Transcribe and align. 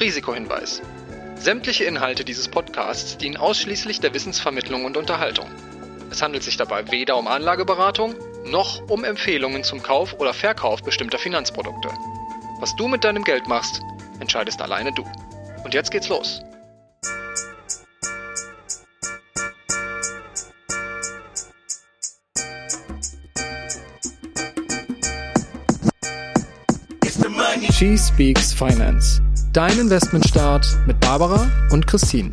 Risikohinweis. 0.00 0.80
Sämtliche 1.36 1.84
Inhalte 1.84 2.24
dieses 2.24 2.48
Podcasts 2.48 3.18
dienen 3.18 3.36
ausschließlich 3.36 4.00
der 4.00 4.14
Wissensvermittlung 4.14 4.86
und 4.86 4.96
Unterhaltung. 4.96 5.46
Es 6.10 6.22
handelt 6.22 6.42
sich 6.42 6.56
dabei 6.56 6.90
weder 6.90 7.18
um 7.18 7.28
Anlageberatung 7.28 8.14
noch 8.46 8.80
um 8.88 9.04
Empfehlungen 9.04 9.62
zum 9.62 9.82
Kauf 9.82 10.14
oder 10.18 10.32
Verkauf 10.32 10.82
bestimmter 10.82 11.18
Finanzprodukte. 11.18 11.90
Was 12.60 12.74
du 12.76 12.88
mit 12.88 13.04
deinem 13.04 13.24
Geld 13.24 13.46
machst, 13.46 13.82
entscheidest 14.20 14.62
alleine 14.62 14.92
du. 14.92 15.04
Und 15.64 15.74
jetzt 15.74 15.90
geht's 15.90 16.08
los. 16.08 16.40
She 27.72 27.96
Speaks 27.96 28.52
Finance. 28.52 29.22
Dein 29.52 29.76
Investmentstart 29.80 30.64
mit 30.86 31.00
Barbara 31.00 31.50
und 31.72 31.84
Christine. 31.84 32.30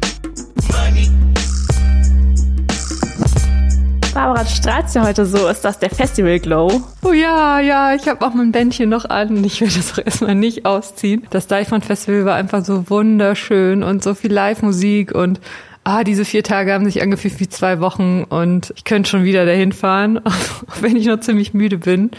Barbara, 4.14 4.44
du 4.44 4.50
strahlst 4.50 4.94
ja 4.94 5.04
heute 5.04 5.26
so. 5.26 5.48
Ist 5.48 5.66
das 5.66 5.80
der 5.80 5.90
Festival 5.90 6.40
Glow? 6.40 6.84
Oh 7.04 7.14
ja, 7.14 7.60
ja, 7.60 7.96
ich 7.96 8.08
habe 8.08 8.24
auch 8.24 8.36
mein 8.36 8.52
Bändchen 8.52 8.90
noch 8.90 9.06
an. 9.06 9.44
Ich 9.44 9.62
will 9.62 9.68
das 9.68 9.94
auch 9.94 10.06
erstmal 10.06 10.36
nicht 10.36 10.68
ausziehen. 10.68 11.26
Das 11.32 11.48
Deichmann 11.48 11.82
Festival 11.82 12.26
war 12.26 12.36
einfach 12.36 12.64
so 12.64 12.88
wunderschön 12.88 13.82
und 13.82 14.04
so 14.04 14.14
viel 14.14 14.32
Live-Musik 14.32 15.16
und 15.16 15.40
ah, 15.88 16.04
diese 16.04 16.26
vier 16.26 16.44
Tage 16.44 16.74
haben 16.74 16.86
sich 16.86 17.02
angefühlt 17.02 17.40
wie 17.40 17.48
zwei 17.48 17.80
Wochen 17.80 18.24
und 18.24 18.74
ich 18.76 18.84
könnte 18.84 19.10
schon 19.10 19.24
wieder 19.24 19.46
dahin 19.46 19.72
fahren, 19.72 20.20
auch 20.20 20.34
wenn 20.82 20.98
ich 20.98 21.06
noch 21.06 21.22
ziemlich 21.22 21.54
müde 21.54 21.78
bin. 21.78 22.12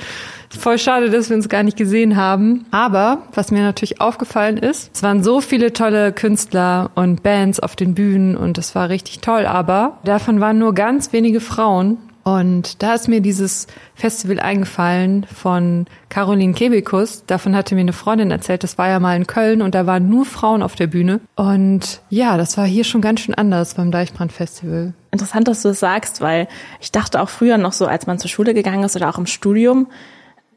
Voll 0.48 0.78
schade, 0.78 1.10
dass 1.10 1.28
wir 1.28 1.36
uns 1.36 1.50
gar 1.50 1.62
nicht 1.62 1.76
gesehen 1.76 2.16
haben. 2.16 2.64
Aber 2.70 3.24
was 3.34 3.50
mir 3.50 3.62
natürlich 3.62 4.00
aufgefallen 4.00 4.56
ist, 4.56 4.90
es 4.94 5.02
waren 5.02 5.22
so 5.22 5.42
viele 5.42 5.74
tolle 5.74 6.12
Künstler 6.12 6.90
und 6.94 7.22
Bands 7.22 7.60
auf 7.60 7.76
den 7.76 7.94
Bühnen 7.94 8.34
und 8.34 8.56
es 8.56 8.74
war 8.74 8.88
richtig 8.88 9.20
toll. 9.20 9.44
Aber 9.44 9.98
davon 10.04 10.40
waren 10.40 10.58
nur 10.58 10.72
ganz 10.72 11.12
wenige 11.12 11.40
Frauen. 11.40 11.98
Und 12.28 12.82
da 12.82 12.92
ist 12.92 13.08
mir 13.08 13.22
dieses 13.22 13.68
Festival 13.94 14.38
eingefallen 14.38 15.24
von 15.34 15.86
Caroline 16.10 16.52
Kebekus. 16.52 17.24
Davon 17.24 17.56
hatte 17.56 17.74
mir 17.74 17.80
eine 17.80 17.94
Freundin 17.94 18.30
erzählt, 18.30 18.62
das 18.62 18.76
war 18.76 18.86
ja 18.86 19.00
mal 19.00 19.16
in 19.16 19.26
Köln 19.26 19.62
und 19.62 19.74
da 19.74 19.86
waren 19.86 20.10
nur 20.10 20.26
Frauen 20.26 20.62
auf 20.62 20.74
der 20.74 20.88
Bühne. 20.88 21.20
Und 21.36 22.02
ja, 22.10 22.36
das 22.36 22.58
war 22.58 22.66
hier 22.66 22.84
schon 22.84 23.00
ganz 23.00 23.20
schön 23.20 23.34
anders 23.34 23.72
beim 23.72 23.90
Deichbrand 23.90 24.30
Festival. 24.30 24.92
Interessant, 25.10 25.48
dass 25.48 25.62
du 25.62 25.68
das 25.68 25.80
sagst, 25.80 26.20
weil 26.20 26.48
ich 26.82 26.92
dachte 26.92 27.22
auch 27.22 27.30
früher 27.30 27.56
noch 27.56 27.72
so, 27.72 27.86
als 27.86 28.06
man 28.06 28.18
zur 28.18 28.28
Schule 28.28 28.52
gegangen 28.52 28.84
ist 28.84 28.94
oder 28.94 29.08
auch 29.08 29.16
im 29.16 29.24
Studium, 29.24 29.86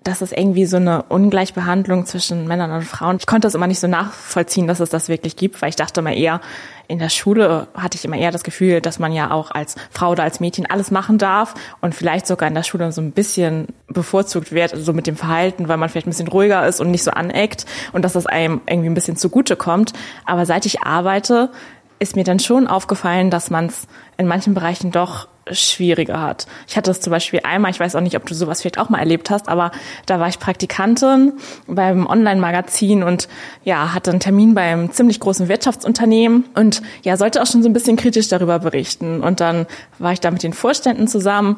dass 0.04 0.22
es 0.22 0.32
irgendwie 0.32 0.66
so 0.66 0.78
eine 0.78 1.04
Ungleichbehandlung 1.04 2.08
zwischen 2.08 2.48
Männern 2.48 2.72
und 2.72 2.84
Frauen. 2.84 3.18
Ich 3.20 3.28
konnte 3.28 3.46
das 3.46 3.54
immer 3.54 3.68
nicht 3.68 3.80
so 3.80 3.88
nachvollziehen, 3.88 4.66
dass 4.66 4.80
es 4.80 4.90
das 4.90 5.10
wirklich 5.10 5.36
gibt, 5.36 5.62
weil 5.62 5.70
ich 5.70 5.76
dachte 5.76 6.00
immer 6.00 6.14
eher, 6.14 6.42
in 6.88 6.98
der 6.98 7.10
Schule 7.10 7.68
hatte 7.76 7.98
ich 7.98 8.04
immer 8.04 8.18
eher 8.18 8.32
das 8.32 8.44
Gefühl, 8.44 8.82
dass 8.82 8.98
man 8.98 9.14
ja 9.14 9.30
auch 9.30 9.52
als 9.52 9.76
Frau 9.92 10.10
oder 10.10 10.24
als 10.24 10.40
Mädchen 10.40 10.66
alles 10.66 10.90
machen 10.90 11.20
darf 11.20 11.54
und 11.82 11.94
vielleicht 11.94 12.26
sogar 12.26 12.50
in 12.50 12.56
der 12.56 12.64
Schule 12.64 12.92
so 12.92 13.00
ein 13.00 13.12
bisschen 13.12 13.68
bevorzugt 13.88 14.52
wird, 14.52 14.76
so 14.76 14.92
mit 14.92 15.06
dem 15.06 15.16
Verhalten, 15.16 15.68
weil 15.68 15.78
man 15.78 15.88
vielleicht 15.88 16.08
ein 16.08 16.12
bisschen 16.12 16.28
ruhiger 16.28 16.68
ist 16.68 16.82
und 16.82 16.90
nicht 16.90 17.04
so 17.04 17.12
aneckt 17.12 17.66
und 17.94 18.04
dass 18.04 18.14
das 18.14 18.26
einem 18.26 18.62
irgendwie 18.66 18.90
ein 18.90 18.96
bisschen 18.96 19.18
zugute 19.18 19.56
kommt. 19.56 19.94
Aber 20.26 20.48
seit 20.48 20.66
ich 20.66 20.82
arbeite, 20.82 21.52
ist 22.00 22.16
mir 22.16 22.24
dann 22.24 22.40
schon 22.40 22.66
aufgefallen, 22.66 23.30
dass 23.30 23.52
man 23.52 23.68
es 23.68 23.88
in 24.18 24.28
manchen 24.28 24.56
Bereichen 24.56 24.92
doch 24.92 25.28
schwieriger 25.52 26.22
hat. 26.22 26.47
Ich 26.67 26.78
hatte 26.78 26.92
es 26.92 27.02
zum 27.02 27.11
Beispiel 27.11 27.42
einmal, 27.44 27.72
ich 27.72 27.80
weiß 27.80 27.95
auch 27.95 28.02
nicht, 28.02 28.16
ob 28.16 28.25
du 28.25 28.34
sowas 28.34 28.61
vielleicht 28.61 28.78
auch 28.78 28.89
mal 28.89 29.00
erlebt 29.00 29.30
hast, 29.30 29.50
aber 29.50 29.72
da 30.06 30.20
war 30.20 30.28
ich 30.28 30.39
Praktikantin 30.39 31.33
beim 31.67 32.06
Online-Magazin 32.06 33.03
und 33.03 33.28
ja, 33.64 33.94
hatte 33.94 34.11
einen 34.11 34.20
Termin 34.20 34.53
beim 34.53 34.92
ziemlich 34.92 35.20
großen 35.20 35.48
Wirtschaftsunternehmen 35.48 36.45
und 36.56 36.81
ja, 37.03 37.17
sollte 37.17 37.42
auch 37.42 37.48
schon 37.48 37.64
so 37.64 37.70
ein 37.70 37.73
bisschen 37.73 37.98
kritisch 37.98 38.28
darüber 38.28 38.59
berichten. 38.59 39.22
Und 39.22 39.39
dann 39.39 39.66
war 40.00 40.14
ich 40.14 40.20
da 40.20 40.31
mit 40.31 40.44
den 40.44 40.53
Vorständen 40.53 41.08
zusammen 41.08 41.58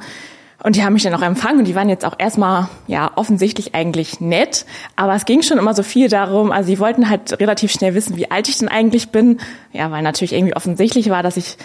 und 0.64 0.78
die 0.78 0.84
haben 0.84 0.94
mich 0.94 1.04
dann 1.04 1.14
auch 1.14 1.22
empfangen 1.22 1.60
und 1.60 1.66
die 1.66 1.76
waren 1.76 1.90
jetzt 1.90 2.06
auch 2.06 2.16
erstmal, 2.18 2.70
ja, 2.88 3.12
offensichtlich 3.16 3.76
eigentlich 3.76 4.22
nett. 4.22 4.66
Aber 4.96 5.14
es 5.14 5.26
ging 5.26 5.42
schon 5.42 5.58
immer 5.58 5.74
so 5.74 5.84
viel 5.84 6.08
darum, 6.08 6.54
also 6.54 6.68
sie 6.68 6.80
wollten 6.80 7.10
halt 7.10 7.40
relativ 7.42 7.72
schnell 7.72 7.96
wissen, 7.96 8.16
wie 8.16 8.32
alt 8.32 8.48
ich 8.48 8.60
denn 8.60 8.70
eigentlich 8.70 9.10
bin. 9.10 9.40
Ja, 9.74 9.92
weil 9.92 10.02
natürlich 10.04 10.32
irgendwie 10.32 10.56
offensichtlich 10.56 11.10
war, 11.10 11.22
dass 11.22 11.36
ich 11.36 11.58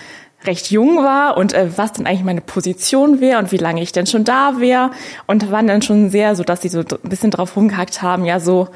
recht 0.45 0.71
jung 0.71 0.99
war 0.99 1.37
und 1.37 1.53
äh, 1.53 1.77
was 1.77 1.95
denn 1.95 2.07
eigentlich 2.07 2.25
meine 2.25 2.41
Position 2.41 3.21
wäre 3.21 3.39
und 3.39 3.51
wie 3.53 3.57
lange 3.57 3.83
ich 3.83 3.93
denn 3.93 4.07
schon 4.07 4.25
da 4.25 4.61
wäre. 4.61 4.91
Und 5.27 5.51
waren 5.51 5.67
dann 5.67 5.83
schon 5.83 6.11
sehr 6.11 6.37
so, 6.37 6.45
dass 6.45 6.63
sie 6.63 6.69
so 6.69 6.81
ein 6.81 7.09
bisschen 7.09 7.31
drauf 7.31 7.57
rumgehackt 7.57 8.03
haben, 8.03 8.25
ja 8.25 8.39
so 8.41 8.69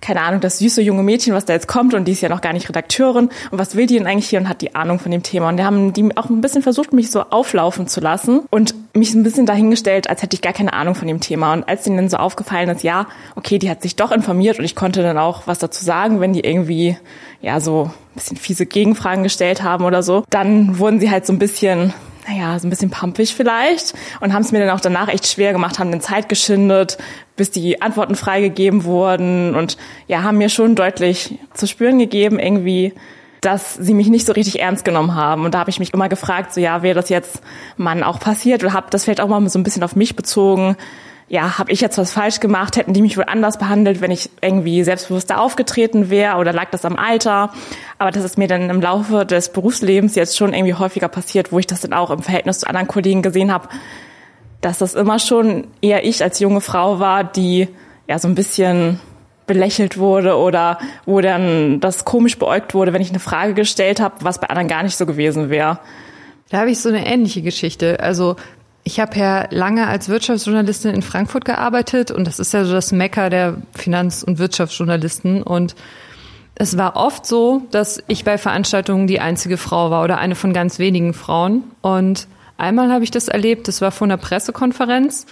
keine 0.00 0.22
Ahnung, 0.22 0.40
das 0.40 0.58
süße 0.58 0.82
junge 0.82 1.02
Mädchen, 1.02 1.34
was 1.34 1.44
da 1.44 1.52
jetzt 1.52 1.68
kommt 1.68 1.94
und 1.94 2.06
die 2.06 2.12
ist 2.12 2.20
ja 2.20 2.28
noch 2.28 2.40
gar 2.40 2.52
nicht 2.52 2.68
Redakteurin. 2.68 3.30
Und 3.50 3.58
was 3.58 3.76
will 3.76 3.86
die 3.86 3.98
denn 3.98 4.06
eigentlich 4.06 4.28
hier 4.28 4.40
und 4.40 4.48
hat 4.48 4.60
die 4.62 4.74
Ahnung 4.74 4.98
von 4.98 5.12
dem 5.12 5.22
Thema? 5.22 5.48
Und 5.48 5.58
die 5.58 5.64
haben 5.64 5.92
die 5.92 6.16
auch 6.16 6.30
ein 6.30 6.40
bisschen 6.40 6.62
versucht, 6.62 6.92
mich 6.92 7.10
so 7.10 7.22
auflaufen 7.22 7.86
zu 7.86 8.00
lassen 8.00 8.40
und 8.50 8.74
mich 8.94 9.14
ein 9.14 9.22
bisschen 9.22 9.46
dahingestellt, 9.46 10.08
als 10.08 10.22
hätte 10.22 10.34
ich 10.34 10.42
gar 10.42 10.52
keine 10.52 10.72
Ahnung 10.72 10.94
von 10.94 11.06
dem 11.06 11.20
Thema. 11.20 11.52
Und 11.52 11.68
als 11.68 11.84
denen 11.84 11.96
dann 11.96 12.08
so 12.08 12.16
aufgefallen 12.16 12.68
ist, 12.70 12.82
ja, 12.82 13.06
okay, 13.36 13.58
die 13.58 13.70
hat 13.70 13.82
sich 13.82 13.96
doch 13.96 14.12
informiert 14.12 14.58
und 14.58 14.64
ich 14.64 14.74
konnte 14.74 15.02
dann 15.02 15.18
auch 15.18 15.46
was 15.46 15.58
dazu 15.58 15.84
sagen, 15.84 16.20
wenn 16.20 16.32
die 16.32 16.40
irgendwie 16.40 16.96
ja 17.40 17.60
so 17.60 17.84
ein 17.84 18.14
bisschen 18.14 18.36
fiese 18.36 18.66
Gegenfragen 18.66 19.22
gestellt 19.22 19.62
haben 19.62 19.84
oder 19.84 20.02
so, 20.02 20.24
dann 20.30 20.78
wurden 20.78 21.00
sie 21.00 21.10
halt 21.10 21.26
so 21.26 21.32
ein 21.32 21.38
bisschen 21.38 21.92
naja, 22.28 22.58
so 22.58 22.66
ein 22.66 22.70
bisschen 22.70 22.90
pampig 22.90 23.34
vielleicht 23.34 23.94
und 24.20 24.32
haben 24.32 24.42
es 24.42 24.52
mir 24.52 24.60
dann 24.60 24.70
auch 24.70 24.80
danach 24.80 25.08
echt 25.08 25.26
schwer 25.26 25.52
gemacht, 25.52 25.78
haben 25.78 25.90
den 25.90 26.00
Zeit 26.00 26.28
geschindet, 26.28 26.98
bis 27.36 27.50
die 27.50 27.80
Antworten 27.82 28.14
freigegeben 28.14 28.84
wurden 28.84 29.54
und 29.54 29.76
ja, 30.06 30.22
haben 30.22 30.38
mir 30.38 30.48
schon 30.48 30.74
deutlich 30.74 31.38
zu 31.54 31.66
spüren 31.66 31.98
gegeben, 31.98 32.38
irgendwie, 32.38 32.92
dass 33.40 33.74
sie 33.74 33.94
mich 33.94 34.08
nicht 34.08 34.26
so 34.26 34.32
richtig 34.32 34.60
ernst 34.60 34.84
genommen 34.84 35.14
haben. 35.14 35.44
Und 35.44 35.54
da 35.54 35.60
habe 35.60 35.70
ich 35.70 35.78
mich 35.78 35.94
immer 35.94 36.08
gefragt, 36.08 36.52
so 36.52 36.60
ja, 36.60 36.82
wäre 36.82 36.94
das 36.94 37.08
jetzt 37.08 37.40
Mann 37.76 38.02
auch 38.02 38.20
passiert 38.20 38.62
oder 38.62 38.74
habe 38.74 38.88
das 38.90 39.04
vielleicht 39.04 39.20
auch 39.20 39.28
mal 39.28 39.48
so 39.48 39.58
ein 39.58 39.62
bisschen 39.62 39.82
auf 39.82 39.96
mich 39.96 40.16
bezogen, 40.16 40.76
ja, 41.30 41.58
habe 41.58 41.70
ich 41.70 41.80
jetzt 41.80 41.96
was 41.96 42.10
falsch 42.10 42.40
gemacht? 42.40 42.76
Hätten 42.76 42.92
die 42.92 43.02
mich 43.02 43.16
wohl 43.16 43.24
anders 43.24 43.56
behandelt, 43.56 44.00
wenn 44.00 44.10
ich 44.10 44.30
irgendwie 44.40 44.82
selbstbewusster 44.82 45.40
aufgetreten 45.40 46.10
wäre 46.10 46.38
oder 46.38 46.52
lag 46.52 46.70
das 46.72 46.84
am 46.84 46.96
Alter? 46.96 47.52
Aber 47.98 48.10
das 48.10 48.24
ist 48.24 48.36
mir 48.36 48.48
dann 48.48 48.68
im 48.68 48.80
Laufe 48.80 49.24
des 49.24 49.52
Berufslebens 49.52 50.16
jetzt 50.16 50.36
schon 50.36 50.52
irgendwie 50.52 50.74
häufiger 50.74 51.06
passiert, 51.06 51.52
wo 51.52 51.60
ich 51.60 51.68
das 51.68 51.82
dann 51.82 51.92
auch 51.92 52.10
im 52.10 52.20
Verhältnis 52.20 52.58
zu 52.58 52.66
anderen 52.66 52.88
Kollegen 52.88 53.22
gesehen 53.22 53.52
habe, 53.52 53.68
dass 54.60 54.78
das 54.78 54.94
immer 54.94 55.20
schon 55.20 55.68
eher 55.80 56.04
ich 56.04 56.20
als 56.20 56.40
junge 56.40 56.60
Frau 56.60 56.98
war, 56.98 57.22
die 57.22 57.68
ja 58.08 58.18
so 58.18 58.26
ein 58.26 58.34
bisschen 58.34 58.98
belächelt 59.46 59.98
wurde 59.98 60.36
oder 60.36 60.80
wo 61.06 61.20
dann 61.20 61.78
das 61.78 62.04
komisch 62.04 62.40
beäugt 62.40 62.74
wurde, 62.74 62.92
wenn 62.92 63.02
ich 63.02 63.10
eine 63.10 63.20
Frage 63.20 63.54
gestellt 63.54 64.00
habe, 64.00 64.16
was 64.22 64.40
bei 64.40 64.48
anderen 64.48 64.66
gar 64.66 64.82
nicht 64.82 64.96
so 64.96 65.06
gewesen 65.06 65.48
wäre. 65.48 65.78
Da 66.50 66.58
habe 66.58 66.72
ich 66.72 66.80
so 66.80 66.88
eine 66.88 67.06
ähnliche 67.06 67.42
Geschichte. 67.42 68.00
Also 68.00 68.34
ich 68.84 69.00
habe 69.00 69.18
ja 69.18 69.46
lange 69.50 69.86
als 69.86 70.08
Wirtschaftsjournalistin 70.08 70.94
in 70.94 71.02
Frankfurt 71.02 71.44
gearbeitet 71.44 72.10
und 72.10 72.26
das 72.26 72.38
ist 72.38 72.52
ja 72.52 72.64
so 72.64 72.72
das 72.72 72.92
Mecker 72.92 73.30
der 73.30 73.56
Finanz- 73.74 74.22
und 74.22 74.38
Wirtschaftsjournalisten 74.38 75.42
und 75.42 75.74
es 76.60 76.76
war 76.76 76.96
oft 76.96 77.24
so, 77.24 77.62
dass 77.70 78.02
ich 78.06 78.24
bei 78.24 78.36
Veranstaltungen 78.36 79.06
die 79.06 79.18
einzige 79.18 79.56
Frau 79.56 79.90
war 79.90 80.04
oder 80.04 80.18
eine 80.18 80.34
von 80.34 80.52
ganz 80.52 80.78
wenigen 80.78 81.14
Frauen. 81.14 81.64
Und 81.80 82.28
einmal 82.58 82.92
habe 82.92 83.02
ich 83.02 83.10
das 83.10 83.28
erlebt, 83.28 83.66
das 83.66 83.80
war 83.80 83.90
vor 83.90 84.06
einer 84.06 84.18
Pressekonferenz. 84.18 85.24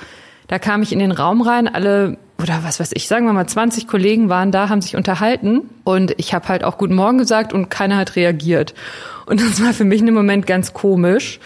Da 0.47 0.59
kam 0.59 0.81
ich 0.81 0.91
in 0.91 1.01
den 1.01 1.13
Raum 1.13 1.43
rein, 1.43 1.69
alle 1.69 2.17
oder 2.41 2.61
was 2.63 2.81
weiß 2.81 2.93
ich, 2.95 3.09
sagen 3.09 3.27
wir 3.27 3.35
mal 3.35 3.47
20 3.47 3.87
Kollegen 3.87 4.31
waren 4.31 4.53
da, 4.53 4.71
haben 4.71 4.81
sich 4.81 4.97
unterhalten 4.97 5.69
und 5.85 6.15
ich 6.17 6.33
habe 6.33 6.49
halt 6.49 6.65
auch 6.65 6.79
guten 6.79 6.95
Morgen 6.95 7.19
gesagt 7.19 7.53
und 7.53 7.69
keiner 7.69 7.99
hat 7.99 8.17
reagiert. 8.17 8.73
Und 9.27 9.43
das 9.43 9.63
war 9.63 9.75
für 9.75 9.85
mich 9.85 10.01
in 10.01 10.07
dem 10.07 10.15
Moment 10.15 10.47
ganz 10.47 10.73
komisch 10.73 11.41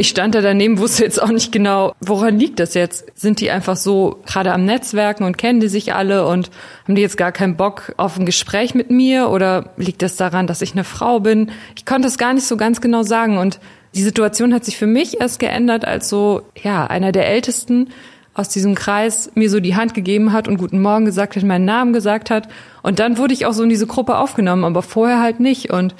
ich 0.00 0.08
stand 0.08 0.34
da 0.34 0.40
daneben, 0.40 0.78
wusste 0.78 1.04
jetzt 1.04 1.20
auch 1.20 1.28
nicht 1.28 1.52
genau, 1.52 1.94
woran 2.00 2.38
liegt 2.38 2.58
das 2.58 2.72
jetzt? 2.72 3.04
Sind 3.14 3.38
die 3.38 3.50
einfach 3.50 3.76
so 3.76 4.22
gerade 4.24 4.54
am 4.54 4.64
Netzwerken 4.64 5.24
und 5.24 5.36
kennen 5.36 5.60
die 5.60 5.68
sich 5.68 5.92
alle 5.92 6.26
und 6.26 6.50
haben 6.84 6.94
die 6.94 7.02
jetzt 7.02 7.18
gar 7.18 7.32
keinen 7.32 7.58
Bock 7.58 7.92
auf 7.98 8.18
ein 8.18 8.24
Gespräch 8.24 8.74
mit 8.74 8.90
mir 8.90 9.28
oder 9.28 9.74
liegt 9.76 10.00
das 10.00 10.16
daran, 10.16 10.46
dass 10.46 10.62
ich 10.62 10.72
eine 10.72 10.84
Frau 10.84 11.20
bin? 11.20 11.50
Ich 11.76 11.84
konnte 11.84 12.08
es 12.08 12.16
gar 12.16 12.32
nicht 12.32 12.46
so 12.46 12.56
ganz 12.56 12.80
genau 12.80 13.02
sagen 13.02 13.36
und 13.36 13.60
die 13.94 14.02
Situation 14.02 14.54
hat 14.54 14.64
sich 14.64 14.78
für 14.78 14.86
mich 14.86 15.20
erst 15.20 15.38
geändert, 15.38 15.84
als 15.84 16.08
so, 16.08 16.44
ja, 16.62 16.86
einer 16.86 17.12
der 17.12 17.28
Ältesten 17.28 17.90
aus 18.32 18.48
diesem 18.48 18.74
Kreis 18.74 19.30
mir 19.34 19.50
so 19.50 19.60
die 19.60 19.76
Hand 19.76 19.92
gegeben 19.92 20.32
hat 20.32 20.48
und 20.48 20.56
guten 20.56 20.80
Morgen 20.80 21.04
gesagt 21.04 21.36
hat, 21.36 21.42
meinen 21.42 21.66
Namen 21.66 21.92
gesagt 21.92 22.30
hat. 22.30 22.48
Und 22.82 23.00
dann 23.00 23.18
wurde 23.18 23.34
ich 23.34 23.44
auch 23.44 23.52
so 23.52 23.64
in 23.64 23.68
diese 23.68 23.86
Gruppe 23.86 24.16
aufgenommen, 24.16 24.64
aber 24.64 24.80
vorher 24.80 25.20
halt 25.20 25.40
nicht. 25.40 25.70
Und 25.70 25.94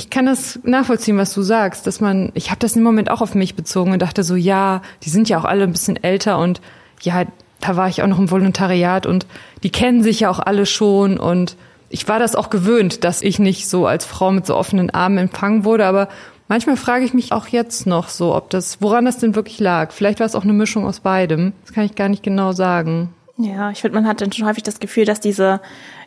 ich 0.00 0.08
kann 0.08 0.24
das 0.24 0.58
nachvollziehen, 0.62 1.18
was 1.18 1.34
du 1.34 1.42
sagst, 1.42 1.86
dass 1.86 2.00
man, 2.00 2.32
ich 2.32 2.48
habe 2.48 2.58
das 2.58 2.74
im 2.74 2.82
Moment 2.82 3.10
auch 3.10 3.20
auf 3.20 3.34
mich 3.34 3.54
bezogen 3.54 3.92
und 3.92 4.00
dachte 4.00 4.22
so, 4.22 4.34
ja, 4.34 4.80
die 5.02 5.10
sind 5.10 5.28
ja 5.28 5.38
auch 5.38 5.44
alle 5.44 5.64
ein 5.64 5.72
bisschen 5.72 6.02
älter 6.02 6.38
und 6.38 6.62
ja, 7.02 7.24
da 7.60 7.76
war 7.76 7.86
ich 7.86 8.02
auch 8.02 8.06
noch 8.06 8.18
im 8.18 8.30
Volontariat 8.30 9.04
und 9.04 9.26
die 9.62 9.68
kennen 9.68 10.02
sich 10.02 10.20
ja 10.20 10.30
auch 10.30 10.38
alle 10.38 10.64
schon 10.64 11.18
und 11.18 11.54
ich 11.90 12.08
war 12.08 12.18
das 12.18 12.34
auch 12.34 12.48
gewöhnt, 12.48 13.04
dass 13.04 13.20
ich 13.20 13.38
nicht 13.38 13.68
so 13.68 13.86
als 13.86 14.06
Frau 14.06 14.32
mit 14.32 14.46
so 14.46 14.56
offenen 14.56 14.88
Armen 14.88 15.18
empfangen 15.18 15.66
wurde, 15.66 15.84
aber 15.84 16.08
manchmal 16.48 16.78
frage 16.78 17.04
ich 17.04 17.12
mich 17.12 17.32
auch 17.32 17.48
jetzt 17.48 17.86
noch 17.86 18.08
so, 18.08 18.34
ob 18.34 18.48
das, 18.48 18.80
woran 18.80 19.04
das 19.04 19.18
denn 19.18 19.34
wirklich 19.34 19.60
lag. 19.60 19.92
Vielleicht 19.92 20.18
war 20.18 20.26
es 20.26 20.34
auch 20.34 20.44
eine 20.44 20.54
Mischung 20.54 20.86
aus 20.86 21.00
beidem. 21.00 21.52
Das 21.66 21.74
kann 21.74 21.84
ich 21.84 21.94
gar 21.94 22.08
nicht 22.08 22.22
genau 22.22 22.52
sagen. 22.52 23.12
Ja, 23.36 23.70
ich 23.70 23.82
finde, 23.82 23.96
man 23.96 24.06
hat 24.06 24.22
dann 24.22 24.32
schon 24.32 24.46
häufig 24.46 24.62
das 24.62 24.80
Gefühl, 24.80 25.04
dass 25.04 25.20
diese 25.20 25.60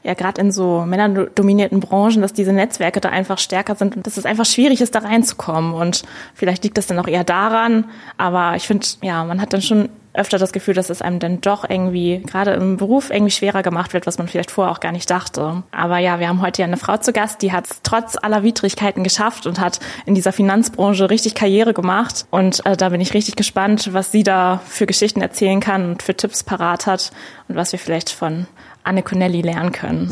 ja 0.03 0.13
gerade 0.13 0.41
in 0.41 0.51
so 0.51 0.81
männerdominierten 0.85 1.79
Branchen, 1.79 2.21
dass 2.21 2.33
diese 2.33 2.53
Netzwerke 2.53 3.01
da 3.01 3.09
einfach 3.09 3.37
stärker 3.37 3.75
sind 3.75 3.95
und 3.95 4.05
dass 4.05 4.17
es 4.17 4.25
einfach 4.25 4.45
schwierig 4.45 4.81
ist, 4.81 4.95
da 4.95 4.99
reinzukommen. 4.99 5.73
Und 5.73 6.03
vielleicht 6.33 6.63
liegt 6.63 6.77
das 6.77 6.87
dann 6.87 6.99
auch 6.99 7.07
eher 7.07 7.23
daran, 7.23 7.85
aber 8.17 8.55
ich 8.55 8.67
finde, 8.67 8.85
ja, 9.01 9.23
man 9.23 9.41
hat 9.41 9.53
dann 9.53 9.61
schon 9.61 9.89
öfter 10.13 10.37
das 10.37 10.53
Gefühl, 10.53 10.75
dass 10.75 10.89
es 10.89 11.01
einem 11.01 11.19
dann 11.19 11.41
doch 11.41 11.67
irgendwie 11.67 12.21
gerade 12.25 12.51
im 12.51 12.77
Beruf 12.77 13.09
irgendwie 13.09 13.31
schwerer 13.31 13.63
gemacht 13.63 13.93
wird, 13.93 14.05
was 14.05 14.17
man 14.17 14.27
vielleicht 14.27 14.51
vorher 14.51 14.71
auch 14.71 14.79
gar 14.79 14.91
nicht 14.91 15.09
dachte. 15.09 15.63
Aber 15.71 15.97
ja, 15.97 16.19
wir 16.19 16.27
haben 16.27 16.41
heute 16.41 16.61
ja 16.61 16.67
eine 16.67 16.77
Frau 16.77 16.97
zu 16.97 17.13
Gast, 17.13 17.41
die 17.41 17.51
hat 17.51 17.65
es 17.65 17.81
trotz 17.81 18.15
aller 18.21 18.43
Widrigkeiten 18.43 19.03
geschafft 19.03 19.47
und 19.47 19.59
hat 19.59 19.79
in 20.05 20.13
dieser 20.13 20.31
Finanzbranche 20.31 21.09
richtig 21.09 21.33
Karriere 21.33 21.73
gemacht. 21.73 22.25
Und 22.29 22.65
äh, 22.65 22.77
da 22.77 22.89
bin 22.89 23.01
ich 23.01 23.13
richtig 23.13 23.35
gespannt, 23.35 23.89
was 23.93 24.11
sie 24.11 24.23
da 24.23 24.61
für 24.67 24.85
Geschichten 24.85 25.21
erzählen 25.21 25.59
kann 25.59 25.91
und 25.91 26.03
für 26.03 26.15
Tipps 26.15 26.43
parat 26.43 26.85
hat 26.85 27.11
und 27.47 27.55
was 27.55 27.71
wir 27.71 27.79
vielleicht 27.79 28.11
von 28.11 28.45
Anne 28.83 29.03
Connelly 29.03 29.41
lernen 29.41 29.71
können. 29.71 30.09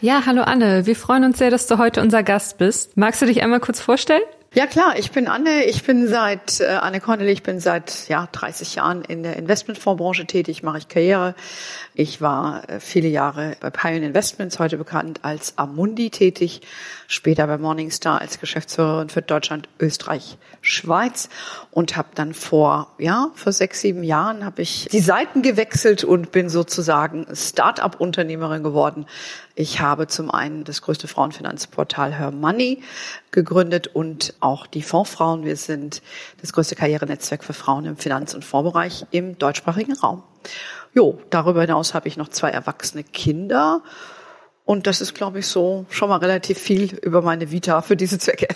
Ja, 0.00 0.22
hallo 0.26 0.42
Anne. 0.42 0.86
Wir 0.86 0.94
freuen 0.94 1.24
uns 1.24 1.38
sehr, 1.38 1.50
dass 1.50 1.66
du 1.66 1.78
heute 1.78 2.00
unser 2.00 2.22
Gast 2.22 2.58
bist. 2.58 2.96
Magst 2.96 3.22
du 3.22 3.26
dich 3.26 3.42
einmal 3.42 3.60
kurz 3.60 3.80
vorstellen? 3.80 4.22
Ja 4.54 4.66
klar, 4.66 4.98
ich 4.98 5.10
bin 5.10 5.28
Anne. 5.28 5.64
Ich 5.64 5.82
bin 5.82 6.08
seit 6.08 6.60
äh, 6.60 6.66
Anne 6.66 7.00
Connelly. 7.00 7.32
Ich 7.32 7.42
bin 7.42 7.60
seit 7.60 8.08
ja 8.08 8.26
30 8.30 8.76
Jahren 8.76 9.02
in 9.02 9.22
der 9.22 9.36
Investmentfondsbranche 9.36 10.24
tätig. 10.24 10.62
Mache 10.62 10.78
ich 10.78 10.88
Karriere. 10.88 11.34
Ich 11.94 12.22
war 12.22 12.68
äh, 12.70 12.80
viele 12.80 13.08
Jahre 13.08 13.56
bei 13.60 13.68
Pioneer 13.70 14.08
Investments, 14.08 14.58
heute 14.58 14.78
bekannt 14.78 15.20
als 15.22 15.58
Amundi 15.58 16.08
tätig. 16.10 16.62
Später 17.06 17.46
bei 17.46 17.58
Morningstar 17.58 18.20
als 18.20 18.40
Geschäftsführerin 18.40 19.10
für 19.10 19.20
Deutschland, 19.20 19.68
Österreich, 19.78 20.38
Schweiz 20.62 21.28
und 21.70 21.96
habe 21.96 22.08
dann 22.14 22.32
vor 22.32 22.94
ja 22.98 23.30
vor 23.34 23.52
sechs 23.52 23.80
sieben 23.82 24.02
Jahren 24.02 24.44
habe 24.44 24.62
ich 24.62 24.88
die 24.90 25.00
Seiten 25.00 25.42
gewechselt 25.42 26.02
und 26.02 26.32
bin 26.32 26.48
sozusagen 26.48 27.26
Start-up-Unternehmerin 27.32 28.62
geworden. 28.62 29.06
Ich 29.58 29.80
habe 29.80 30.06
zum 30.06 30.30
einen 30.30 30.64
das 30.64 30.82
größte 30.82 31.08
Frauenfinanzportal 31.08 32.12
Her 32.12 32.30
Money 32.30 32.82
gegründet 33.30 33.86
und 33.86 34.34
auch 34.40 34.66
die 34.66 34.82
Fondsfrauen. 34.82 35.46
Wir 35.46 35.56
sind 35.56 36.02
das 36.42 36.52
größte 36.52 36.76
Karrierenetzwerk 36.76 37.42
für 37.42 37.54
Frauen 37.54 37.86
im 37.86 37.96
Finanz- 37.96 38.34
und 38.34 38.44
Fondsbereich 38.44 39.06
im 39.12 39.38
deutschsprachigen 39.38 39.94
Raum. 39.94 40.22
Jo, 40.94 41.18
darüber 41.30 41.62
hinaus 41.62 41.94
habe 41.94 42.06
ich 42.06 42.18
noch 42.18 42.28
zwei 42.28 42.50
erwachsene 42.50 43.02
Kinder. 43.02 43.82
Und 44.66 44.86
das 44.86 45.00
ist, 45.00 45.14
glaube 45.14 45.38
ich, 45.38 45.46
so 45.46 45.86
schon 45.88 46.10
mal 46.10 46.18
relativ 46.18 46.58
viel 46.58 46.94
über 46.96 47.22
meine 47.22 47.50
Vita 47.50 47.80
für 47.80 47.96
diese 47.96 48.18
Zwecke. 48.18 48.48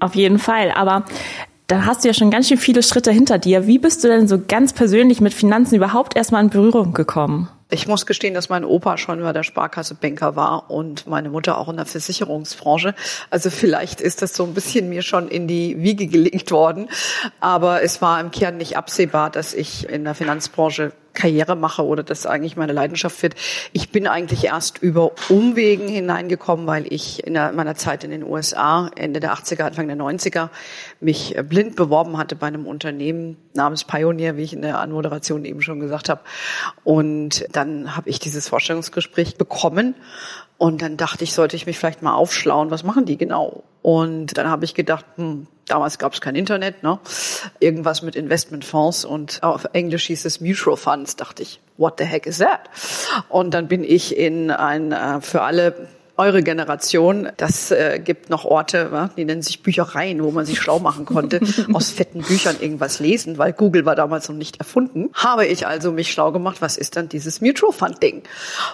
Auf 0.00 0.14
jeden 0.14 0.38
Fall. 0.38 0.70
Aber 0.72 1.06
da 1.66 1.86
hast 1.86 2.04
du 2.04 2.08
ja 2.08 2.14
schon 2.14 2.30
ganz 2.30 2.48
schön 2.48 2.58
viele 2.58 2.82
Schritte 2.82 3.10
hinter 3.10 3.38
dir. 3.38 3.66
Wie 3.66 3.78
bist 3.78 4.04
du 4.04 4.08
denn 4.08 4.28
so 4.28 4.38
ganz 4.38 4.74
persönlich 4.74 5.22
mit 5.22 5.32
Finanzen 5.32 5.76
überhaupt 5.76 6.14
erstmal 6.14 6.44
in 6.44 6.50
Berührung 6.50 6.92
gekommen? 6.92 7.48
Ich 7.74 7.88
muss 7.88 8.06
gestehen, 8.06 8.34
dass 8.34 8.48
mein 8.48 8.64
Opa 8.64 8.96
schon 8.98 9.20
bei 9.20 9.32
der 9.32 9.42
Sparkasse 9.42 9.96
Banker 9.96 10.36
war 10.36 10.70
und 10.70 11.08
meine 11.08 11.28
Mutter 11.28 11.58
auch 11.58 11.68
in 11.68 11.74
der 11.74 11.86
Versicherungsbranche. 11.86 12.94
Also 13.30 13.50
vielleicht 13.50 14.00
ist 14.00 14.22
das 14.22 14.32
so 14.32 14.44
ein 14.44 14.54
bisschen 14.54 14.88
mir 14.88 15.02
schon 15.02 15.26
in 15.26 15.48
die 15.48 15.82
Wiege 15.82 16.06
gelegt 16.06 16.52
worden. 16.52 16.88
Aber 17.40 17.82
es 17.82 18.00
war 18.00 18.20
im 18.20 18.30
Kern 18.30 18.58
nicht 18.58 18.76
absehbar, 18.76 19.28
dass 19.28 19.54
ich 19.54 19.88
in 19.88 20.04
der 20.04 20.14
Finanzbranche 20.14 20.92
Karriere 21.14 21.56
mache 21.56 21.84
oder 21.84 22.02
das 22.02 22.26
eigentlich 22.26 22.56
meine 22.56 22.72
Leidenschaft 22.72 23.22
wird. 23.22 23.34
Ich 23.72 23.90
bin 23.90 24.06
eigentlich 24.06 24.44
erst 24.44 24.78
über 24.78 25.12
Umwegen 25.28 25.88
hineingekommen, 25.88 26.66
weil 26.66 26.92
ich 26.92 27.26
in 27.26 27.34
meiner 27.34 27.76
Zeit 27.76 28.04
in 28.04 28.10
den 28.10 28.24
USA 28.24 28.90
Ende 28.96 29.20
der 29.20 29.32
80er, 29.32 29.62
Anfang 29.62 29.86
der 29.86 29.96
90er 29.96 30.50
mich 31.00 31.36
blind 31.48 31.76
beworben 31.76 32.18
hatte 32.18 32.36
bei 32.36 32.48
einem 32.48 32.66
Unternehmen 32.66 33.36
namens 33.54 33.84
Pioneer, 33.84 34.36
wie 34.36 34.42
ich 34.42 34.52
in 34.52 34.62
der 34.62 34.80
Anmoderation 34.80 35.44
eben 35.44 35.62
schon 35.62 35.80
gesagt 35.80 36.08
habe. 36.08 36.20
Und 36.82 37.46
dann 37.52 37.96
habe 37.96 38.10
ich 38.10 38.18
dieses 38.18 38.48
Vorstellungsgespräch 38.48 39.36
bekommen 39.36 39.94
und 40.64 40.80
dann 40.80 40.96
dachte 40.96 41.24
ich, 41.24 41.34
sollte 41.34 41.56
ich 41.56 41.66
mich 41.66 41.78
vielleicht 41.78 42.00
mal 42.00 42.14
aufschlauen, 42.14 42.70
was 42.70 42.84
machen 42.84 43.04
die 43.04 43.18
genau? 43.18 43.64
Und 43.82 44.38
dann 44.38 44.48
habe 44.48 44.64
ich 44.64 44.72
gedacht, 44.72 45.04
hm, 45.16 45.46
damals 45.66 45.98
gab 45.98 46.14
es 46.14 46.22
kein 46.22 46.34
Internet, 46.34 46.82
ne? 46.82 47.00
Irgendwas 47.60 48.00
mit 48.00 48.16
Investmentfonds 48.16 49.04
und 49.04 49.42
auf 49.42 49.66
Englisch 49.74 50.06
hieß 50.06 50.24
es 50.24 50.40
Mutual 50.40 50.78
Funds, 50.78 51.16
dachte 51.16 51.42
ich, 51.42 51.60
what 51.76 51.96
the 51.98 52.04
heck 52.04 52.24
is 52.24 52.38
that? 52.38 52.60
Und 53.28 53.52
dann 53.52 53.68
bin 53.68 53.84
ich 53.84 54.16
in 54.16 54.50
ein 54.50 54.92
äh, 54.92 55.20
für 55.20 55.42
alle 55.42 55.86
eure 56.16 56.42
Generation, 56.42 57.28
das 57.36 57.70
äh, 57.70 57.98
gibt 57.98 58.30
noch 58.30 58.44
Orte, 58.44 58.92
wa? 58.92 59.10
die 59.16 59.24
nennen 59.24 59.42
sich 59.42 59.62
Büchereien, 59.62 60.22
wo 60.22 60.30
man 60.30 60.46
sich 60.46 60.60
schlau 60.60 60.78
machen 60.78 61.04
konnte, 61.06 61.40
aus 61.72 61.90
fetten 61.90 62.22
Büchern 62.22 62.56
irgendwas 62.60 63.00
lesen, 63.00 63.38
weil 63.38 63.52
Google 63.52 63.84
war 63.84 63.96
damals 63.96 64.28
noch 64.28 64.36
nicht 64.36 64.58
erfunden. 64.58 65.10
Habe 65.14 65.46
ich 65.46 65.66
also 65.66 65.90
mich 65.92 66.12
schlau 66.12 66.30
gemacht, 66.30 66.58
was 66.60 66.76
ist 66.76 66.96
dann 66.96 67.08
dieses 67.08 67.40
Mutual 67.40 67.72
Fund 67.72 68.02
Ding? 68.02 68.22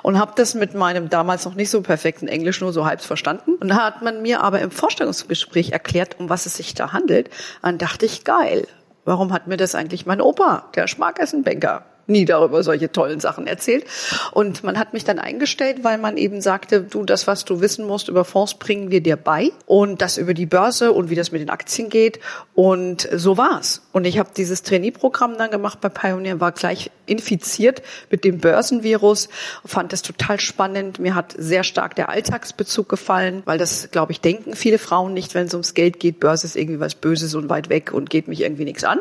Und 0.02 0.19
habe 0.19 0.32
das 0.37 0.54
mit 0.54 0.75
meinem 0.75 1.08
damals 1.08 1.44
noch 1.44 1.54
nicht 1.54 1.70
so 1.70 1.81
perfekten 1.81 2.28
Englisch 2.28 2.60
nur 2.60 2.72
so 2.72 2.84
halb 2.84 3.00
verstanden. 3.00 3.54
Und 3.54 3.69
da 3.69 3.76
hat 3.76 4.02
man 4.02 4.22
mir 4.22 4.42
aber 4.42 4.60
im 4.60 4.70
Vorstellungsgespräch 4.70 5.72
erklärt, 5.72 6.16
um 6.19 6.28
was 6.28 6.46
es 6.46 6.56
sich 6.56 6.75
da 6.75 6.92
handelt. 6.92 7.31
Dann 7.62 7.78
dachte 7.78 8.04
ich, 8.06 8.25
geil. 8.25 8.66
Warum 9.04 9.32
hat 9.32 9.46
mir 9.46 9.56
das 9.56 9.75
eigentlich 9.75 10.04
mein 10.04 10.20
Opa, 10.20 10.69
der 10.75 10.87
Schmarkessenbanker, 10.87 11.84
nie 12.11 12.25
darüber 12.25 12.62
solche 12.62 12.93
tollen 12.93 13.21
Sachen 13.21 13.47
erzählt. 13.47 13.85
Und 14.33 14.62
man 14.65 14.79
hat 14.79 14.93
mich 14.93 15.05
dann 15.05 15.19
eingestellt, 15.19 15.79
weil 15.83 15.99
man 15.99 16.17
eben 16.17 16.41
sagte, 16.41 16.83
du, 16.83 17.05
das, 17.05 17.27
was 17.27 17.45
du 17.45 17.61
wissen 17.61 17.87
musst 17.87 18.09
über 18.09 18.25
Fonds, 18.25 18.55
bringen 18.55 18.91
wir 18.91 19.03
dir 19.03 19.17
bei. 19.17 19.53
Und 19.67 20.03
das 20.03 20.19
über 20.19 20.35
die 20.35 20.47
Börse 20.47 20.93
und 20.93 21.11
wie 21.11 21.15
das 21.15 21.33
mit 21.33 21.41
den 21.41 21.51
Aktien 21.51 21.89
geht. 21.89 22.21
Und 22.55 23.09
so 23.12 23.37
war's. 23.37 23.83
Und 23.93 24.07
ich 24.07 24.19
habe 24.19 24.31
dieses 24.37 24.62
Trainee-Programm 24.62 25.39
dann 25.39 25.51
gemacht 25.51 25.81
bei 25.81 25.89
Pioneer, 25.89 26.41
war 26.41 26.53
gleich 26.53 26.91
infiziert 27.07 27.83
mit 28.11 28.25
dem 28.25 28.39
Börsenvirus, 28.39 29.29
fand 29.65 29.93
das 29.93 30.03
total 30.03 30.39
spannend. 30.41 30.99
Mir 30.99 31.15
hat 31.15 31.35
sehr 31.37 31.65
stark 31.65 31.97
der 31.97 32.09
Alltagsbezug 32.09 32.89
gefallen, 32.89 33.43
weil 33.47 33.59
das, 33.59 33.91
glaube 33.91 34.12
ich, 34.12 34.21
denken 34.21 34.55
viele 34.55 34.79
Frauen 34.79 35.12
nicht, 35.12 35.35
wenn 35.35 35.47
es 35.47 35.55
ums 35.55 35.75
Geld 35.75 36.01
geht. 36.01 36.21
Börse 36.21 36.47
ist 36.47 36.57
irgendwie 36.57 36.81
was 36.81 36.95
Böses 36.95 37.35
und 37.35 37.49
weit 37.49 37.69
weg 37.69 37.93
und 37.93 38.11
geht 38.11 38.29
mich 38.29 38.43
irgendwie 38.43 38.65
nichts 38.65 38.85
an. 38.85 39.01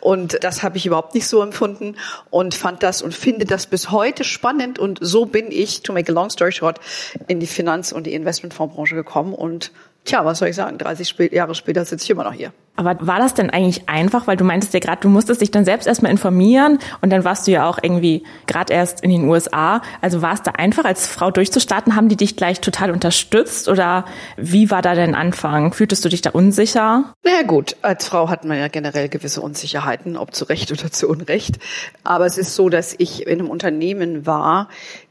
Und 0.00 0.42
das 0.42 0.62
habe 0.62 0.76
ich 0.76 0.86
überhaupt 0.86 1.14
nicht 1.14 1.26
so 1.26 1.42
empfunden. 1.42 1.96
Und 2.30 2.45
und 2.46 2.54
fand 2.54 2.84
das 2.84 3.02
und 3.02 3.12
finde 3.12 3.44
das 3.44 3.66
bis 3.66 3.90
heute 3.90 4.22
spannend. 4.22 4.78
Und 4.78 4.98
so 5.02 5.26
bin 5.26 5.50
ich, 5.50 5.82
to 5.82 5.92
make 5.92 6.10
a 6.10 6.14
long 6.14 6.30
story 6.30 6.52
short, 6.52 6.78
in 7.26 7.40
die 7.40 7.48
Finanz- 7.48 7.90
und 7.90 8.06
die 8.06 8.14
Investmentfondsbranche 8.14 8.94
gekommen. 8.94 9.34
Und 9.34 9.72
tja, 10.06 10.24
was 10.24 10.38
soll 10.38 10.48
ich 10.48 10.56
sagen, 10.56 10.78
30 10.78 11.32
Jahre 11.32 11.54
später 11.54 11.84
sitze 11.84 12.04
ich 12.04 12.10
immer 12.10 12.24
noch 12.24 12.32
hier. 12.32 12.52
Aber 12.76 13.06
war 13.06 13.18
das 13.18 13.34
denn 13.34 13.50
eigentlich 13.50 13.88
einfach, 13.88 14.26
weil 14.26 14.36
du 14.36 14.44
meintest 14.44 14.74
ja 14.74 14.80
gerade, 14.80 15.00
du 15.00 15.08
musstest 15.08 15.40
dich 15.40 15.50
dann 15.50 15.64
selbst 15.64 15.86
erstmal 15.86 16.12
informieren 16.12 16.78
und 17.00 17.10
dann 17.10 17.24
warst 17.24 17.46
du 17.46 17.50
ja 17.50 17.68
auch 17.68 17.78
irgendwie 17.82 18.24
gerade 18.46 18.72
erst 18.72 19.02
in 19.02 19.10
den 19.10 19.28
USA. 19.28 19.80
Also 20.02 20.22
war 20.22 20.34
es 20.34 20.42
da 20.42 20.52
einfach, 20.52 20.84
als 20.84 21.06
Frau 21.06 21.30
durchzustarten? 21.30 21.96
Haben 21.96 22.08
die 22.08 22.16
dich 22.16 22.36
gleich 22.36 22.60
total 22.60 22.90
unterstützt 22.90 23.68
oder 23.68 24.04
wie 24.36 24.70
war 24.70 24.82
da 24.82 24.94
dein 24.94 25.14
Anfang? 25.14 25.72
Fühltest 25.72 26.04
du 26.04 26.08
dich 26.08 26.20
da 26.20 26.30
unsicher? 26.30 27.14
Na 27.24 27.30
ja, 27.40 27.42
gut, 27.42 27.76
als 27.82 28.06
Frau 28.06 28.28
hat 28.28 28.44
man 28.44 28.58
ja 28.58 28.68
generell 28.68 29.08
gewisse 29.08 29.40
Unsicherheiten, 29.40 30.16
ob 30.16 30.34
zu 30.34 30.44
Recht 30.44 30.70
oder 30.70 30.90
zu 30.92 31.08
Unrecht. 31.08 31.58
Aber 32.04 32.26
es 32.26 32.36
ist 32.36 32.54
so, 32.54 32.68
dass 32.68 32.94
ich 32.98 33.26
in 33.26 33.40
einem 33.40 33.48
Unternehmen 33.48 34.26
war, 34.26 34.68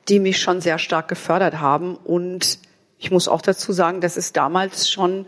die 0.08 0.20
mich 0.20 0.40
schon 0.40 0.62
sehr 0.62 0.78
stark 0.78 1.08
gefördert 1.08 1.60
haben 1.60 1.96
und 1.96 2.60
ich 2.98 3.12
muss 3.12 3.28
auch 3.28 3.42
dazu 3.42 3.74
sagen, 3.74 4.00
dass 4.00 4.16
es 4.16 4.32
damals 4.32 4.90
schon 4.90 5.26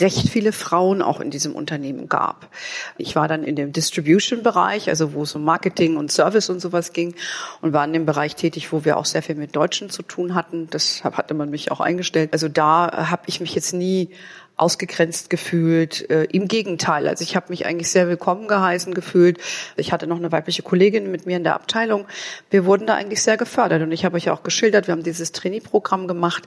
recht 0.00 0.28
viele 0.28 0.52
Frauen 0.52 1.00
auch 1.00 1.20
in 1.20 1.30
diesem 1.30 1.54
Unternehmen 1.54 2.08
gab. 2.08 2.50
Ich 2.98 3.16
war 3.16 3.26
dann 3.26 3.42
in 3.42 3.56
dem 3.56 3.72
Distribution-Bereich, 3.72 4.88
also 4.90 5.14
wo 5.14 5.22
es 5.22 5.34
um 5.34 5.42
Marketing 5.42 5.96
und 5.96 6.12
Service 6.12 6.50
und 6.50 6.60
sowas 6.60 6.92
ging 6.92 7.14
und 7.62 7.72
war 7.72 7.84
in 7.84 7.94
dem 7.94 8.04
Bereich 8.04 8.36
tätig, 8.36 8.70
wo 8.72 8.84
wir 8.84 8.98
auch 8.98 9.06
sehr 9.06 9.22
viel 9.22 9.34
mit 9.34 9.56
Deutschen 9.56 9.88
zu 9.88 10.02
tun 10.02 10.34
hatten. 10.34 10.68
Deshalb 10.70 11.16
hatte 11.16 11.34
man 11.34 11.48
mich 11.48 11.70
auch 11.72 11.80
eingestellt. 11.80 12.30
Also 12.32 12.48
da 12.48 13.08
habe 13.10 13.22
ich 13.26 13.40
mich 13.40 13.54
jetzt 13.54 13.72
nie 13.72 14.10
ausgegrenzt 14.56 15.28
gefühlt. 15.28 16.08
Äh, 16.10 16.24
Im 16.24 16.48
Gegenteil, 16.48 17.08
also 17.08 17.22
ich 17.22 17.36
habe 17.36 17.46
mich 17.50 17.66
eigentlich 17.66 17.90
sehr 17.90 18.08
willkommen 18.08 18.48
geheißen 18.48 18.94
gefühlt. 18.94 19.38
Ich 19.76 19.92
hatte 19.92 20.06
noch 20.06 20.16
eine 20.16 20.32
weibliche 20.32 20.62
Kollegin 20.62 21.10
mit 21.10 21.26
mir 21.26 21.36
in 21.36 21.44
der 21.44 21.54
Abteilung. 21.54 22.06
Wir 22.50 22.64
wurden 22.64 22.86
da 22.86 22.94
eigentlich 22.94 23.22
sehr 23.22 23.36
gefördert 23.36 23.82
und 23.82 23.92
ich 23.92 24.04
habe 24.04 24.16
euch 24.16 24.30
auch 24.30 24.42
geschildert, 24.42 24.86
wir 24.86 24.92
haben 24.92 25.02
dieses 25.02 25.32
Trainee-Programm 25.32 26.08
gemacht. 26.08 26.44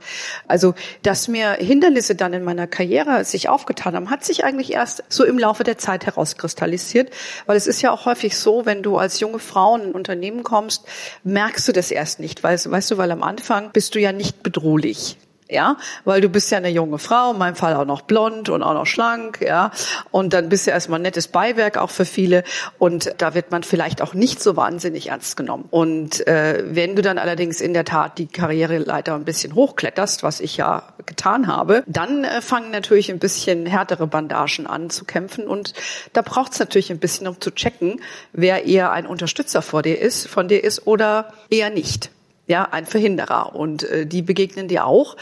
Also, 0.48 0.74
dass 1.04 1.28
mir 1.28 1.52
Hindernisse 1.54 2.16
dann 2.16 2.34
in 2.34 2.44
meiner 2.44 2.66
Karriere 2.66 3.24
sich 3.26 3.48
aufgetan 3.48 3.96
haben, 3.96 4.10
hat 4.10 4.26
sich 4.26 4.44
eigentlich 4.44 4.74
erst 4.74 5.04
so 5.10 5.24
im 5.24 5.38
Laufe 5.38 5.64
der 5.64 5.78
Zeit 5.78 6.08
herauskristallisiert, 6.08 7.12
weil 7.46 7.58
es 7.58 7.68
ist 7.68 7.82
ja 7.82 7.92
auch 7.92 8.06
häufig 8.06 8.38
so, 8.38 8.66
wenn 8.66 8.82
du 8.82 8.98
als 8.98 9.20
junge 9.20 9.40
Frau 9.40 9.76
in 9.76 9.84
ein 9.84 9.92
Unternehmen 9.92 10.44
kommst, 10.44 10.86
merkst 11.24 11.68
du 11.68 11.74
das 11.74 11.92
erst 11.92 12.20
nicht, 12.20 12.44
weil, 12.44 12.58
weißt 12.58 12.92
du, 12.92 12.98
weil 12.98 13.12
am 13.12 13.22
Anfang 13.22 13.72
bist 13.72 13.94
du 13.94 14.00
ja 14.00 14.12
nicht 14.12 14.42
bedrohlich 14.42 15.18
ja, 15.50 15.78
weil 16.06 16.22
du 16.22 16.30
bist 16.30 16.52
ja 16.52 16.60
eine 16.60 16.70
junge 16.70 17.00
Frau, 17.00 17.32
in 17.32 17.40
meinem 17.40 17.56
Fall 17.56 17.76
auch 17.76 17.86
noch 17.86 18.02
blond 18.02 18.50
und 18.50 18.62
auch 18.62 18.76
noch 18.76 18.86
schlank, 18.86 19.42
ja, 19.42 19.72
und 20.12 20.34
dann 20.34 20.48
bist 20.48 20.68
du 20.68 20.72
erstmal 20.72 21.00
ein 21.00 21.04
nettes 21.04 21.28
Beiwerk 21.28 21.78
auch 21.78 21.90
für 21.90 22.06
viele 22.06 22.44
und 22.78 23.14
da 23.18 23.34
wird 23.34 23.50
man 23.50 23.64
vielleicht 23.64 24.02
auch 24.02 24.14
nicht 24.14 24.42
so 24.42 24.56
wahnsinnig 24.56 25.10
ernst 25.10 25.36
genommen. 25.38 25.66
Und 25.72 26.26
äh, 26.28 26.64
wenn 26.68 26.96
du 26.96 27.02
dann 27.02 27.18
allerdings 27.18 27.62
in 27.62 27.74
der 27.74 27.84
Tat 27.84 28.20
die 28.20 28.28
Karriereleiter 28.28 29.16
ein 29.16 29.26
bisschen 29.26 29.56
hochkletterst, 29.56 30.22
was 30.22 30.40
ich 30.40 30.58
ja 30.58 30.84
getan 31.08 31.48
habe, 31.48 31.84
dann 31.88 32.24
äh, 32.24 32.42
fangen 32.42 32.70
natürlich 32.70 33.10
ein 33.10 33.20
bisschen 33.20 33.66
härtere 33.66 34.06
Bandagen 34.06 34.68
an 34.68 34.92
zu 34.92 35.04
kämpfen 35.06 35.48
und 35.48 35.74
da 36.14 36.22
braucht 36.22 36.54
es 36.54 36.60
natürlich 36.60 36.92
ein 36.92 37.00
bisschen, 37.00 37.28
um 37.28 37.42
zu 37.42 37.50
checken, 37.50 38.02
wer 38.34 38.66
eher 38.66 38.92
ein 38.92 39.08
Unterstützer 39.08 39.64
vor 39.64 39.82
dir 39.82 40.00
ist, 40.00 40.28
von 40.28 40.48
dir 40.48 40.64
ist 40.64 40.86
oder 40.86 41.34
eher 41.50 41.72
nicht 41.72 42.12
ja, 42.50 42.68
ein 42.72 42.88
Verhinderer. 42.88 43.56
Und 43.56 43.84
äh, 43.84 44.08
die 44.08 44.24
begegnen 44.24 44.68
dir 44.68 44.86
auch. 44.86 45.16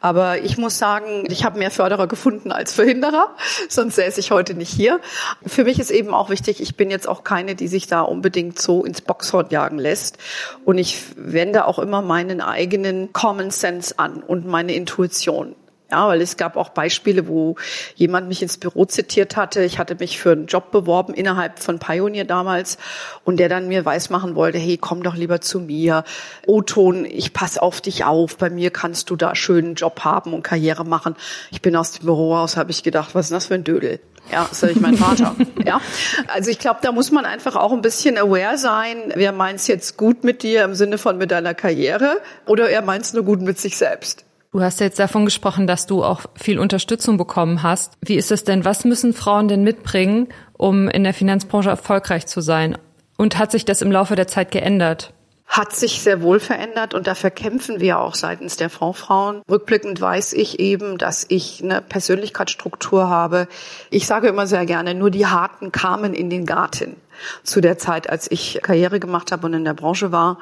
Aber 0.00 0.42
ich 0.42 0.58
muss 0.58 0.78
sagen, 0.78 1.24
ich 1.28 1.42
habe 1.42 1.58
mehr 1.58 1.70
Förderer 1.70 2.06
gefunden 2.06 2.52
als 2.52 2.74
Verhinderer, 2.74 3.34
sonst 3.70 3.96
säße 3.96 4.20
ich 4.20 4.30
heute 4.30 4.54
nicht 4.54 4.70
hier. 4.70 5.00
Für 5.46 5.64
mich 5.64 5.80
ist 5.80 5.90
eben 5.90 6.12
auch 6.12 6.28
wichtig, 6.28 6.60
ich 6.60 6.76
bin 6.76 6.90
jetzt 6.90 7.08
auch 7.08 7.24
keine, 7.24 7.54
die 7.54 7.68
sich 7.68 7.86
da 7.86 8.02
unbedingt 8.02 8.60
so 8.60 8.84
ins 8.84 9.00
Boxhorn 9.00 9.48
jagen 9.48 9.78
lässt. 9.78 10.18
Und 10.66 10.76
ich 10.76 10.98
wende 11.16 11.64
auch 11.64 11.78
immer 11.78 12.02
meinen 12.02 12.42
eigenen 12.42 13.14
Common 13.14 13.50
Sense 13.50 13.98
an 13.98 14.22
und 14.22 14.46
meine 14.46 14.74
Intuition. 14.74 15.56
Ja, 15.94 16.08
weil 16.08 16.20
es 16.22 16.36
gab 16.36 16.56
auch 16.56 16.70
Beispiele, 16.70 17.28
wo 17.28 17.54
jemand 17.94 18.26
mich 18.26 18.42
ins 18.42 18.58
Büro 18.58 18.84
zitiert 18.84 19.36
hatte. 19.36 19.62
Ich 19.62 19.78
hatte 19.78 19.94
mich 19.94 20.18
für 20.18 20.32
einen 20.32 20.46
Job 20.46 20.72
beworben 20.72 21.14
innerhalb 21.14 21.60
von 21.60 21.78
Pioneer 21.78 22.24
damals 22.24 22.78
und 23.22 23.36
der 23.36 23.48
dann 23.48 23.68
mir 23.68 23.84
weismachen 23.84 24.34
wollte, 24.34 24.58
hey, 24.58 24.76
komm 24.76 25.04
doch 25.04 25.14
lieber 25.14 25.40
zu 25.40 25.60
mir. 25.60 26.02
O-Ton, 26.48 27.04
ich 27.04 27.32
pass 27.32 27.58
auf 27.58 27.80
dich 27.80 28.04
auf. 28.04 28.38
Bei 28.38 28.50
mir 28.50 28.72
kannst 28.72 29.08
du 29.08 29.14
da 29.14 29.36
schönen 29.36 29.76
Job 29.76 30.00
haben 30.00 30.34
und 30.34 30.42
Karriere 30.42 30.84
machen. 30.84 31.14
Ich 31.52 31.62
bin 31.62 31.76
aus 31.76 31.92
dem 31.92 32.06
Büro 32.06 32.34
raus, 32.34 32.56
habe 32.56 32.72
ich 32.72 32.82
gedacht, 32.82 33.14
was 33.14 33.26
ist 33.26 33.32
das 33.32 33.46
für 33.46 33.54
ein 33.54 33.62
Dödel? 33.62 34.00
Ja, 34.32 34.48
ist 34.50 34.64
ich 34.64 34.80
mein 34.80 34.96
Vater. 34.96 35.36
ja, 35.64 35.80
also 36.26 36.50
ich 36.50 36.58
glaube, 36.58 36.80
da 36.82 36.90
muss 36.90 37.12
man 37.12 37.24
einfach 37.24 37.54
auch 37.54 37.72
ein 37.72 37.82
bisschen 37.82 38.18
aware 38.18 38.58
sein. 38.58 39.12
Wer 39.14 39.30
meint's 39.30 39.68
jetzt 39.68 39.96
gut 39.96 40.24
mit 40.24 40.42
dir 40.42 40.64
im 40.64 40.74
Sinne 40.74 40.98
von 40.98 41.18
mit 41.18 41.30
deiner 41.30 41.54
Karriere 41.54 42.20
oder 42.46 42.68
er 42.68 42.82
meint's 42.82 43.12
nur 43.12 43.22
gut 43.22 43.42
mit 43.42 43.60
sich 43.60 43.76
selbst? 43.76 44.24
Du 44.54 44.62
hast 44.62 44.78
jetzt 44.78 45.00
davon 45.00 45.24
gesprochen, 45.24 45.66
dass 45.66 45.86
du 45.86 46.04
auch 46.04 46.26
viel 46.36 46.60
Unterstützung 46.60 47.16
bekommen 47.16 47.64
hast. 47.64 47.94
Wie 48.00 48.14
ist 48.14 48.30
es 48.30 48.44
denn? 48.44 48.64
Was 48.64 48.84
müssen 48.84 49.12
Frauen 49.12 49.48
denn 49.48 49.64
mitbringen, 49.64 50.28
um 50.52 50.88
in 50.88 51.02
der 51.02 51.12
Finanzbranche 51.12 51.70
erfolgreich 51.70 52.26
zu 52.26 52.40
sein? 52.40 52.78
Und 53.16 53.36
hat 53.36 53.50
sich 53.50 53.64
das 53.64 53.82
im 53.82 53.90
Laufe 53.90 54.14
der 54.14 54.28
Zeit 54.28 54.52
geändert? 54.52 55.12
hat 55.46 55.76
sich 55.76 56.00
sehr 56.00 56.22
wohl 56.22 56.40
verändert 56.40 56.94
und 56.94 57.06
dafür 57.06 57.30
kämpfen 57.30 57.78
wir 57.78 58.00
auch 58.00 58.14
seitens 58.14 58.56
der 58.56 58.70
Fondsfrauen. 58.70 59.42
Rückblickend 59.48 60.00
weiß 60.00 60.32
ich 60.32 60.58
eben, 60.58 60.98
dass 60.98 61.24
ich 61.28 61.62
eine 61.62 61.80
Persönlichkeitsstruktur 61.80 63.08
habe. 63.08 63.46
Ich 63.90 64.06
sage 64.06 64.26
immer 64.26 64.48
sehr 64.48 64.66
gerne, 64.66 64.94
nur 64.94 65.10
die 65.10 65.26
Harten 65.26 65.70
kamen 65.70 66.12
in 66.12 66.28
den 66.28 66.44
Garten 66.44 66.96
zu 67.42 67.60
der 67.60 67.78
Zeit, 67.78 68.08
als 68.10 68.30
ich 68.30 68.60
Karriere 68.62 69.00
gemacht 69.00 69.32
habe 69.32 69.46
und 69.46 69.54
in 69.54 69.64
der 69.64 69.74
Branche 69.74 70.12
war. 70.12 70.38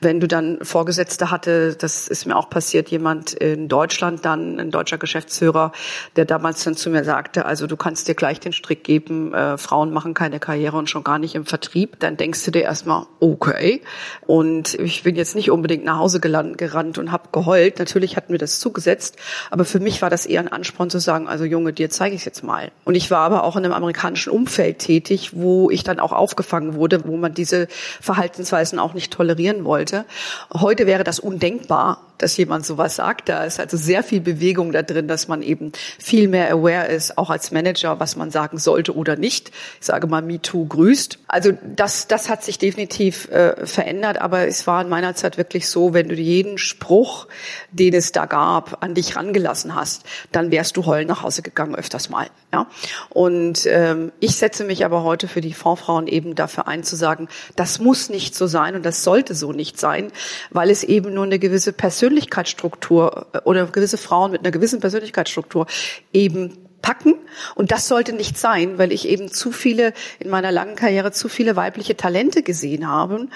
Wenn 0.00 0.20
du 0.20 0.28
dann 0.28 0.58
Vorgesetzte 0.62 1.30
hatte, 1.30 1.74
das 1.74 2.08
ist 2.08 2.26
mir 2.26 2.36
auch 2.36 2.50
passiert, 2.50 2.88
jemand 2.88 3.32
in 3.32 3.68
Deutschland 3.68 4.24
dann, 4.24 4.58
ein 4.60 4.70
deutscher 4.70 4.98
Geschäftsführer, 4.98 5.72
der 6.16 6.24
damals 6.24 6.64
dann 6.64 6.76
zu 6.76 6.90
mir 6.90 7.04
sagte, 7.04 7.44
also 7.44 7.66
du 7.66 7.76
kannst 7.76 8.08
dir 8.08 8.14
gleich 8.14 8.40
den 8.40 8.52
Strick 8.52 8.84
geben, 8.84 9.34
äh, 9.34 9.58
Frauen 9.58 9.92
machen 9.92 10.14
keine 10.14 10.40
Karriere 10.40 10.76
und 10.76 10.90
schon 10.90 11.04
gar 11.04 11.18
nicht 11.18 11.34
im 11.34 11.46
Vertrieb, 11.46 11.98
dann 12.00 12.16
denkst 12.16 12.44
du 12.44 12.50
dir 12.50 12.62
erstmal, 12.62 13.06
okay. 13.20 13.82
Und 14.26 14.74
ich 14.74 15.02
bin 15.02 15.16
jetzt 15.16 15.34
nicht 15.34 15.50
unbedingt 15.50 15.84
nach 15.84 15.98
Hause 15.98 16.20
gelandet, 16.20 16.58
gerannt 16.58 16.98
und 16.98 17.12
habe 17.12 17.28
geheult. 17.32 17.78
Natürlich 17.78 18.16
hat 18.16 18.30
mir 18.30 18.38
das 18.38 18.60
zugesetzt, 18.60 19.16
aber 19.50 19.64
für 19.64 19.80
mich 19.80 20.02
war 20.02 20.10
das 20.10 20.26
eher 20.26 20.40
ein 20.40 20.48
Ansporn 20.48 20.90
zu 20.90 20.98
sagen, 20.98 21.28
also 21.28 21.44
Junge, 21.44 21.72
dir 21.72 21.90
zeige 21.90 22.14
ich 22.14 22.24
jetzt 22.24 22.42
mal. 22.42 22.70
Und 22.84 22.94
ich 22.94 23.10
war 23.10 23.20
aber 23.20 23.44
auch 23.44 23.56
in 23.56 23.64
einem 23.64 23.74
amerikanischen 23.74 24.30
Umfeld 24.30 24.78
tätig, 24.78 25.30
wo 25.34 25.70
ich 25.70 25.84
dann 25.84 26.00
auch 26.00 26.12
aufgefangen 26.18 26.74
wurde, 26.74 27.06
wo 27.06 27.16
man 27.16 27.34
diese 27.34 27.68
Verhaltensweisen 28.00 28.78
auch 28.78 28.94
nicht 28.94 29.12
tolerieren 29.12 29.64
wollte. 29.64 30.04
Heute 30.52 30.86
wäre 30.86 31.04
das 31.04 31.18
undenkbar, 31.18 32.00
dass 32.18 32.36
jemand 32.36 32.66
sowas 32.66 32.96
sagt. 32.96 33.28
Da 33.28 33.44
ist 33.44 33.60
also 33.60 33.76
sehr 33.76 34.02
viel 34.02 34.20
Bewegung 34.20 34.72
da 34.72 34.82
drin, 34.82 35.08
dass 35.08 35.28
man 35.28 35.42
eben 35.42 35.72
viel 35.98 36.28
mehr 36.28 36.52
aware 36.52 36.86
ist, 36.86 37.18
auch 37.18 37.30
als 37.30 37.50
Manager, 37.50 38.00
was 38.00 38.16
man 38.16 38.30
sagen 38.30 38.58
sollte 38.58 38.94
oder 38.94 39.16
nicht. 39.16 39.50
Ich 39.80 39.86
sage 39.86 40.06
mal, 40.06 40.22
MeToo 40.22 40.66
grüßt. 40.66 41.18
Also 41.28 41.52
das, 41.62 42.08
das 42.08 42.28
hat 42.28 42.44
sich 42.44 42.58
definitiv 42.58 43.28
äh, 43.28 43.66
verändert, 43.66 44.20
aber 44.20 44.46
es 44.46 44.66
war 44.66 44.82
in 44.82 44.88
meiner 44.88 45.14
Zeit 45.14 45.38
wirklich 45.38 45.68
so, 45.68 45.94
wenn 45.94 46.08
du 46.08 46.14
jeden 46.14 46.58
Spruch, 46.58 47.26
den 47.70 47.94
es 47.94 48.12
da 48.12 48.26
gab, 48.26 48.82
an 48.82 48.94
dich 48.94 49.16
rangelassen 49.16 49.74
hast, 49.74 50.04
dann 50.32 50.50
wärst 50.50 50.76
du 50.76 50.86
heulen 50.86 51.08
nach 51.08 51.22
Hause 51.22 51.42
gegangen 51.42 51.74
öfters 51.74 52.10
mal. 52.10 52.26
Ja? 52.52 52.66
Und 53.10 53.66
ähm, 53.66 54.12
ich 54.20 54.36
setze 54.36 54.64
mich 54.64 54.84
aber 54.84 55.02
heute 55.02 55.28
für 55.28 55.40
die 55.40 55.52
Fondsfrauen 55.52 56.06
eben 56.06 56.34
dafür 56.34 56.68
ein, 56.68 56.84
zu 56.84 56.96
sagen, 56.96 57.28
das 57.56 57.78
muss 57.78 58.08
nicht 58.08 58.34
so 58.34 58.46
sein 58.46 58.74
und 58.74 58.84
das 58.84 59.04
sollte 59.04 59.34
so 59.34 59.52
nicht 59.52 59.78
sein, 59.78 60.12
weil 60.50 60.70
es 60.70 60.84
eben 60.84 61.14
nur 61.14 61.24
eine 61.24 61.38
gewisse 61.38 61.72
Persönlichkeitsstruktur 62.06 63.26
äh, 63.32 63.38
oder 63.44 63.66
gewisse 63.66 63.98
Frauen 63.98 64.30
mit 64.30 64.42
einer 64.42 64.52
gewissen 64.52 64.80
Persönlichkeitsstruktur 64.80 65.66
eben 66.12 66.65
packen. 66.82 67.14
Und 67.54 67.72
das 67.72 67.88
sollte 67.88 68.12
nicht 68.12 68.38
sein, 68.38 68.78
weil 68.78 68.92
ich 68.92 69.08
eben 69.08 69.30
zu 69.32 69.52
viele, 69.52 69.92
in 70.18 70.30
meiner 70.30 70.52
langen 70.52 70.76
Karriere 70.76 71.12
zu 71.12 71.28
viele 71.28 71.56
weibliche 71.56 71.96
Talente 71.96 72.42
gesehen 72.42 72.88
habe, 72.88 73.26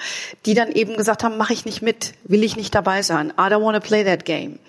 die 0.45 0.53
dann 0.53 0.71
eben 0.71 0.95
gesagt 0.95 1.23
haben, 1.23 1.37
mache 1.37 1.53
ich 1.53 1.65
nicht 1.65 1.81
mit, 1.81 2.13
will 2.23 2.43
ich 2.43 2.55
nicht 2.55 2.73
dabei 2.73 3.01
sein. 3.01 3.31
I 3.31 3.41
don't 3.41 3.61
want 3.61 3.75
to 3.75 3.85
play 3.85 4.03
that 4.03 4.25
game. 4.25 4.59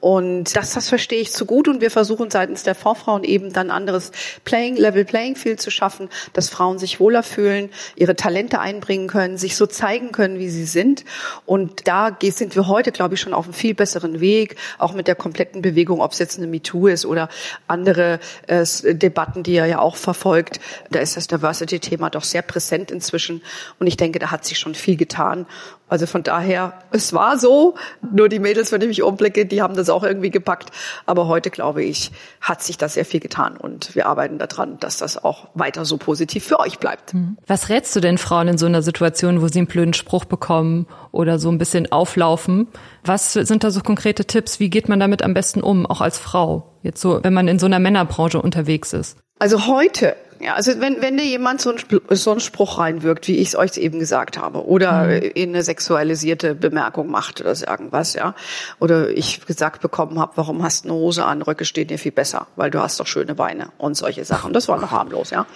Und 0.00 0.56
das, 0.56 0.72
das 0.72 0.88
verstehe 0.88 1.20
ich 1.20 1.32
zu 1.32 1.46
gut 1.46 1.68
und 1.68 1.80
wir 1.80 1.90
versuchen 1.90 2.30
seitens 2.30 2.62
der 2.62 2.74
Vorfrauen 2.74 3.24
eben 3.24 3.52
dann 3.52 3.70
anderes 3.70 4.12
Playing, 4.44 4.76
Level 4.76 5.04
Playing 5.04 5.36
Field 5.36 5.60
zu 5.60 5.70
schaffen, 5.70 6.08
dass 6.32 6.48
Frauen 6.48 6.78
sich 6.78 7.00
wohler 7.00 7.22
fühlen, 7.22 7.70
ihre 7.96 8.16
Talente 8.16 8.60
einbringen 8.60 9.08
können, 9.08 9.38
sich 9.38 9.56
so 9.56 9.66
zeigen 9.66 10.12
können, 10.12 10.38
wie 10.38 10.48
sie 10.48 10.66
sind. 10.66 11.04
Und 11.46 11.88
da 11.88 12.16
sind 12.20 12.54
wir 12.54 12.68
heute, 12.68 12.92
glaube 12.92 13.14
ich, 13.14 13.20
schon 13.20 13.34
auf 13.34 13.46
einem 13.46 13.54
viel 13.54 13.74
besseren 13.74 14.20
Weg, 14.20 14.56
auch 14.78 14.92
mit 14.92 15.08
der 15.08 15.14
kompletten 15.14 15.62
Bewegung, 15.62 16.00
ob 16.00 16.12
es 16.12 16.18
jetzt 16.18 16.38
eine 16.38 16.46
MeToo 16.46 16.86
ist 16.86 17.04
oder 17.04 17.28
andere 17.66 18.20
äh, 18.46 18.64
Debatten, 18.94 19.42
die 19.42 19.56
er 19.56 19.66
ja 19.66 19.78
auch 19.78 19.96
verfolgt. 19.96 20.60
Da 20.90 21.00
ist 21.00 21.16
das 21.16 21.26
Diversity-Thema 21.26 22.10
doch 22.10 22.24
sehr 22.24 22.42
präsent 22.42 22.90
inzwischen. 22.90 23.42
Und 23.78 23.86
ich 23.86 23.96
denke, 23.96 24.18
da 24.18 24.30
hat 24.30 24.44
sich 24.44 24.58
schon 24.58 24.74
viel 24.74 24.96
getan. 24.96 25.46
Also 25.88 26.06
von 26.06 26.22
daher, 26.22 26.74
es 26.90 27.12
war 27.12 27.38
so. 27.38 27.76
Nur 28.12 28.28
die 28.28 28.38
Mädels, 28.38 28.72
wenn 28.72 28.80
ich 28.82 28.88
mich 28.88 29.02
umblicke, 29.02 29.46
die 29.46 29.62
haben 29.62 29.74
das 29.74 29.88
auch 29.88 30.04
irgendwie 30.04 30.30
gepackt. 30.30 30.70
Aber 31.06 31.26
heute, 31.28 31.50
glaube 31.50 31.82
ich, 31.82 32.12
hat 32.40 32.62
sich 32.62 32.76
da 32.76 32.88
sehr 32.88 33.04
viel 33.04 33.20
getan. 33.20 33.56
Und 33.56 33.94
wir 33.94 34.06
arbeiten 34.06 34.38
daran, 34.38 34.78
dass 34.80 34.98
das 34.98 35.22
auch 35.22 35.48
weiter 35.54 35.84
so 35.84 35.96
positiv 35.96 36.44
für 36.44 36.60
euch 36.60 36.78
bleibt. 36.78 37.14
Mhm. 37.14 37.38
Was 37.46 37.68
rätst 37.68 37.96
du 37.96 38.00
denn 38.00 38.18
Frauen 38.18 38.48
in 38.48 38.58
so 38.58 38.66
einer 38.66 38.82
Situation, 38.82 39.40
wo 39.40 39.48
sie 39.48 39.60
einen 39.60 39.66
blöden 39.66 39.94
Spruch 39.94 40.26
bekommen 40.26 40.86
oder 41.10 41.38
so 41.38 41.50
ein 41.50 41.58
bisschen 41.58 41.90
auflaufen? 41.90 42.68
Was 43.04 43.32
sind 43.32 43.64
da 43.64 43.70
so 43.70 43.80
konkrete 43.80 44.26
Tipps? 44.26 44.60
Wie 44.60 44.70
geht 44.70 44.88
man 44.88 45.00
damit 45.00 45.22
am 45.22 45.32
besten 45.32 45.62
um, 45.62 45.86
auch 45.86 46.02
als 46.02 46.18
Frau? 46.18 46.67
Jetzt 46.82 47.00
so, 47.00 47.20
wenn 47.22 47.34
man 47.34 47.48
in 47.48 47.58
so 47.58 47.66
einer 47.66 47.78
Männerbranche 47.78 48.40
unterwegs 48.40 48.92
ist. 48.92 49.16
Also 49.38 49.66
heute 49.66 50.16
ja, 50.40 50.54
also 50.54 50.80
wenn, 50.80 51.02
wenn 51.02 51.16
dir 51.16 51.24
jemand 51.24 51.60
so, 51.60 51.70
ein, 51.70 51.78
so 52.10 52.30
einen 52.30 52.40
Spruch 52.40 52.78
reinwirkt, 52.78 53.26
wie 53.26 53.36
ich 53.36 53.48
es 53.48 53.56
euch 53.56 53.76
eben 53.76 53.98
gesagt 53.98 54.38
habe, 54.38 54.66
oder 54.66 55.04
mhm. 55.04 55.30
in 55.34 55.48
eine 55.50 55.62
sexualisierte 55.62 56.54
Bemerkung 56.54 57.10
macht 57.10 57.40
oder 57.40 57.54
irgendwas, 57.68 58.14
ja, 58.14 58.34
oder 58.78 59.10
ich 59.10 59.44
gesagt 59.46 59.82
bekommen 59.82 60.18
habe, 60.18 60.32
warum 60.36 60.62
hast 60.62 60.84
du 60.84 60.90
eine 60.90 60.98
Hose 60.98 61.24
an, 61.24 61.42
Röcke 61.42 61.64
stehen 61.64 61.88
dir 61.88 61.98
viel 61.98 62.12
besser, 62.12 62.46
weil 62.56 62.70
du 62.70 62.80
hast 62.80 63.00
doch 63.00 63.06
schöne 63.06 63.34
Beine 63.34 63.70
und 63.78 63.96
solche 63.96 64.24
Sachen. 64.24 64.52
Das 64.52 64.68
war 64.68 64.78
noch 64.78 64.92
harmlos, 64.92 65.30
ja. 65.30 65.46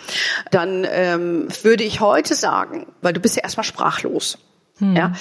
Dann 0.50 0.86
ähm, 0.90 1.46
würde 1.62 1.84
ich 1.84 2.00
heute 2.00 2.34
sagen, 2.34 2.86
weil 3.02 3.12
du 3.12 3.20
bist 3.20 3.36
ja 3.36 3.42
erstmal 3.44 3.64
sprachlos, 3.64 4.38
mhm. 4.80 4.96
ja 4.96 5.12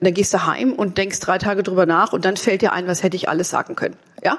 dann 0.00 0.14
gehst 0.14 0.34
du 0.34 0.46
heim 0.46 0.72
und 0.72 0.98
denkst 0.98 1.20
drei 1.20 1.38
Tage 1.38 1.62
drüber 1.62 1.86
nach 1.86 2.12
und 2.12 2.24
dann 2.24 2.36
fällt 2.36 2.62
dir 2.62 2.72
ein, 2.72 2.86
was 2.86 3.02
hätte 3.02 3.16
ich 3.16 3.28
alles 3.28 3.50
sagen 3.50 3.76
können. 3.76 3.96
Ja, 4.22 4.38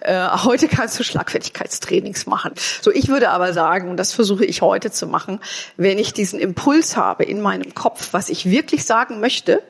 äh, 0.00 0.38
heute 0.44 0.68
kannst 0.68 0.98
du 0.98 1.04
Schlagfertigkeitstrainings 1.04 2.26
machen. 2.26 2.52
So, 2.80 2.90
ich 2.90 3.08
würde 3.08 3.30
aber 3.30 3.52
sagen, 3.52 3.88
und 3.90 3.96
das 3.96 4.12
versuche 4.12 4.44
ich 4.44 4.62
heute 4.62 4.90
zu 4.90 5.06
machen, 5.06 5.40
wenn 5.76 5.98
ich 5.98 6.12
diesen 6.12 6.40
Impuls 6.40 6.96
habe 6.96 7.24
in 7.24 7.40
meinem 7.40 7.74
Kopf, 7.74 8.08
was 8.12 8.28
ich 8.28 8.50
wirklich 8.50 8.84
sagen 8.84 9.20
möchte, 9.20 9.62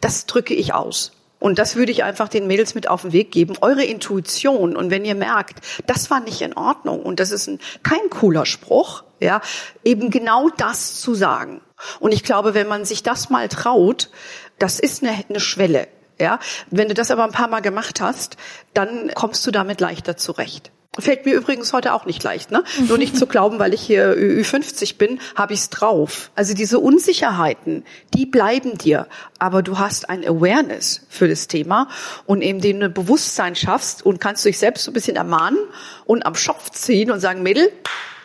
das 0.00 0.26
drücke 0.26 0.54
ich 0.54 0.74
aus. 0.74 1.12
Und 1.40 1.58
das 1.58 1.76
würde 1.76 1.92
ich 1.92 2.02
einfach 2.02 2.28
den 2.28 2.46
Mädels 2.48 2.74
mit 2.74 2.88
auf 2.88 3.02
den 3.02 3.12
Weg 3.12 3.30
geben. 3.30 3.54
Eure 3.60 3.84
Intuition. 3.84 4.76
Und 4.76 4.90
wenn 4.90 5.04
ihr 5.04 5.14
merkt, 5.14 5.60
das 5.86 6.10
war 6.10 6.20
nicht 6.20 6.40
in 6.40 6.54
Ordnung 6.54 7.02
und 7.02 7.20
das 7.20 7.30
ist 7.30 7.46
ein, 7.46 7.60
kein 7.84 8.10
cooler 8.10 8.44
Spruch, 8.44 9.04
ja, 9.20 9.40
eben 9.84 10.10
genau 10.10 10.48
das 10.48 11.00
zu 11.00 11.14
sagen. 11.14 11.60
Und 12.00 12.12
ich 12.12 12.24
glaube, 12.24 12.54
wenn 12.54 12.66
man 12.66 12.84
sich 12.84 13.04
das 13.04 13.30
mal 13.30 13.48
traut, 13.48 14.10
das 14.58 14.78
ist 14.78 15.02
eine, 15.02 15.24
eine 15.28 15.40
Schwelle. 15.40 15.88
Ja, 16.20 16.40
wenn 16.70 16.88
du 16.88 16.94
das 16.94 17.12
aber 17.12 17.22
ein 17.24 17.30
paar 17.30 17.48
Mal 17.48 17.60
gemacht 17.60 18.00
hast, 18.00 18.36
dann 18.74 19.12
kommst 19.14 19.46
du 19.46 19.52
damit 19.52 19.80
leichter 19.80 20.16
zurecht. 20.16 20.72
Fällt 20.98 21.26
mir 21.26 21.34
übrigens 21.34 21.72
heute 21.72 21.92
auch 21.92 22.06
nicht 22.06 22.24
leicht, 22.24 22.50
ne? 22.50 22.64
Nur 22.88 22.98
nicht 22.98 23.16
zu 23.16 23.26
glauben, 23.26 23.60
weil 23.60 23.72
ich 23.72 23.82
hier 23.82 24.14
Ü50 24.14 24.96
bin, 24.96 25.20
habe 25.36 25.54
ich's 25.54 25.70
drauf. 25.70 26.32
Also 26.34 26.54
diese 26.54 26.80
Unsicherheiten, 26.80 27.84
die 28.14 28.26
bleiben 28.26 28.78
dir, 28.78 29.06
aber 29.38 29.62
du 29.62 29.78
hast 29.78 30.10
ein 30.10 30.26
Awareness 30.26 31.06
für 31.08 31.28
das 31.28 31.46
Thema 31.46 31.88
und 32.26 32.42
eben 32.42 32.60
dem 32.60 32.82
ein 32.82 32.92
Bewusstsein 32.92 33.54
schaffst 33.54 34.04
und 34.04 34.20
kannst 34.20 34.44
dich 34.44 34.58
selbst 34.58 34.84
so 34.84 34.90
ein 34.90 34.94
bisschen 34.94 35.16
ermahnen 35.16 35.60
und 36.04 36.26
am 36.26 36.34
Schopf 36.34 36.70
ziehen 36.70 37.12
und 37.12 37.20
sagen, 37.20 37.44
Mädel, 37.44 37.70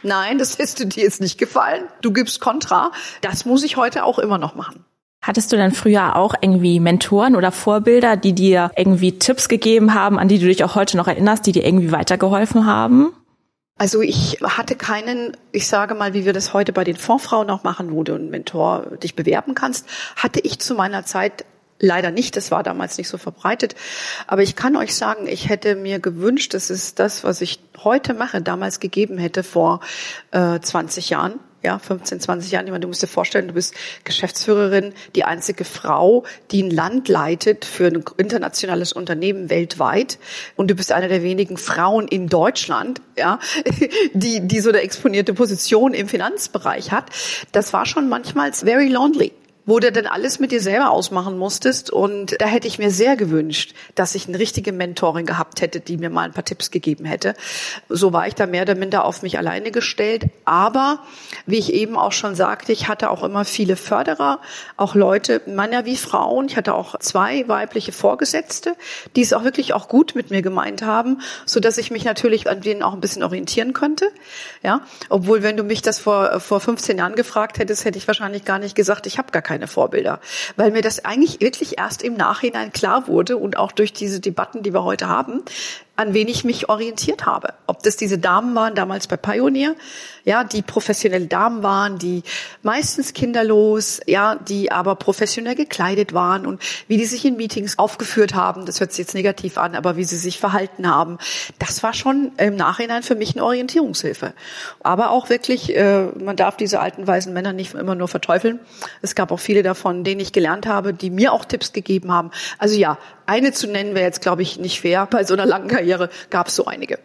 nein, 0.02 0.40
das 0.40 0.58
hättest 0.58 0.80
du 0.80 0.86
dir 0.86 1.04
jetzt 1.04 1.22
nicht 1.22 1.38
gefallen. 1.38 1.84
Du 2.02 2.12
gibst 2.12 2.40
Kontra. 2.40 2.92
Das 3.22 3.46
muss 3.46 3.64
ich 3.64 3.78
heute 3.78 4.04
auch 4.04 4.18
immer 4.18 4.40
noch 4.40 4.56
machen. 4.56 4.84
Hattest 5.24 5.54
du 5.54 5.56
denn 5.56 5.72
früher 5.72 6.18
auch 6.18 6.36
irgendwie 6.42 6.82
Mentoren 6.82 7.38
oder 7.38 7.54
Vorbilder, 7.54 8.18
die 8.18 8.34
dir 8.34 8.72
irgendwie 8.76 9.18
Tipps 9.18 9.48
gegeben 9.48 9.94
haben, 9.94 10.20
an 10.20 10.28
die 10.28 10.38
du 10.38 10.48
dich 10.48 10.66
auch 10.66 10.76
heute 10.76 10.98
noch 10.98 11.08
erinnerst, 11.08 11.48
die 11.48 11.54
dir 11.54 11.66
irgendwie 11.66 11.94
weitergeholfen 11.94 12.66
haben? 12.66 13.14
Also 13.78 14.02
ich 14.02 14.40
hatte 14.44 14.76
keinen, 14.76 15.36
ich 15.54 15.68
sage 15.68 15.96
mal, 15.96 16.14
wie 16.14 16.26
wir 16.26 16.34
das 16.34 16.54
heute 16.54 16.74
bei 16.74 16.84
den 16.84 16.98
Fondsfrauen 16.98 17.50
auch 17.50 17.64
machen, 17.64 17.94
wo 17.94 18.04
du 18.04 18.16
einen 18.16 18.30
Mentor 18.30 18.98
dich 19.02 19.16
bewerben 19.16 19.56
kannst, 19.56 19.88
hatte 20.18 20.42
ich 20.42 20.60
zu 20.60 20.76
meiner 20.76 21.06
Zeit 21.06 21.46
leider 21.80 22.12
nicht. 22.12 22.36
Das 22.36 22.52
war 22.52 22.62
damals 22.62 22.98
nicht 22.98 23.08
so 23.08 23.18
verbreitet. 23.18 23.76
Aber 24.28 24.42
ich 24.42 24.58
kann 24.58 24.76
euch 24.76 24.94
sagen, 24.94 25.28
ich 25.28 25.48
hätte 25.48 25.76
mir 25.76 26.00
gewünscht, 26.00 26.54
dass 26.54 26.70
es 26.70 26.96
das, 26.96 27.24
was 27.24 27.40
ich 27.40 27.62
heute 27.82 28.14
mache, 28.14 28.42
damals 28.42 28.82
gegeben 28.82 29.18
hätte 29.18 29.42
vor 29.42 29.80
äh, 30.32 30.60
20 30.60 31.10
Jahren 31.10 31.40
ja, 31.64 31.80
15, 31.80 32.20
20 32.20 32.52
Jahren. 32.52 32.66
Ich 32.66 32.72
meine, 32.72 32.82
du 32.82 32.88
musst 32.88 33.02
dir 33.02 33.08
vorstellen, 33.08 33.48
du 33.48 33.54
bist 33.54 33.74
Geschäftsführerin, 34.04 34.94
die 35.16 35.24
einzige 35.24 35.64
Frau, 35.64 36.26
die 36.52 36.64
ein 36.64 36.70
Land 36.70 37.08
leitet 37.08 37.66
für 37.66 37.88
ein 37.88 38.04
internationales 38.18 38.94
Unternehmen 38.94 39.50
weltweit. 39.50 40.20
Und 40.56 40.70
du 40.70 40.76
bist 40.76 40.92
eine 40.92 41.08
der 41.08 41.24
wenigen 41.24 41.58
Frauen 41.58 42.08
in 42.08 42.28
Deutschland, 42.28 43.02
ja, 43.18 43.40
die, 44.14 44.46
die 44.46 44.60
so 44.60 44.70
eine 44.70 44.82
exponierte 44.82 45.34
Position 45.34 45.94
im 45.94 46.08
Finanzbereich 46.08 46.92
hat. 46.92 47.06
Das 47.52 47.74
war 47.74 47.86
schon 47.86 48.10
manchmal 48.10 48.52
very 48.54 48.90
lonely 48.90 49.32
wo 49.66 49.80
du 49.80 49.92
dann 49.92 50.08
alles 50.08 50.40
mit 50.40 50.52
dir 50.52 50.62
selber 50.62 50.92
ausmachen 50.92 51.38
musstest. 51.38 51.90
Und 51.90 52.40
da 52.42 52.46
hätte 52.46 52.68
ich 52.68 52.80
mir 52.80 52.92
sehr 52.92 53.16
gewünscht, 53.16 53.74
dass 53.96 54.16
ich 54.16 54.28
eine 54.28 54.40
richtige 54.40 54.74
Mentorin 54.74 55.26
gehabt 55.26 55.62
hätte, 55.62 55.80
die 55.80 55.98
mir 55.98 56.10
mal 56.10 56.24
ein 56.24 56.34
paar 56.34 56.44
Tipps 56.44 56.72
gegeben 56.72 57.06
hätte. 57.06 57.34
So 57.90 58.12
war 58.14 58.28
ich 58.28 58.36
da 58.36 58.46
mehr 58.46 58.64
oder 58.64 58.76
minder 58.76 59.06
auf 59.06 59.24
mich 59.24 59.38
alleine 59.38 59.72
gestellt. 59.72 60.26
Aber 60.46 61.00
wie 61.46 61.58
ich 61.58 61.74
eben 61.74 61.98
auch 61.98 62.12
schon 62.12 62.36
sagte, 62.36 62.72
ich 62.72 62.88
hatte 62.88 63.10
auch 63.10 63.24
immer 63.24 63.46
viele 63.46 63.76
Förderer, 63.76 64.40
auch 64.76 64.96
Leute, 64.96 65.42
Männer 65.46 65.86
wie 65.86 65.96
Frauen. 65.96 66.48
Ich 66.48 66.58
hatte 66.58 66.74
auch 66.74 67.00
zwei 67.00 67.48
weibliche 67.48 67.92
Vorgesetzte, 67.92 68.76
die 69.16 69.22
es 69.22 69.34
auch 69.34 69.44
wirklich 69.44 69.74
auch 69.74 69.88
gut 69.88 70.16
mit 70.16 70.30
mir 70.30 70.42
gemeint 70.42 70.82
haben, 70.82 71.22
so 71.46 71.60
dass 71.60 71.78
ich 71.78 71.92
mich 71.92 72.04
natürlich 72.04 72.50
an 72.50 72.62
denen 72.62 72.84
auch 72.84 72.94
ein 72.94 73.02
bisschen 73.02 73.24
orientieren 73.24 73.74
konnte. 73.74 74.10
Ja, 74.62 74.82
obwohl 75.10 75.44
wenn 75.44 75.56
du 75.56 75.64
mich 75.64 75.82
das 75.82 76.00
vor 76.00 76.40
vor 76.40 76.60
15 76.60 76.98
Jahren 76.98 77.16
gefragt 77.16 77.60
hättest, 77.60 77.86
hätte 77.86 77.98
ich 77.98 78.08
wahrscheinlich 78.08 78.46
gar 78.46 78.60
nicht 78.60 78.76
gesagt, 78.76 79.08
ich 79.08 79.18
habe 79.18 79.32
gar 79.32 79.42
keine 79.42 79.53
keine 79.54 79.68
Vorbilder, 79.68 80.20
weil 80.56 80.72
mir 80.72 80.82
das 80.82 81.06
eigentlich 81.06 81.40
wirklich 81.40 81.78
erst 81.78 82.02
im 82.02 82.16
Nachhinein 82.16 82.72
klar 82.72 83.08
wurde 83.08 83.38
und 83.38 83.56
auch 83.56 83.72
durch 83.72 83.94
diese 83.94 84.20
Debatten, 84.20 84.64
die 84.64 84.74
wir 84.74 84.84
heute 84.84 85.08
haben, 85.08 85.44
an 85.96 86.16
wen 86.16 86.28
ich 86.28 86.44
mich 86.44 86.70
orientiert 86.70 87.28
habe. 87.28 87.54
Ob 87.68 87.84
das 87.84 87.98
diese 87.98 88.18
Damen 88.18 88.56
waren 88.56 88.74
damals 88.74 89.06
bei 89.08 89.16
Pioneer, 89.16 89.76
ja, 90.26 90.44
die 90.44 90.62
professionelle 90.62 91.28
Damen 91.28 91.62
waren, 91.62 92.00
die 92.00 92.24
meistens 92.64 93.14
kinderlos, 93.14 94.00
ja, 94.08 94.36
die 94.36 94.72
aber 94.72 94.96
professionell 94.96 95.56
gekleidet 95.56 96.14
waren 96.14 96.46
und 96.48 96.62
wie 96.88 96.98
die 96.98 97.06
sich 97.06 97.26
in 97.26 97.36
Meetings 97.36 97.78
aufgeführt 97.78 98.34
haben, 98.34 98.66
das 98.66 98.80
hört 98.80 98.92
sich 98.92 99.00
jetzt 99.00 99.14
negativ 99.14 99.58
an, 99.58 99.76
aber 99.76 99.96
wie 99.98 100.04
sie 100.04 100.18
sich 100.18 100.40
verhalten 100.40 100.90
haben, 100.90 101.18
das 101.60 101.84
war 101.84 101.94
schon 101.94 102.32
im 102.38 102.56
Nachhinein 102.56 103.04
für 103.04 103.16
mich 103.16 103.36
eine 103.36 103.44
Orientierungshilfe. 103.44 104.34
Aber 104.82 105.12
auch 105.12 105.30
wirklich, 105.30 105.76
äh, 105.76 106.06
man 106.18 106.38
darf 106.38 106.58
diese 106.58 106.80
alten 106.80 107.06
weisen 107.06 107.34
Männer 107.34 107.54
nicht 107.54 107.76
immer 107.76 107.96
nur 107.96 108.08
verteufeln. 108.08 108.60
Es 109.02 109.14
gab 109.14 109.32
auch 109.32 109.40
viele 109.40 109.62
davon, 109.62 110.04
denen 110.04 110.22
ich 110.22 110.32
gelernt 110.32 110.66
habe, 110.66 110.94
die 110.94 111.10
mir 111.10 111.34
auch 111.34 111.46
Tipps 111.46 111.74
gegeben 111.74 112.12
haben. 112.12 112.32
Also 112.58 112.76
ja, 112.76 112.98
eine 113.26 113.52
zu 113.52 113.68
nennen 113.68 113.96
wäre 113.96 114.06
jetzt, 114.06 114.22
glaube 114.22 114.42
ich, 114.42 114.60
nicht 114.60 114.82
fair. 114.82 115.08
Bei 115.10 115.24
so 115.24 115.34
einer 115.34 115.46
langen 115.46 115.68
Karriere 115.68 115.83
gab 116.30 116.48
es 116.48 116.56
so 116.56 116.66
einige. 116.66 117.00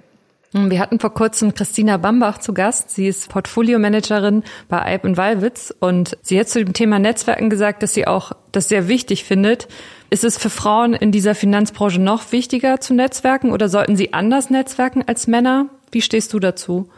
Wir 0.52 0.80
hatten 0.80 0.98
vor 0.98 1.12
kurzem 1.12 1.52
Christina 1.52 1.98
Bambach 1.98 2.38
zu 2.38 2.54
Gast. 2.54 2.90
Sie 2.90 3.06
ist 3.06 3.28
Portfolio-Managerin 3.28 4.44
bei 4.68 4.80
Alp 4.80 5.04
und 5.04 5.18
Wallwitz 5.18 5.74
und 5.78 6.16
sie 6.22 6.40
hat 6.40 6.48
zu 6.48 6.64
dem 6.64 6.72
Thema 6.72 6.98
Netzwerken 6.98 7.50
gesagt, 7.50 7.82
dass 7.82 7.92
sie 7.92 8.06
auch 8.06 8.32
das 8.50 8.68
sehr 8.68 8.88
wichtig 8.88 9.24
findet. 9.24 9.68
Ist 10.08 10.24
es 10.24 10.38
für 10.38 10.48
Frauen 10.48 10.94
in 10.94 11.12
dieser 11.12 11.34
Finanzbranche 11.34 12.00
noch 12.00 12.32
wichtiger 12.32 12.80
zu 12.80 12.94
netzwerken 12.94 13.52
oder 13.52 13.68
sollten 13.68 13.94
sie 13.94 14.14
anders 14.14 14.48
netzwerken 14.48 15.04
als 15.06 15.26
Männer? 15.26 15.66
Wie 15.92 16.00
stehst 16.00 16.32
du 16.32 16.38
dazu? 16.38 16.88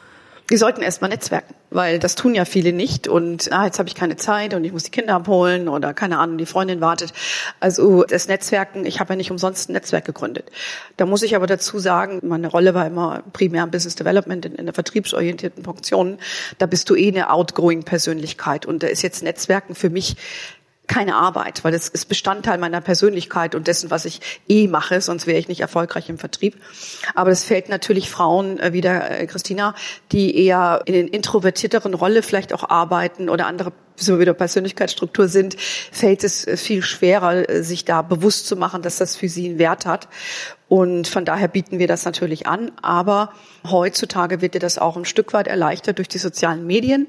Die 0.51 0.57
sollten 0.57 0.83
erstmal 0.83 1.11
netzwerken, 1.11 1.55
weil 1.71 1.99
das 1.99 2.17
tun 2.17 2.35
ja 2.35 2.45
viele 2.45 2.73
nicht 2.73 3.07
und 3.07 3.53
ah, 3.53 3.67
jetzt 3.67 3.79
habe 3.79 3.89
ich 3.89 3.95
keine 3.95 4.17
Zeit 4.17 4.53
und 4.53 4.65
ich 4.65 4.73
muss 4.73 4.83
die 4.83 4.91
Kinder 4.91 5.15
abholen 5.15 5.69
oder 5.69 5.95
keine 5.95 6.19
Ahnung, 6.19 6.39
die 6.39 6.47
Freundin 6.47 6.81
wartet. 6.81 7.13
Also 7.61 8.03
das 8.03 8.27
Netzwerken, 8.27 8.85
ich 8.85 8.99
habe 8.99 9.13
ja 9.13 9.17
nicht 9.17 9.31
umsonst 9.31 9.69
ein 9.69 9.75
Netzwerk 9.75 10.05
gegründet. 10.05 10.51
Da 10.97 11.07
muss 11.07 11.23
ich 11.23 11.37
aber 11.37 11.47
dazu 11.47 11.79
sagen, 11.79 12.21
meine 12.23 12.49
Rolle 12.49 12.75
war 12.75 12.87
immer 12.87 13.23
primär 13.33 13.63
im 13.63 13.71
Business 13.71 13.95
Development 13.95 14.45
in, 14.45 14.57
in 14.57 14.67
der 14.67 14.75
vertriebsorientierten 14.75 15.65
Funktion. 15.65 16.19
Da 16.59 16.67
bist 16.67 16.91
du 16.91 16.97
eh 16.97 17.09
eine 17.09 17.31
outgoing 17.31 17.85
Persönlichkeit 17.85 18.67
und 18.67 18.83
da 18.83 18.89
ist 18.89 19.03
jetzt 19.03 19.23
Netzwerken 19.23 19.75
für 19.75 19.91
mich 19.91 20.17
keine 20.91 21.15
Arbeit, 21.15 21.63
weil 21.63 21.71
das 21.71 21.89
ist 21.89 22.07
Bestandteil 22.07 22.59
meiner 22.59 22.81
Persönlichkeit 22.81 23.55
und 23.55 23.69
dessen, 23.69 23.93
was 23.93 24.05
ich 24.07 24.21
eh 24.49 24.67
mache, 24.67 25.01
sonst 25.01 25.29
wäre 25.29 25.39
ich 25.39 25.47
nicht 25.47 25.61
erfolgreich 25.61 26.09
im 26.09 26.19
Vertrieb. 26.19 26.57
Aber 27.15 27.31
es 27.31 27.45
fällt 27.45 27.69
natürlich 27.69 28.11
Frauen 28.11 28.59
äh, 28.59 28.73
wie 28.73 28.81
der 28.81 29.21
äh, 29.21 29.27
Christina, 29.29 29.77
die 30.11 30.37
eher 30.37 30.83
in 30.87 30.95
den 30.95 31.07
introvertierteren 31.07 31.95
Rolle 31.95 32.25
vielleicht 32.25 32.53
auch 32.53 32.69
arbeiten 32.69 33.29
oder 33.29 33.47
andere 33.47 33.73
so 33.95 34.19
wieder 34.19 34.35
Persönlichkeitsstruktur 34.35 35.29
sind, 35.29 35.57
fällt 35.61 36.25
es 36.25 36.45
äh, 36.45 36.57
viel 36.57 36.83
schwerer, 36.83 37.63
sich 37.63 37.85
da 37.85 38.03
bewusst 38.03 38.49
zu 38.49 38.57
machen, 38.57 38.83
dass 38.83 38.97
das 38.97 39.15
für 39.15 39.29
sie 39.29 39.49
einen 39.49 39.59
Wert 39.61 39.87
hat. 39.87 40.09
Und 40.71 41.09
von 41.09 41.25
daher 41.25 41.49
bieten 41.49 41.81
wir 41.81 41.89
das 41.89 42.05
natürlich 42.05 42.47
an. 42.47 42.71
Aber 42.81 43.33
heutzutage 43.69 44.41
wird 44.41 44.55
dir 44.55 44.61
das 44.61 44.79
auch 44.79 44.97
ein 44.97 45.05
Stück 45.05 45.33
weit 45.33 45.49
erleichtert 45.49 45.99
durch 45.99 46.07
die 46.07 46.19
sozialen 46.19 46.65
Medien. 46.65 47.09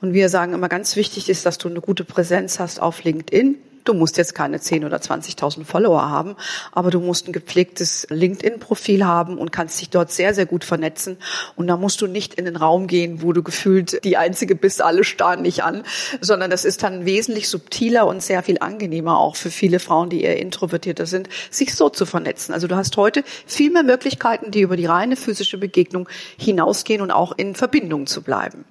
Und 0.00 0.12
wir 0.12 0.28
sagen 0.28 0.54
immer 0.54 0.68
ganz 0.68 0.96
wichtig 0.96 1.28
ist, 1.28 1.46
dass 1.46 1.56
du 1.56 1.68
eine 1.68 1.80
gute 1.80 2.02
Präsenz 2.02 2.58
hast 2.58 2.82
auf 2.82 3.04
LinkedIn 3.04 3.58
Du 3.86 3.94
musst 3.94 4.16
jetzt 4.16 4.34
keine 4.34 4.60
10 4.60 4.84
oder 4.84 4.96
20.000 4.96 5.64
Follower 5.64 6.10
haben, 6.10 6.34
aber 6.72 6.90
du 6.90 6.98
musst 6.98 7.28
ein 7.28 7.32
gepflegtes 7.32 8.06
LinkedIn-Profil 8.10 9.06
haben 9.06 9.38
und 9.38 9.52
kannst 9.52 9.80
dich 9.80 9.90
dort 9.90 10.10
sehr, 10.10 10.34
sehr 10.34 10.44
gut 10.44 10.64
vernetzen. 10.64 11.18
Und 11.54 11.68
da 11.68 11.76
musst 11.76 12.00
du 12.00 12.08
nicht 12.08 12.34
in 12.34 12.46
den 12.46 12.56
Raum 12.56 12.88
gehen, 12.88 13.22
wo 13.22 13.32
du 13.32 13.44
gefühlt 13.44 14.02
die 14.02 14.16
Einzige 14.16 14.56
bist, 14.56 14.82
alle 14.82 15.04
starren 15.04 15.42
nicht 15.42 15.62
an, 15.62 15.84
sondern 16.20 16.50
das 16.50 16.64
ist 16.64 16.82
dann 16.82 17.06
wesentlich 17.06 17.48
subtiler 17.48 18.08
und 18.08 18.24
sehr 18.24 18.42
viel 18.42 18.58
angenehmer 18.58 19.20
auch 19.20 19.36
für 19.36 19.50
viele 19.50 19.78
Frauen, 19.78 20.10
die 20.10 20.22
eher 20.22 20.40
introvertierter 20.40 21.06
sind, 21.06 21.28
sich 21.50 21.74
so 21.76 21.88
zu 21.88 22.06
vernetzen. 22.06 22.52
Also 22.52 22.66
du 22.66 22.74
hast 22.74 22.96
heute 22.96 23.22
viel 23.46 23.70
mehr 23.70 23.84
Möglichkeiten, 23.84 24.50
die 24.50 24.62
über 24.62 24.76
die 24.76 24.86
reine 24.86 25.14
physische 25.14 25.58
Begegnung 25.58 26.08
hinausgehen 26.36 27.02
und 27.02 27.12
auch 27.12 27.32
in 27.38 27.54
Verbindung 27.54 28.08
zu 28.08 28.22
bleiben. 28.22 28.64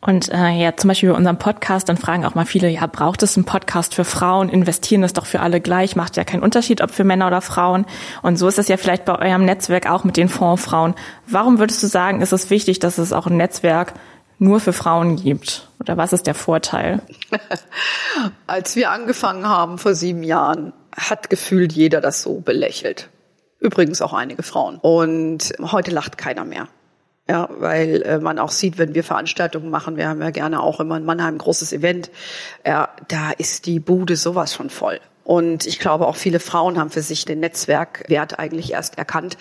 Und 0.00 0.30
äh, 0.32 0.50
ja, 0.52 0.74
zum 0.76 0.88
Beispiel 0.88 1.10
bei 1.10 1.16
unserem 1.16 1.38
Podcast, 1.38 1.88
dann 1.90 1.98
fragen 1.98 2.24
auch 2.24 2.34
mal 2.34 2.46
viele, 2.46 2.68
ja, 2.68 2.86
braucht 2.86 3.22
es 3.22 3.36
einen 3.36 3.44
Podcast 3.44 3.94
für 3.94 4.04
Frauen? 4.04 4.48
Investieren 4.48 5.02
ist 5.02 5.18
doch 5.18 5.26
für 5.26 5.40
alle 5.40 5.60
gleich, 5.60 5.94
macht 5.94 6.16
ja 6.16 6.24
keinen 6.24 6.42
Unterschied, 6.42 6.80
ob 6.80 6.90
für 6.90 7.04
Männer 7.04 7.26
oder 7.26 7.42
Frauen. 7.42 7.84
Und 8.22 8.36
so 8.36 8.48
ist 8.48 8.58
es 8.58 8.68
ja 8.68 8.78
vielleicht 8.78 9.04
bei 9.04 9.18
eurem 9.18 9.44
Netzwerk 9.44 9.90
auch 9.90 10.04
mit 10.04 10.16
den 10.16 10.30
Fondsfrauen. 10.30 10.94
Warum 11.26 11.58
würdest 11.58 11.82
du 11.82 11.86
sagen, 11.86 12.22
ist 12.22 12.32
es 12.32 12.48
wichtig, 12.48 12.78
dass 12.78 12.96
es 12.96 13.12
auch 13.12 13.26
ein 13.26 13.36
Netzwerk 13.36 13.92
nur 14.38 14.58
für 14.60 14.72
Frauen 14.72 15.16
gibt? 15.16 15.68
Oder 15.80 15.98
was 15.98 16.14
ist 16.14 16.26
der 16.26 16.34
Vorteil? 16.34 17.02
Als 18.46 18.76
wir 18.76 18.90
angefangen 18.90 19.46
haben 19.46 19.76
vor 19.76 19.94
sieben 19.94 20.22
Jahren, 20.22 20.72
hat 20.96 21.28
gefühlt 21.28 21.72
jeder 21.74 22.00
das 22.00 22.22
so 22.22 22.40
belächelt. 22.40 23.10
Übrigens 23.58 24.00
auch 24.00 24.14
einige 24.14 24.42
Frauen. 24.42 24.78
Und 24.78 25.52
heute 25.60 25.90
lacht 25.90 26.16
keiner 26.16 26.46
mehr. 26.46 26.68
Ja, 27.30 27.48
weil 27.60 28.02
äh, 28.02 28.18
man 28.18 28.40
auch 28.40 28.50
sieht, 28.50 28.76
wenn 28.76 28.92
wir 28.92 29.04
Veranstaltungen 29.04 29.70
machen, 29.70 29.96
wir 29.96 30.08
haben 30.08 30.20
ja 30.20 30.30
gerne 30.30 30.60
auch 30.60 30.80
immer 30.80 30.96
in 30.96 31.04
Mannheim 31.04 31.36
ein 31.36 31.38
großes 31.38 31.72
Event, 31.72 32.10
ja, 32.66 32.88
da 33.06 33.30
ist 33.30 33.66
die 33.66 33.78
Bude 33.78 34.16
sowas 34.16 34.52
von 34.52 34.68
voll. 34.68 34.98
Und 35.22 35.64
ich 35.64 35.78
glaube, 35.78 36.08
auch 36.08 36.16
viele 36.16 36.40
Frauen 36.40 36.76
haben 36.76 36.90
für 36.90 37.02
sich 37.02 37.24
den 37.24 37.38
Netzwerkwert 37.38 38.40
eigentlich 38.40 38.72
erst 38.72 38.98
erkannt. 38.98 39.38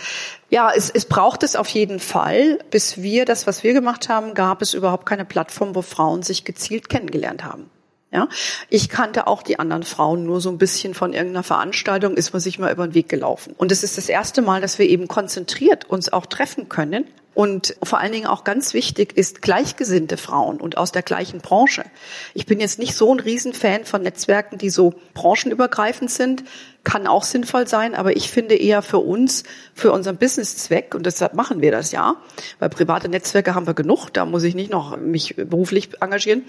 Ja, 0.52 0.71
es, 0.71 0.91
es 0.91 1.06
braucht 1.06 1.41
es 1.41 1.56
auf 1.56 1.67
jeden 1.69 1.99
Fall. 1.99 2.60
Bis 2.69 3.02
wir 3.02 3.25
das, 3.25 3.47
was 3.47 3.63
wir 3.63 3.73
gemacht 3.73 4.08
haben, 4.08 4.36
gab 4.36 4.62
es 4.62 4.75
überhaupt 4.75 5.08
keine 5.08 5.25
Plattform, 5.25 5.73
wo 5.73 5.82
Frauen 5.82 6.21
sich 6.21 6.45
gezielt 6.45 6.89
kennengelernt 6.89 7.43
haben. 7.43 7.71
Ja, 8.12 8.28
ich 8.69 8.89
kannte 8.89 9.25
auch 9.25 9.41
die 9.41 9.58
anderen 9.58 9.84
Frauen 9.84 10.25
nur 10.25 10.41
so 10.41 10.49
ein 10.49 10.60
bisschen 10.60 10.93
von 10.93 11.13
irgendeiner 11.13 11.43
Veranstaltung, 11.43 12.15
ist 12.17 12.34
man 12.34 12.39
sich 12.39 12.60
mal 12.60 12.71
über 12.71 12.86
den 12.86 12.93
Weg 12.93 13.10
gelaufen. 13.10 13.56
Und 13.58 13.71
es 13.71 13.82
ist 13.82 13.97
das 13.97 14.10
erste 14.10 14.43
Mal, 14.43 14.62
dass 14.62 14.78
wir 14.78 14.88
eben 14.88 15.08
konzentriert 15.08 15.89
uns 15.89 16.13
auch 16.13 16.28
treffen 16.28 16.69
können 16.69 17.06
Und 17.39 17.78
vor 17.82 17.99
allen 17.99 18.12
Dingen 18.12 18.28
auch 18.28 18.43
ganz 18.43 18.73
wichtig 18.73 19.15
ist 19.15 19.41
gleichgesinnte 19.41 20.17
Frauen 20.17 20.60
und 20.60 20.75
aus 20.75 20.91
der 20.91 21.04
gleichen 21.04 21.39
Branche. 21.39 21.86
Ich 22.34 22.45
bin 22.45 22.60
jetzt 22.60 22.80
nicht 22.80 22.93
so 22.93 23.13
ein 23.15 23.21
Riesenfan 23.21 23.86
von 23.86 24.02
Netzwerken, 24.02 24.58
die 24.58 24.69
so 24.69 24.95
branchenübergreifend 25.13 26.12
sind. 26.12 26.43
Kann 26.84 27.08
auch 27.08 27.23
sinnvoll 27.23 27.65
sein, 27.65 27.95
aber 27.95 28.17
ich 28.17 28.30
finde 28.30 28.56
eher 28.56 28.82
für 28.82 28.97
uns, 28.97 29.43
für 29.73 29.93
unseren 29.93 30.17
Businesszweck, 30.17 30.93
und 30.93 31.06
deshalb 31.06 31.34
machen 31.34 31.62
wir 31.62 31.71
das 31.71 31.93
ja, 31.93 32.17
weil 32.60 32.67
private 32.67 33.08
Netzwerke 33.08 33.56
haben 33.56 33.67
wir 33.67 33.73
genug, 33.73 34.10
da 34.10 34.25
muss 34.25 34.43
ich 34.43 34.54
nicht 34.54 34.69
noch 34.69 34.97
mich 34.97 35.38
beruflich 35.38 35.91
engagieren, 36.02 36.43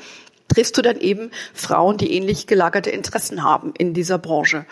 triffst 0.49 0.77
du 0.77 0.83
dann 0.83 0.99
eben 0.99 1.31
Frauen, 1.55 1.99
die 1.99 2.13
ähnlich 2.13 2.49
gelagerte 2.49 2.91
Interessen 2.91 3.45
haben 3.45 3.73
in 3.79 3.95
dieser 3.95 4.19
Branche. 4.19 4.67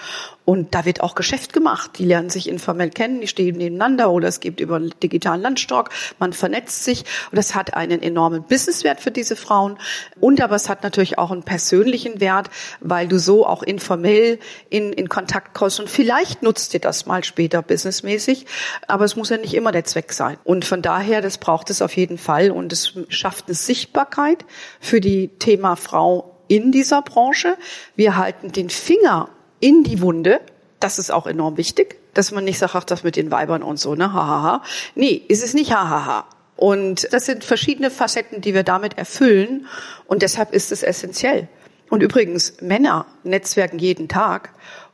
Und 0.48 0.74
da 0.74 0.86
wird 0.86 1.02
auch 1.02 1.14
Geschäft 1.14 1.52
gemacht. 1.52 1.98
Die 1.98 2.06
lernen 2.06 2.30
sich 2.30 2.48
informell 2.48 2.88
kennen, 2.88 3.20
die 3.20 3.28
stehen 3.28 3.58
nebeneinander 3.58 4.10
oder 4.10 4.28
es 4.28 4.40
gibt 4.40 4.60
über 4.60 4.80
digitalen 4.80 5.42
Landstock, 5.42 5.90
man 6.18 6.32
vernetzt 6.32 6.84
sich 6.84 7.04
und 7.30 7.36
das 7.36 7.54
hat 7.54 7.74
einen 7.74 8.00
enormen 8.00 8.44
Businesswert 8.44 9.02
für 9.02 9.10
diese 9.10 9.36
Frauen. 9.36 9.76
Und 10.20 10.40
aber 10.40 10.56
es 10.56 10.70
hat 10.70 10.84
natürlich 10.84 11.18
auch 11.18 11.32
einen 11.32 11.42
persönlichen 11.42 12.22
Wert, 12.22 12.48
weil 12.80 13.08
du 13.08 13.18
so 13.18 13.46
auch 13.46 13.62
informell 13.62 14.38
in, 14.70 14.90
in 14.94 15.10
Kontakt 15.10 15.52
kommst 15.52 15.80
und 15.80 15.90
vielleicht 15.90 16.42
nutzt 16.42 16.72
dir 16.72 16.80
das 16.80 17.04
mal 17.04 17.24
später 17.24 17.60
businessmäßig, 17.60 18.46
aber 18.86 19.04
es 19.04 19.16
muss 19.16 19.28
ja 19.28 19.36
nicht 19.36 19.52
immer 19.52 19.70
der 19.70 19.84
Zweck 19.84 20.14
sein. 20.14 20.38
Und 20.44 20.64
von 20.64 20.80
daher, 20.80 21.20
das 21.20 21.36
braucht 21.36 21.68
es 21.68 21.82
auf 21.82 21.94
jeden 21.94 22.16
Fall 22.16 22.52
und 22.52 22.72
es 22.72 22.94
schafft 23.10 23.48
eine 23.48 23.54
Sichtbarkeit 23.54 24.46
für 24.80 25.02
die 25.02 25.28
Thema 25.28 25.76
Frau 25.76 26.38
in 26.48 26.72
dieser 26.72 27.02
Branche. 27.02 27.58
Wir 27.96 28.16
halten 28.16 28.50
den 28.50 28.70
Finger 28.70 29.28
in 29.60 29.84
die 29.84 30.00
Wunde. 30.00 30.40
Das 30.80 30.98
ist 30.98 31.10
auch 31.10 31.26
enorm 31.26 31.56
wichtig, 31.56 31.96
dass 32.14 32.30
man 32.30 32.44
nicht 32.44 32.58
sagt, 32.58 32.74
ach, 32.76 32.84
das 32.84 33.02
mit 33.02 33.16
den 33.16 33.30
Weibern 33.30 33.62
und 33.62 33.78
so, 33.78 33.94
ne, 33.94 34.12
hahaha. 34.12 34.62
Nee, 34.94 35.22
ist 35.28 35.42
es 35.42 35.54
nicht 35.54 35.72
hahaha. 35.72 36.26
Und 36.56 37.08
das 37.12 37.26
sind 37.26 37.44
verschiedene 37.44 37.90
Facetten, 37.90 38.40
die 38.40 38.52
wir 38.54 38.64
damit 38.64 38.98
erfüllen. 38.98 39.66
Und 40.06 40.22
deshalb 40.22 40.52
ist 40.52 40.72
es 40.72 40.82
essentiell. 40.82 41.48
Und 41.88 42.02
übrigens, 42.02 42.54
Männer 42.60 43.06
netzwerken 43.22 43.78
jeden 43.78 44.08
Tag. 44.08 44.50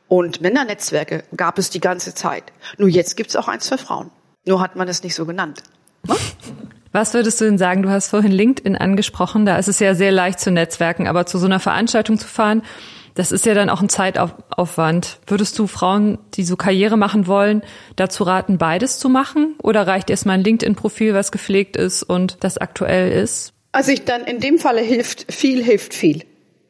Und 0.07 0.41
Männernetzwerke 0.41 1.23
gab 1.35 1.57
es 1.57 1.71
die 1.71 1.79
ganze 1.79 2.13
Zeit. 2.13 2.43
Nur 2.77 2.89
jetzt 2.89 3.17
gibt's 3.17 3.35
auch 3.35 3.47
eins 3.47 3.67
für 3.67 3.77
Frauen. 3.77 4.11
Nur 4.45 4.61
hat 4.61 4.75
man 4.75 4.87
es 4.87 5.03
nicht 5.03 5.15
so 5.15 5.25
genannt. 5.25 5.63
Ne? 6.07 6.15
Was 6.91 7.13
würdest 7.13 7.41
du 7.41 7.45
denn 7.45 7.57
sagen? 7.57 7.81
Du 7.81 7.89
hast 7.89 8.09
vorhin 8.09 8.31
LinkedIn 8.31 8.75
angesprochen. 8.75 9.45
Da 9.45 9.57
ist 9.57 9.67
es 9.67 9.79
ja 9.79 9.95
sehr 9.95 10.11
leicht 10.11 10.39
zu 10.39 10.51
netzwerken, 10.51 11.07
aber 11.07 11.25
zu 11.25 11.39
so 11.39 11.45
einer 11.45 11.59
Veranstaltung 11.59 12.17
zu 12.17 12.27
fahren, 12.27 12.61
das 13.15 13.31
ist 13.31 13.45
ja 13.45 13.53
dann 13.53 13.69
auch 13.69 13.81
ein 13.81 13.89
Zeitaufwand. 13.89 15.19
Würdest 15.25 15.57
du 15.57 15.67
Frauen, 15.67 16.19
die 16.35 16.43
so 16.43 16.55
Karriere 16.57 16.97
machen 16.97 17.27
wollen, 17.27 17.63
dazu 17.95 18.23
raten, 18.23 18.57
beides 18.57 18.99
zu 18.99 19.09
machen? 19.09 19.55
Oder 19.63 19.87
reicht 19.87 20.09
erstmal 20.09 20.37
ein 20.37 20.43
LinkedIn-Profil, 20.43 21.13
was 21.13 21.31
gepflegt 21.31 21.77
ist 21.77 22.03
und 22.03 22.43
das 22.43 22.57
aktuell 22.57 23.11
ist? 23.11 23.53
Also 23.71 23.91
ich 23.91 24.03
dann 24.05 24.25
in 24.25 24.39
dem 24.39 24.59
Falle 24.59 24.81
hilft 24.81 25.33
viel, 25.33 25.63
hilft 25.63 25.93
viel. 25.93 26.23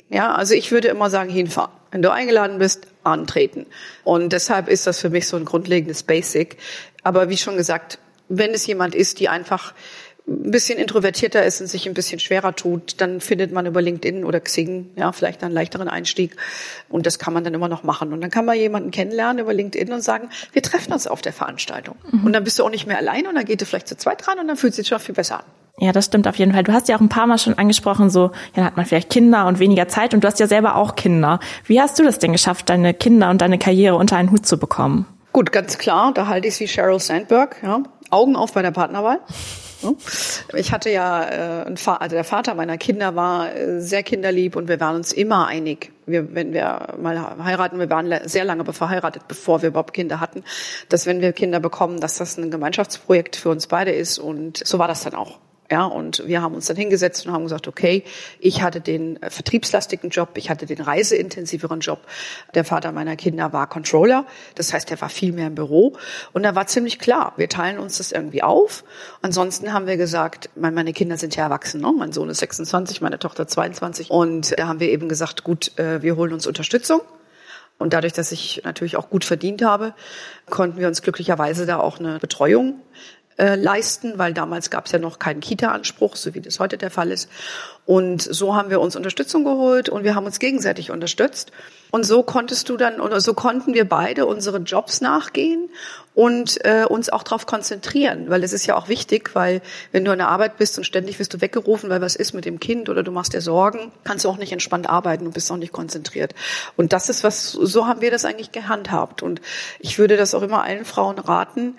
Ja, 0.10 0.34
also 0.34 0.54
ich 0.54 0.72
würde 0.72 0.88
immer 0.88 1.10
sagen, 1.10 1.30
hinfahren. 1.30 1.72
Wenn 1.92 2.02
du 2.02 2.12
eingeladen 2.12 2.60
bist, 2.60 2.88
antreten. 3.04 3.66
Und 4.04 4.32
deshalb 4.34 4.68
ist 4.68 4.86
das 4.86 5.00
für 5.00 5.10
mich 5.10 5.28
so 5.28 5.38
ein 5.38 5.46
grundlegendes 5.46 6.04
Basic. 6.04 6.58
Aber 7.04 7.30
wie 7.30 7.38
schon 7.38 7.58
gesagt, 7.58 8.00
wenn 8.28 8.52
es 8.52 8.68
jemand 8.68 8.96
ist, 8.96 9.20
die 9.20 9.30
einfach 9.30 9.74
ein 10.28 10.52
bisschen 10.52 10.80
introvertierter 10.80 11.44
ist 11.46 11.62
und 11.62 11.68
sich 11.68 11.88
ein 11.88 11.94
bisschen 11.94 12.20
schwerer 12.20 12.56
tut, 12.56 13.00
dann 13.00 13.22
findet 13.22 13.52
man 13.52 13.66
über 13.68 13.82
LinkedIn 13.82 14.24
oder 14.24 14.40
Xing 14.40 14.90
ja 14.96 15.12
vielleicht 15.12 15.44
einen 15.44 15.54
leichteren 15.54 15.88
Einstieg 15.88 16.36
und 16.90 17.06
das 17.06 17.20
kann 17.20 17.34
man 17.34 17.44
dann 17.44 17.54
immer 17.54 17.68
noch 17.68 17.84
machen 17.84 18.12
und 18.12 18.22
dann 18.22 18.32
kann 18.32 18.46
man 18.46 18.58
jemanden 18.58 18.90
kennenlernen 18.90 19.44
über 19.44 19.54
LinkedIn 19.54 19.94
und 19.94 20.04
sagen, 20.04 20.30
wir 20.52 20.64
treffen 20.64 20.94
uns 20.94 21.06
auf 21.06 21.22
der 21.22 21.34
Veranstaltung 21.34 21.96
mhm. 22.12 22.26
und 22.26 22.34
dann 22.34 22.44
bist 22.44 22.58
du 22.58 22.64
auch 22.64 22.72
nicht 22.72 22.88
mehr 22.88 22.98
allein 22.98 23.28
und 23.28 23.36
dann 23.36 23.46
geht 23.46 23.62
du 23.62 23.66
vielleicht 23.66 23.88
zu 23.88 23.98
zweit 23.98 24.28
rein 24.28 24.40
und 24.40 24.48
dann 24.48 24.58
fühlt 24.58 24.74
sich 24.74 24.88
schon 24.88 25.00
viel 25.00 25.14
besser 25.14 25.40
an. 25.40 25.46
Ja, 25.78 25.92
das 25.92 26.06
stimmt 26.06 26.28
auf 26.28 26.38
jeden 26.38 26.54
Fall. 26.54 26.64
Du 26.64 26.72
hast 26.72 26.88
ja 26.88 26.96
auch 26.96 27.02
ein 27.02 27.10
paar 27.10 27.28
Mal 27.28 27.38
schon 27.38 27.58
angesprochen, 27.58 28.10
so, 28.10 28.22
ja, 28.24 28.32
dann 28.56 28.66
hat 28.66 28.78
man 28.78 28.86
vielleicht 28.86 29.10
Kinder 29.10 29.46
und 29.46 29.60
weniger 29.60 29.88
Zeit 29.90 30.14
und 30.14 30.24
du 30.24 30.28
hast 30.28 30.40
ja 30.40 30.48
selber 30.48 30.76
auch 30.76 30.96
Kinder. 30.96 31.40
Wie 31.66 31.82
hast 31.82 32.00
du 32.00 32.04
das 32.04 32.18
denn 32.18 32.32
geschafft, 32.32 32.70
deine 32.70 32.94
Kinder 32.94 33.30
und 33.30 33.42
deine 33.42 33.60
Karriere 33.60 33.96
unter 33.96 34.16
einen 34.16 34.32
Hut 34.32 34.46
zu 34.46 34.58
bekommen? 34.58 35.06
Gut, 35.34 35.52
ganz 35.52 35.78
klar, 35.78 36.14
da 36.14 36.28
halte 36.28 36.48
ich 36.48 36.56
es 36.56 36.60
wie 36.62 36.68
Sheryl 36.68 37.00
Sandberg, 37.00 37.58
ja. 37.62 37.84
Augen 38.10 38.38
auf 38.38 38.54
bei 38.54 38.62
der 38.62 38.72
Partnerwahl. 38.72 39.20
Ne? 39.86 39.96
Ich 40.60 40.72
hatte 40.72 40.90
ja, 40.90 41.64
äh, 41.64 41.76
also 41.86 42.16
der 42.16 42.24
Vater 42.24 42.56
meiner 42.56 42.78
Kinder 42.78 43.16
war 43.16 43.56
äh, 43.56 43.80
sehr 43.82 44.04
kinderlieb 44.04 44.56
und 44.56 44.68
wir 44.68 44.80
waren 44.80 44.96
uns 44.96 45.14
immer 45.14 45.48
einig. 45.48 45.92
Wir, 46.06 46.36
wenn 46.36 46.54
wir 46.54 46.96
mal 47.02 47.44
heiraten, 47.44 47.80
wir 47.80 47.90
waren 47.90 48.14
sehr 48.26 48.46
lange 48.46 48.66
verheiratet, 48.72 49.28
bevor 49.28 49.62
wir 49.62 49.70
überhaupt 49.70 49.94
Kinder 49.94 50.20
hatten, 50.20 50.44
dass 50.90 51.06
wenn 51.06 51.22
wir 51.22 51.34
Kinder 51.34 51.60
bekommen, 51.60 52.00
dass 52.00 52.18
das 52.18 52.38
ein 52.38 52.52
Gemeinschaftsprojekt 52.52 53.36
für 53.36 53.50
uns 53.50 53.68
beide 53.68 53.92
ist 53.92 54.20
und 54.20 54.66
so 54.66 54.78
war 54.78 54.88
das 54.88 55.04
dann 55.04 55.16
auch. 55.16 55.40
Ja, 55.72 55.86
und 55.86 56.28
wir 56.28 56.44
haben 56.44 56.54
uns 56.54 56.68
dann 56.68 56.78
hingesetzt 56.78 57.26
und 57.26 57.34
haben 57.34 57.44
gesagt, 57.44 57.68
okay, 57.68 58.04
ich 58.40 58.62
hatte 58.62 58.82
den 58.82 59.22
äh, 59.24 59.32
vertriebslastigen 59.32 60.12
Job, 60.12 60.30
ich 60.36 60.52
hatte 60.52 60.68
den 60.68 60.80
reiseintensiveren 60.80 61.80
Job. 61.80 62.02
Der 62.54 62.64
Vater 62.64 62.92
meiner 62.92 63.16
Kinder 63.16 63.52
war 63.52 63.68
Controller, 63.68 64.28
das 64.54 64.74
heißt, 64.74 64.92
er 64.92 65.02
war 65.02 65.10
viel 65.10 65.32
mehr 65.32 65.48
im 65.48 65.56
Büro. 65.56 65.98
Und 66.34 66.44
da 66.44 66.54
war 66.54 66.68
ziemlich 66.68 67.00
klar, 67.00 67.34
wir 67.38 67.50
teilen 67.50 67.80
uns 67.80 67.98
das 67.98 68.12
irgendwie 68.12 68.44
auf. 68.44 68.84
Ansonsten 69.24 69.74
haben 69.74 69.88
wir 69.88 69.98
gesagt, 69.98 70.52
meine 70.56 70.94
Kinder 70.94 71.18
sind 71.18 71.36
ja 71.36 71.46
erwachsen, 71.46 71.82
ne? 71.82 71.92
mein 71.98 72.12
Sohn 72.12 72.30
ist 72.30 72.40
26, 72.40 73.02
meine 73.02 73.18
Tochter 73.18 73.48
22. 73.48 74.12
Und 74.12 74.58
da 74.60 74.68
haben 74.68 74.80
wir 74.80 74.90
eben 74.90 75.10
gesagt, 75.10 75.44
gut, 75.44 75.78
äh, 75.80 76.04
wir 76.04 76.16
holen 76.16 76.32
uns 76.32 76.46
Unterstützung. 76.46 77.02
Und 77.78 77.94
dadurch, 77.94 78.14
dass 78.14 78.32
ich 78.32 78.62
natürlich 78.64 78.96
auch 78.96 79.10
gut 79.10 79.26
verdient 79.26 79.62
habe, 79.62 79.94
konnten 80.50 80.80
wir 80.80 80.88
uns 80.88 81.02
glücklicherweise 81.02 81.66
da 81.66 81.78
auch 81.80 82.00
eine 82.00 82.20
Betreuung 82.20 82.80
äh, 83.38 83.56
leisten, 83.56 84.18
weil 84.18 84.34
damals 84.34 84.70
gab 84.70 84.86
es 84.86 84.92
ja 84.92 85.00
noch 85.00 85.20
keinen 85.20 85.42
Kita-Anspruch, 85.42 86.16
so 86.16 86.34
wie 86.34 86.42
das 86.42 86.60
heute 86.60 86.78
der 86.78 86.92
Fall 86.92 87.12
ist. 87.12 87.30
Und 87.86 88.22
so 88.22 88.56
haben 88.56 88.70
wir 88.70 88.82
uns 88.82 88.96
Unterstützung 88.96 89.44
geholt 89.44 89.90
und 89.90 90.04
wir 90.04 90.16
haben 90.16 90.26
uns 90.26 90.40
gegenseitig 90.40 90.90
unterstützt. 90.90 91.52
Und 91.92 92.04
so 92.04 92.24
konntest 92.24 92.68
du 92.70 92.78
dann 92.78 93.00
oder 93.00 93.22
so 93.22 93.34
konnten 93.34 93.74
wir 93.74 93.88
beide 93.88 94.26
unsere 94.26 94.58
Jobs 94.58 95.02
nachgehen 95.02 95.70
und 96.16 96.64
äh, 96.66 96.86
uns 96.86 97.10
auch 97.10 97.24
darauf 97.24 97.46
konzentrieren, 97.46 98.30
weil 98.30 98.44
es 98.44 98.54
ist 98.54 98.66
ja 98.66 98.76
auch 98.76 98.88
wichtig, 98.88 99.32
weil 99.34 99.62
wenn 99.92 100.04
du 100.04 100.12
an 100.12 100.18
der 100.18 100.30
Arbeit 100.30 100.58
bist 100.58 100.78
und 100.78 100.84
ständig 100.86 101.20
wirst 101.20 101.34
du 101.34 101.42
weggerufen, 101.42 101.90
weil 101.90 102.02
was 102.02 102.16
ist 102.16 102.34
mit 102.34 102.46
dem 102.46 102.60
Kind 102.60 102.90
oder 102.90 103.04
du 103.04 103.12
machst 103.12 103.34
dir 103.34 103.42
Sorgen, 103.42 103.92
kannst 104.04 104.26
du 104.26 104.30
auch 104.30 104.38
nicht 104.38 104.52
entspannt 104.52 104.90
arbeiten 104.90 105.28
und 105.28 105.34
bist 105.34 105.52
auch 105.52 105.58
nicht 105.58 105.74
konzentriert. 105.74 106.34
Und 106.76 106.92
das 106.92 107.10
ist 107.10 107.24
was, 107.24 107.52
so 107.52 107.86
haben 107.86 108.02
wir 108.02 108.12
das 108.12 108.26
eigentlich 108.26 108.52
gehandhabt. 108.52 109.22
Und 109.22 109.42
ich 109.80 110.00
würde 110.00 110.18
das 110.18 110.34
auch 110.34 110.42
immer 110.42 110.64
allen 110.64 110.86
Frauen 110.86 111.20
raten, 111.20 111.78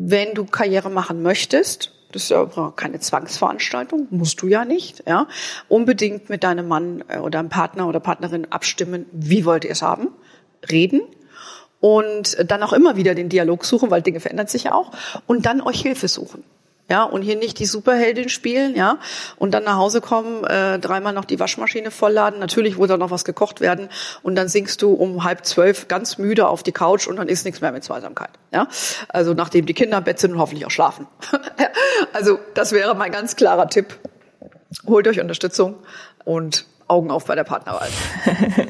wenn 0.00 0.34
du 0.34 0.44
Karriere 0.44 0.90
machen 0.90 1.22
möchtest, 1.22 1.92
das 2.12 2.22
ist 2.22 2.30
ja 2.30 2.72
keine 2.76 3.00
Zwangsveranstaltung, 3.00 4.06
musst 4.10 4.40
du 4.40 4.46
ja 4.46 4.64
nicht, 4.64 5.02
ja, 5.06 5.26
unbedingt 5.68 6.30
mit 6.30 6.44
deinem 6.44 6.68
Mann 6.68 7.04
äh, 7.08 7.18
oder 7.18 7.40
einem 7.40 7.48
Partner 7.48 7.88
oder 7.88 7.98
Partnerin 7.98 8.46
abstimmen, 8.50 9.06
wie 9.12 9.44
wollt 9.44 9.64
ihr 9.64 9.72
es 9.72 9.82
haben, 9.82 10.08
reden 10.70 11.00
und 11.80 12.36
dann 12.48 12.62
auch 12.62 12.72
immer 12.72 12.96
wieder 12.96 13.14
den 13.14 13.28
Dialog 13.28 13.64
suchen, 13.64 13.90
weil 13.90 14.02
Dinge 14.02 14.20
verändern 14.20 14.46
sich 14.46 14.64
ja 14.64 14.74
auch 14.74 14.92
und 15.26 15.46
dann 15.46 15.60
euch 15.60 15.80
Hilfe 15.80 16.06
suchen 16.06 16.44
ja, 16.88 17.04
und 17.04 17.22
hier 17.22 17.36
nicht 17.36 17.58
die 17.58 17.66
Superheldin 17.66 18.28
spielen, 18.28 18.74
ja, 18.74 18.98
und 19.36 19.52
dann 19.52 19.64
nach 19.64 19.76
Hause 19.76 20.00
kommen, 20.00 20.44
äh, 20.44 20.78
dreimal 20.78 21.12
noch 21.12 21.24
die 21.24 21.38
Waschmaschine 21.38 21.90
vollladen, 21.90 22.40
natürlich 22.40 22.76
da 22.78 22.96
noch 22.96 23.10
was 23.10 23.24
gekocht 23.24 23.60
werden 23.60 23.88
und 24.22 24.34
dann 24.36 24.48
sinkst 24.48 24.80
du 24.82 24.92
um 24.92 25.24
halb 25.24 25.44
zwölf 25.44 25.88
ganz 25.88 26.18
müde 26.18 26.48
auf 26.48 26.62
die 26.62 26.72
Couch 26.72 27.06
und 27.06 27.16
dann 27.16 27.28
ist 27.28 27.44
nichts 27.44 27.60
mehr 27.60 27.72
mit 27.72 27.84
Zweisamkeit, 27.84 28.30
ja, 28.52 28.68
also 29.08 29.34
nachdem 29.34 29.66
die 29.66 29.74
Kinder 29.74 29.98
im 29.98 30.04
Bett 30.04 30.18
sind 30.18 30.32
und 30.32 30.38
hoffentlich 30.38 30.66
auch 30.66 30.70
schlafen. 30.70 31.06
also 32.12 32.38
das 32.54 32.72
wäre 32.72 32.94
mein 32.94 33.12
ganz 33.12 33.36
klarer 33.36 33.68
Tipp. 33.68 33.98
Holt 34.86 35.08
euch 35.08 35.20
Unterstützung 35.20 35.76
und 36.24 36.66
Augen 36.86 37.10
auf 37.10 37.24
bei 37.26 37.34
der 37.34 37.44
Partnerwahl. 37.44 37.88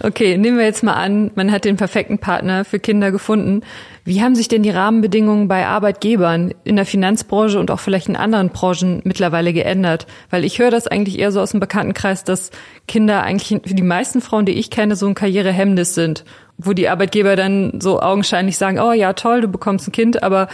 Okay, 0.00 0.36
nehmen 0.36 0.58
wir 0.58 0.64
jetzt 0.64 0.82
mal 0.82 0.94
an, 0.94 1.30
man 1.34 1.50
hat 1.50 1.64
den 1.64 1.76
perfekten 1.76 2.18
Partner 2.18 2.64
für 2.64 2.78
Kinder 2.78 3.10
gefunden. 3.10 3.62
Wie 4.06 4.22
haben 4.22 4.34
sich 4.34 4.48
denn 4.48 4.62
die 4.62 4.70
Rahmenbedingungen 4.70 5.48
bei 5.48 5.66
Arbeitgebern 5.66 6.52
in 6.64 6.76
der 6.76 6.84
Finanzbranche 6.84 7.58
und 7.58 7.70
auch 7.70 7.80
vielleicht 7.80 8.06
in 8.08 8.16
anderen 8.16 8.50
Branchen 8.50 9.00
mittlerweile 9.04 9.54
geändert? 9.54 10.06
Weil 10.28 10.44
ich 10.44 10.58
höre 10.58 10.70
das 10.70 10.86
eigentlich 10.86 11.18
eher 11.18 11.32
so 11.32 11.40
aus 11.40 11.52
dem 11.52 11.60
Bekanntenkreis, 11.60 12.22
dass 12.22 12.50
Kinder 12.86 13.22
eigentlich 13.22 13.62
für 13.66 13.74
die 13.74 13.82
meisten 13.82 14.20
Frauen, 14.20 14.44
die 14.44 14.52
ich 14.52 14.70
kenne, 14.70 14.94
so 14.94 15.06
ein 15.06 15.14
Karrierehemmnis 15.14 15.94
sind, 15.94 16.24
wo 16.58 16.74
die 16.74 16.90
Arbeitgeber 16.90 17.34
dann 17.34 17.80
so 17.80 18.00
augenscheinlich 18.00 18.58
sagen, 18.58 18.78
oh 18.78 18.92
ja, 18.92 19.14
toll, 19.14 19.40
du 19.40 19.48
bekommst 19.48 19.88
ein 19.88 19.92
Kind, 19.92 20.22
aber 20.22 20.48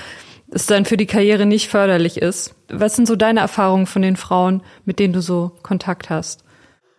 es 0.53 0.67
dann 0.67 0.85
für 0.85 0.97
die 0.97 1.07
Karriere 1.07 1.45
nicht 1.45 1.69
förderlich 1.69 2.23
ist. 2.23 2.55
Was 2.69 2.95
sind 2.95 3.07
so 3.07 3.17
deine 3.17 3.41
Erfahrungen 3.41 3.87
von 3.87 4.03
den 4.03 4.17
Frauen, 4.17 4.63
mit 4.85 5.01
denen 5.01 5.13
du 5.13 5.23
so 5.23 5.53
Kontakt 5.63 6.09
hast? 6.09 6.45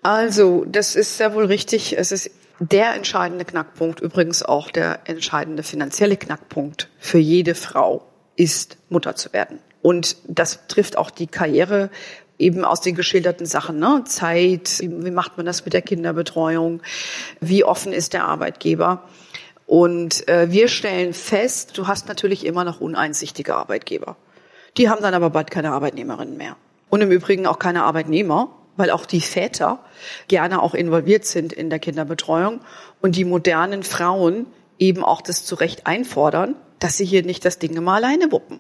Also, 0.04 0.66
das 0.68 0.96
ist 0.96 1.20
ja 1.20 1.34
wohl 1.34 1.46
richtig. 1.46 1.98
Es 1.98 2.12
ist 2.12 2.32
der 2.62 2.93
entscheidende 2.93 3.43
Knackpunkt, 3.43 4.02
übrigens 4.02 4.43
auch 4.43 4.69
der 4.69 5.00
entscheidende 5.06 5.63
finanzielle 5.63 6.15
Knackpunkt 6.15 6.89
für 7.00 7.17
jede 7.17 7.56
Frau 7.56 8.04
ist, 8.36 8.78
Mutter 8.89 9.15
zu 9.15 9.34
werden. 9.34 9.60
Und 9.82 10.15
das 10.28 10.67
trifft 10.67 10.95
auch 10.95 11.10
die 11.10 11.26
Karriere 11.26 11.89
eben 12.38 12.63
aus 12.63 12.82
den 12.82 12.93
geschilderten 12.93 13.47
Sachen, 13.47 13.80
ne? 13.80 14.04
Zeit, 14.06 14.80
wie 14.80 15.10
macht 15.10 15.38
man 15.38 15.47
das 15.47 15.65
mit 15.65 15.74
der 15.74 15.82
Kinderbetreuung, 15.82 16.84
wie 17.39 17.63
offen 17.63 17.93
ist 17.93 18.13
der 18.13 18.26
Arbeitgeber. 18.26 19.10
Und 19.65 20.28
äh, 20.28 20.52
wir 20.52 20.67
stellen 20.67 21.13
fest, 21.13 21.80
du 21.80 21.88
hast 21.88 22.08
natürlich 22.08 22.45
immer 22.45 22.63
noch 22.63 22.80
uneinsichtige 22.80 23.56
Arbeitgeber. 23.56 24.17
Die 24.78 24.88
haben 24.88 25.02
dann 25.02 25.15
aber 25.15 25.32
bald 25.32 25.50
keine 25.50 25.71
Arbeitnehmerinnen 25.71 26.38
mehr. 26.38 26.58
Und 26.89 27.02
im 27.02 27.10
Übrigen 27.10 27.47
auch 27.47 27.58
keine 27.58 27.84
Arbeitnehmer, 27.84 28.56
weil 28.78 28.92
auch 28.92 29.06
die 29.06 29.22
Väter 29.22 29.80
gerne 30.28 30.62
auch 30.62 30.74
involviert 30.74 31.26
sind 31.26 31.54
in 31.54 31.70
der 31.70 31.80
Kinderbetreuung 31.80 32.62
und 33.02 33.16
die 33.16 33.26
modernen 33.26 33.84
Frauen 33.84 34.46
eben 34.80 35.04
auch 35.04 35.22
das 35.22 35.46
zu 35.46 35.56
Recht 35.56 35.88
einfordern, 35.88 36.56
dass 36.80 36.98
sie 36.98 37.06
hier 37.06 37.24
nicht 37.24 37.46
das 37.46 37.60
Ding 37.60 37.76
immer 37.76 37.94
alleine 37.94 38.32
wuppen. 38.32 38.60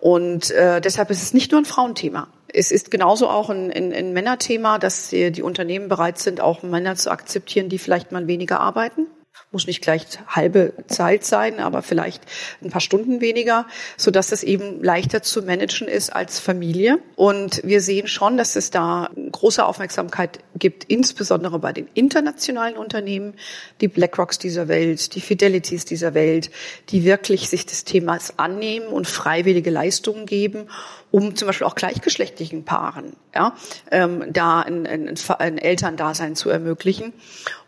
Und 0.00 0.50
äh, 0.50 0.80
deshalb 0.80 1.10
ist 1.10 1.22
es 1.22 1.34
nicht 1.34 1.52
nur 1.52 1.60
ein 1.60 1.64
Frauenthema. 1.64 2.28
Es 2.48 2.70
ist 2.70 2.90
genauso 2.90 3.28
auch 3.28 3.50
ein, 3.50 3.72
ein, 3.72 3.92
ein 3.92 4.12
Männerthema, 4.12 4.78
dass 4.78 5.08
die 5.08 5.42
Unternehmen 5.42 5.88
bereit 5.88 6.18
sind, 6.18 6.40
auch 6.40 6.62
Männer 6.62 6.96
zu 6.96 7.10
akzeptieren, 7.10 7.68
die 7.68 7.78
vielleicht 7.78 8.12
mal 8.12 8.26
weniger 8.26 8.60
arbeiten 8.60 9.06
muss 9.54 9.66
nicht 9.66 9.80
gleich 9.80 10.04
halbe 10.28 10.74
Zeit 10.88 11.24
sein, 11.24 11.60
aber 11.60 11.80
vielleicht 11.80 12.22
ein 12.62 12.70
paar 12.70 12.82
Stunden 12.82 13.20
weniger, 13.20 13.66
so 13.96 14.10
dass 14.10 14.32
es 14.32 14.42
eben 14.42 14.82
leichter 14.82 15.22
zu 15.22 15.42
managen 15.42 15.88
ist 15.88 16.10
als 16.10 16.38
Familie. 16.38 16.98
Und 17.16 17.62
wir 17.64 17.80
sehen 17.80 18.06
schon, 18.06 18.36
dass 18.36 18.56
es 18.56 18.70
da 18.70 19.08
große 19.32 19.64
Aufmerksamkeit 19.64 20.40
gibt, 20.58 20.84
insbesondere 20.84 21.58
bei 21.58 21.72
den 21.72 21.88
internationalen 21.94 22.76
Unternehmen, 22.76 23.34
die 23.80 23.88
BlackRocks 23.88 24.38
dieser 24.38 24.68
Welt, 24.68 25.14
die 25.14 25.20
Fidelities 25.20 25.86
dieser 25.86 26.12
Welt, 26.12 26.50
die 26.90 27.04
wirklich 27.04 27.48
sich 27.48 27.64
des 27.64 27.84
Themas 27.84 28.38
annehmen 28.38 28.88
und 28.88 29.06
freiwillige 29.06 29.70
Leistungen 29.70 30.26
geben 30.26 30.68
um 31.14 31.36
zum 31.36 31.46
Beispiel 31.46 31.68
auch 31.68 31.76
gleichgeschlechtlichen 31.76 32.64
Paaren 32.64 33.12
ja, 33.32 33.54
ähm, 33.92 34.24
da 34.32 34.62
ein, 34.62 34.84
ein, 34.84 35.14
ein 35.38 35.58
Elterndasein 35.58 36.34
zu 36.34 36.50
ermöglichen. 36.50 37.12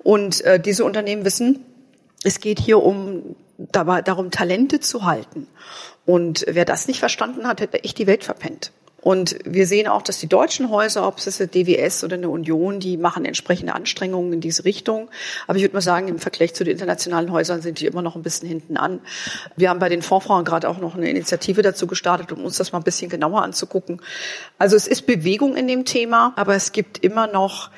Und 0.03 0.41
äh, 0.41 0.59
diese 0.59 0.85
Unternehmen 0.85 1.25
wissen, 1.25 1.65
es 2.23 2.41
geht 2.41 2.59
hier 2.59 2.83
um 2.83 3.37
dabei, 3.59 4.03
darum, 4.03 4.31
Talente 4.31 4.81
zu 4.81 5.05
halten. 5.05 5.49
Und 6.05 6.45
wer 6.49 6.65
das 6.65 6.89
nicht 6.89 7.01
verstanden 7.01 7.47
hat, 7.47 7.61
hätte 7.61 7.83
echt 7.85 7.99
die 7.99 8.07
Welt 8.07 8.25
verpennt. 8.25 8.73
Und 9.07 9.39
wir 9.45 9.69
sehen 9.69 9.87
auch, 9.87 10.03
dass 10.03 10.19
die 10.19 10.27
deutschen 10.27 10.69
Häuser, 10.69 11.07
ob 11.07 11.19
es 11.19 11.29
ist 11.29 11.41
eine 11.41 11.47
DWS 11.47 12.03
oder 12.03 12.17
eine 12.17 12.29
Union, 12.29 12.81
die 12.81 12.97
machen 12.97 13.25
entsprechende 13.25 13.73
Anstrengungen 13.73 14.33
in 14.33 14.41
diese 14.41 14.65
Richtung. 14.65 15.09
Aber 15.47 15.57
ich 15.59 15.63
würde 15.63 15.75
mal 15.75 15.81
sagen, 15.81 16.09
im 16.09 16.19
Vergleich 16.19 16.55
zu 16.55 16.65
den 16.65 16.73
internationalen 16.73 17.31
Häusern 17.31 17.63
sind 17.63 17.79
die 17.79 17.87
immer 17.87 18.03
noch 18.03 18.17
ein 18.17 18.25
bisschen 18.25 18.49
hinten 18.49 18.77
an. 18.77 18.99
Wir 19.55 19.71
haben 19.71 19.79
bei 19.79 19.89
den 19.89 20.03
Fondsfrauen 20.03 20.45
gerade 20.45 20.69
auch 20.69 20.79
noch 20.79 20.97
eine 20.97 21.09
Initiative 21.09 21.63
dazu 21.63 21.87
gestartet, 21.87 22.33
um 22.33 22.45
uns 22.45 22.57
das 22.57 22.73
mal 22.73 22.81
ein 22.81 22.85
bisschen 22.85 23.09
genauer 23.09 23.43
anzugucken. 23.43 24.03
Also 24.59 24.75
es 24.75 24.89
ist 24.89 25.07
Bewegung 25.07 25.55
in 25.55 25.69
dem 25.69 25.85
Thema, 25.85 26.33
aber 26.35 26.57
es 26.57 26.73
gibt 26.73 26.99
immer 26.99 27.29
noch 27.29 27.71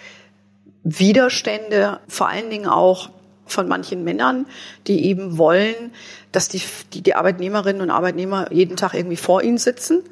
Widerstände, 0.82 2.00
vor 2.08 2.28
allen 2.30 2.48
Dingen 2.48 2.68
auch 2.68 3.10
von 3.48 3.68
manchen 3.68 4.04
Männern, 4.04 4.46
die 4.86 5.06
eben 5.06 5.38
wollen, 5.38 5.92
dass 6.32 6.48
die, 6.48 6.62
die, 6.92 7.02
die 7.02 7.14
Arbeitnehmerinnen 7.14 7.82
und 7.82 7.90
Arbeitnehmer 7.90 8.52
jeden 8.52 8.76
Tag 8.76 8.94
irgendwie 8.94 9.16
vor 9.16 9.42
ihnen 9.42 9.58
sitzen 9.58 10.02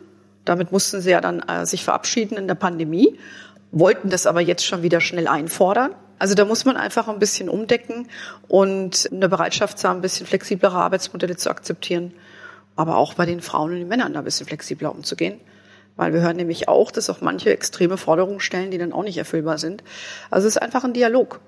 damit 0.46 0.72
mussten 0.72 1.02
sie 1.02 1.10
ja 1.10 1.20
dann 1.20 1.40
äh, 1.40 1.66
sich 1.66 1.84
verabschieden 1.84 2.38
in 2.38 2.48
der 2.48 2.54
Pandemie, 2.54 3.18
wollten 3.72 4.08
das 4.08 4.26
aber 4.26 4.40
jetzt 4.40 4.64
schon 4.64 4.82
wieder 4.82 5.00
schnell 5.00 5.28
einfordern. 5.28 5.94
Also 6.18 6.34
da 6.34 6.46
muss 6.46 6.64
man 6.64 6.78
einfach 6.78 7.08
ein 7.08 7.18
bisschen 7.18 7.50
umdecken 7.50 8.08
und 8.48 9.08
eine 9.12 9.28
Bereitschaft 9.28 9.84
haben, 9.84 9.98
ein 9.98 10.02
bisschen 10.02 10.26
flexiblere 10.26 10.76
Arbeitsmodelle 10.76 11.36
zu 11.36 11.50
akzeptieren, 11.50 12.14
aber 12.74 12.96
auch 12.96 13.14
bei 13.14 13.26
den 13.26 13.42
Frauen 13.42 13.72
und 13.72 13.78
den 13.80 13.88
Männern 13.88 14.14
da 14.14 14.20
ein 14.20 14.24
bisschen 14.24 14.46
flexibler 14.46 14.94
umzugehen. 14.94 15.38
Weil 15.96 16.14
wir 16.14 16.20
hören 16.20 16.36
nämlich 16.36 16.68
auch, 16.68 16.90
dass 16.90 17.10
auch 17.10 17.20
manche 17.22 17.50
extreme 17.50 17.96
Forderungen 17.96 18.40
stellen, 18.40 18.70
die 18.70 18.78
dann 18.78 18.92
auch 18.92 19.02
nicht 19.02 19.18
erfüllbar 19.18 19.58
sind. 19.58 19.82
Also 20.30 20.46
es 20.46 20.56
ist 20.56 20.62
einfach 20.62 20.84
ein 20.84 20.92
Dialog. 20.92 21.40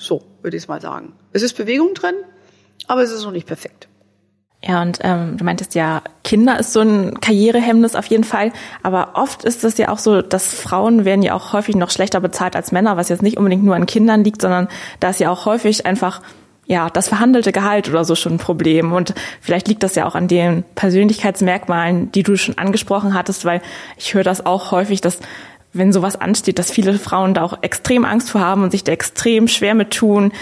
So 0.00 0.22
würde 0.40 0.56
ich 0.56 0.62
es 0.62 0.68
mal 0.68 0.80
sagen. 0.80 1.12
Es 1.32 1.42
ist 1.42 1.56
Bewegung 1.58 1.92
drin, 1.92 2.14
aber 2.86 3.02
es 3.02 3.12
ist 3.12 3.22
noch 3.22 3.32
nicht 3.32 3.46
perfekt. 3.46 3.86
Ja, 4.62 4.82
und 4.82 4.98
ähm, 5.02 5.36
du 5.36 5.44
meintest 5.44 5.74
ja, 5.74 6.02
Kinder 6.24 6.58
ist 6.58 6.72
so 6.72 6.80
ein 6.80 7.20
Karrierehemmnis 7.20 7.94
auf 7.94 8.06
jeden 8.06 8.24
Fall. 8.24 8.52
Aber 8.82 9.12
oft 9.14 9.44
ist 9.44 9.62
es 9.64 9.78
ja 9.78 9.88
auch 9.88 9.98
so, 9.98 10.20
dass 10.20 10.46
Frauen 10.46 11.04
werden 11.04 11.22
ja 11.22 11.34
auch 11.34 11.52
häufig 11.52 11.76
noch 11.76 11.90
schlechter 11.90 12.20
bezahlt 12.20 12.56
als 12.56 12.72
Männer, 12.72 12.96
was 12.96 13.08
jetzt 13.08 13.22
nicht 13.22 13.38
unbedingt 13.38 13.62
nur 13.62 13.74
an 13.74 13.86
Kindern 13.86 14.24
liegt, 14.24 14.42
sondern 14.42 14.68
da 15.00 15.10
ist 15.10 15.20
ja 15.20 15.30
auch 15.30 15.46
häufig 15.46 15.86
einfach 15.86 16.20
ja, 16.66 16.88
das 16.88 17.08
verhandelte 17.08 17.52
Gehalt 17.52 17.88
oder 17.88 18.04
so 18.04 18.14
schon 18.14 18.34
ein 18.34 18.38
Problem. 18.38 18.92
Und 18.92 19.12
vielleicht 19.40 19.66
liegt 19.66 19.82
das 19.82 19.96
ja 19.96 20.06
auch 20.06 20.14
an 20.14 20.28
den 20.28 20.62
Persönlichkeitsmerkmalen, 20.76 22.12
die 22.12 22.22
du 22.22 22.36
schon 22.36 22.58
angesprochen 22.58 23.12
hattest, 23.12 23.44
weil 23.44 23.60
ich 23.96 24.14
höre 24.14 24.22
das 24.22 24.46
auch 24.46 24.70
häufig, 24.70 25.00
dass 25.00 25.18
wenn 25.72 25.92
sowas 25.92 26.16
ansteht, 26.16 26.58
dass 26.58 26.70
viele 26.70 26.98
Frauen 26.98 27.34
da 27.34 27.42
auch 27.42 27.62
extrem 27.62 28.04
Angst 28.04 28.30
vor 28.30 28.40
haben 28.40 28.62
und 28.62 28.70
sich 28.70 28.84
da 28.84 28.92
extrem 28.92 29.48
schwer 29.48 29.74
mit 29.74 29.92
tun, 29.92 30.32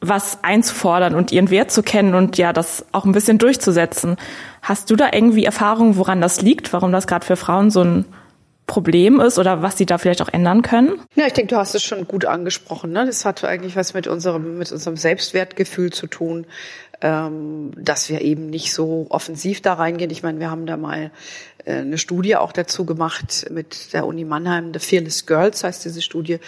was 0.00 0.38
einzufordern 0.42 1.14
und 1.14 1.32
ihren 1.32 1.50
Wert 1.50 1.70
zu 1.70 1.82
kennen 1.82 2.14
und 2.14 2.36
ja, 2.36 2.52
das 2.52 2.84
auch 2.92 3.04
ein 3.04 3.12
bisschen 3.12 3.38
durchzusetzen. 3.38 4.16
Hast 4.60 4.90
du 4.90 4.96
da 4.96 5.08
irgendwie 5.12 5.44
Erfahrung, 5.44 5.96
woran 5.96 6.20
das 6.20 6.42
liegt, 6.42 6.72
warum 6.72 6.92
das 6.92 7.06
gerade 7.06 7.24
für 7.24 7.36
Frauen 7.36 7.70
so 7.70 7.82
ein 7.82 8.04
Problem 8.66 9.20
ist 9.20 9.38
oder 9.38 9.62
was 9.62 9.76
sie 9.76 9.86
da 9.86 9.98
vielleicht 9.98 10.22
auch 10.22 10.32
ändern 10.32 10.62
können? 10.62 11.00
Ja, 11.14 11.26
ich 11.26 11.34
denke, 11.34 11.54
du 11.54 11.60
hast 11.60 11.74
es 11.74 11.82
schon 11.82 12.06
gut 12.08 12.24
angesprochen. 12.24 12.92
Ne? 12.92 13.04
Das 13.04 13.24
hat 13.24 13.44
eigentlich 13.44 13.76
was 13.76 13.92
mit 13.94 14.06
unserem, 14.06 14.58
mit 14.58 14.72
unserem 14.72 14.96
Selbstwertgefühl 14.96 15.92
zu 15.92 16.06
tun, 16.06 16.46
ähm, 17.02 17.72
dass 17.76 18.08
wir 18.08 18.22
eben 18.22 18.48
nicht 18.48 18.72
so 18.72 19.06
offensiv 19.10 19.60
da 19.60 19.74
reingehen. 19.74 20.10
Ich 20.10 20.22
meine, 20.22 20.40
wir 20.40 20.50
haben 20.50 20.64
da 20.64 20.78
mal 20.78 21.10
eine 21.66 21.98
Studie 21.98 22.36
auch 22.36 22.52
dazu 22.52 22.84
gemacht 22.84 23.46
mit 23.50 23.92
der 23.92 24.06
Uni 24.06 24.24
Mannheim, 24.24 24.72
The 24.72 24.78
Fearless 24.78 25.26
Girls 25.26 25.64
heißt 25.64 25.84
diese 25.84 26.02
Studie, 26.02 26.38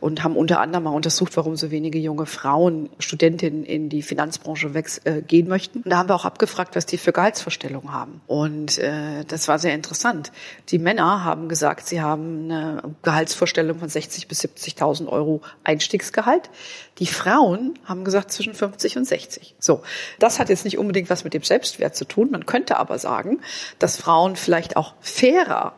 und 0.00 0.24
haben 0.24 0.36
unter 0.36 0.60
anderem 0.60 0.84
mal 0.84 0.90
untersucht, 0.90 1.36
warum 1.36 1.56
so 1.56 1.70
wenige 1.70 1.98
junge 1.98 2.26
Frauen, 2.26 2.90
Studentinnen 2.98 3.64
in 3.64 3.88
die 3.88 4.02
Finanzbranche 4.02 4.70
äh, 5.04 5.22
gehen 5.22 5.48
möchten. 5.48 5.80
Und 5.82 5.90
da 5.90 5.98
haben 5.98 6.08
wir 6.08 6.14
auch 6.14 6.24
abgefragt, 6.24 6.76
was 6.76 6.86
die 6.86 6.98
für 6.98 7.12
Gehaltsvorstellungen 7.12 7.92
haben. 7.92 8.20
Und 8.26 8.78
äh, 8.78 9.24
das 9.26 9.48
war 9.48 9.58
sehr 9.58 9.74
interessant. 9.74 10.32
Die 10.68 10.78
Männer 10.78 11.24
haben 11.24 11.48
gesagt, 11.48 11.86
sie 11.86 12.00
haben 12.00 12.50
eine 12.50 12.82
Gehaltsvorstellung 13.02 13.78
von 13.78 13.88
60 13.88 14.28
bis 14.28 14.44
70.000 14.44 15.08
Euro 15.08 15.40
Einstiegsgehalt. 15.62 16.50
Die 16.98 17.06
Frauen 17.06 17.78
haben 17.84 18.04
gesagt 18.04 18.32
zwischen 18.32 18.54
50 18.54 18.96
und 18.96 19.04
60. 19.04 19.56
So, 19.58 19.82
das 20.18 20.38
hat 20.38 20.48
jetzt 20.48 20.64
nicht 20.64 20.78
unbedingt 20.78 21.10
was 21.10 21.24
mit 21.24 21.34
dem 21.34 21.42
Selbstwert 21.42 21.96
zu 21.96 22.04
tun. 22.04 22.30
Man 22.30 22.46
könnte 22.46 22.76
aber 22.76 22.98
sagen, 22.98 23.40
dass 23.78 23.96
Frauen 23.96 24.36
vielleicht 24.36 24.63
auch 24.76 24.94
fairer 25.00 25.74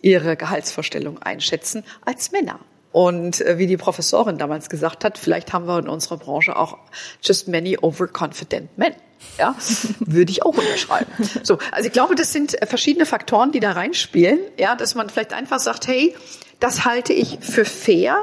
ihre 0.00 0.36
Gehaltsvorstellung 0.36 1.22
einschätzen 1.22 1.84
als 2.04 2.32
Männer. 2.32 2.58
Und 2.90 3.40
äh, 3.40 3.56
wie 3.58 3.66
die 3.66 3.78
Professorin 3.78 4.36
damals 4.36 4.68
gesagt 4.68 5.04
hat, 5.04 5.16
vielleicht 5.16 5.52
haben 5.52 5.66
wir 5.66 5.78
in 5.78 5.88
unserer 5.88 6.18
Branche 6.18 6.56
auch 6.56 6.76
just 7.22 7.48
many 7.48 7.78
overconfident 7.78 8.76
men. 8.76 8.94
Ja, 9.38 9.54
würde 10.00 10.30
ich 10.30 10.42
auch 10.42 10.56
unterschreiben. 10.56 11.10
So, 11.42 11.58
also 11.70 11.86
ich 11.86 11.92
glaube, 11.92 12.14
das 12.14 12.32
sind 12.32 12.56
verschiedene 12.64 13.06
Faktoren, 13.06 13.52
die 13.52 13.60
da 13.60 13.72
reinspielen. 13.72 14.40
Ja, 14.58 14.74
dass 14.74 14.94
man 14.94 15.08
vielleicht 15.08 15.32
einfach 15.32 15.60
sagt, 15.60 15.86
hey, 15.86 16.14
das 16.60 16.84
halte 16.84 17.12
ich 17.12 17.38
für 17.40 17.64
fair 17.64 18.18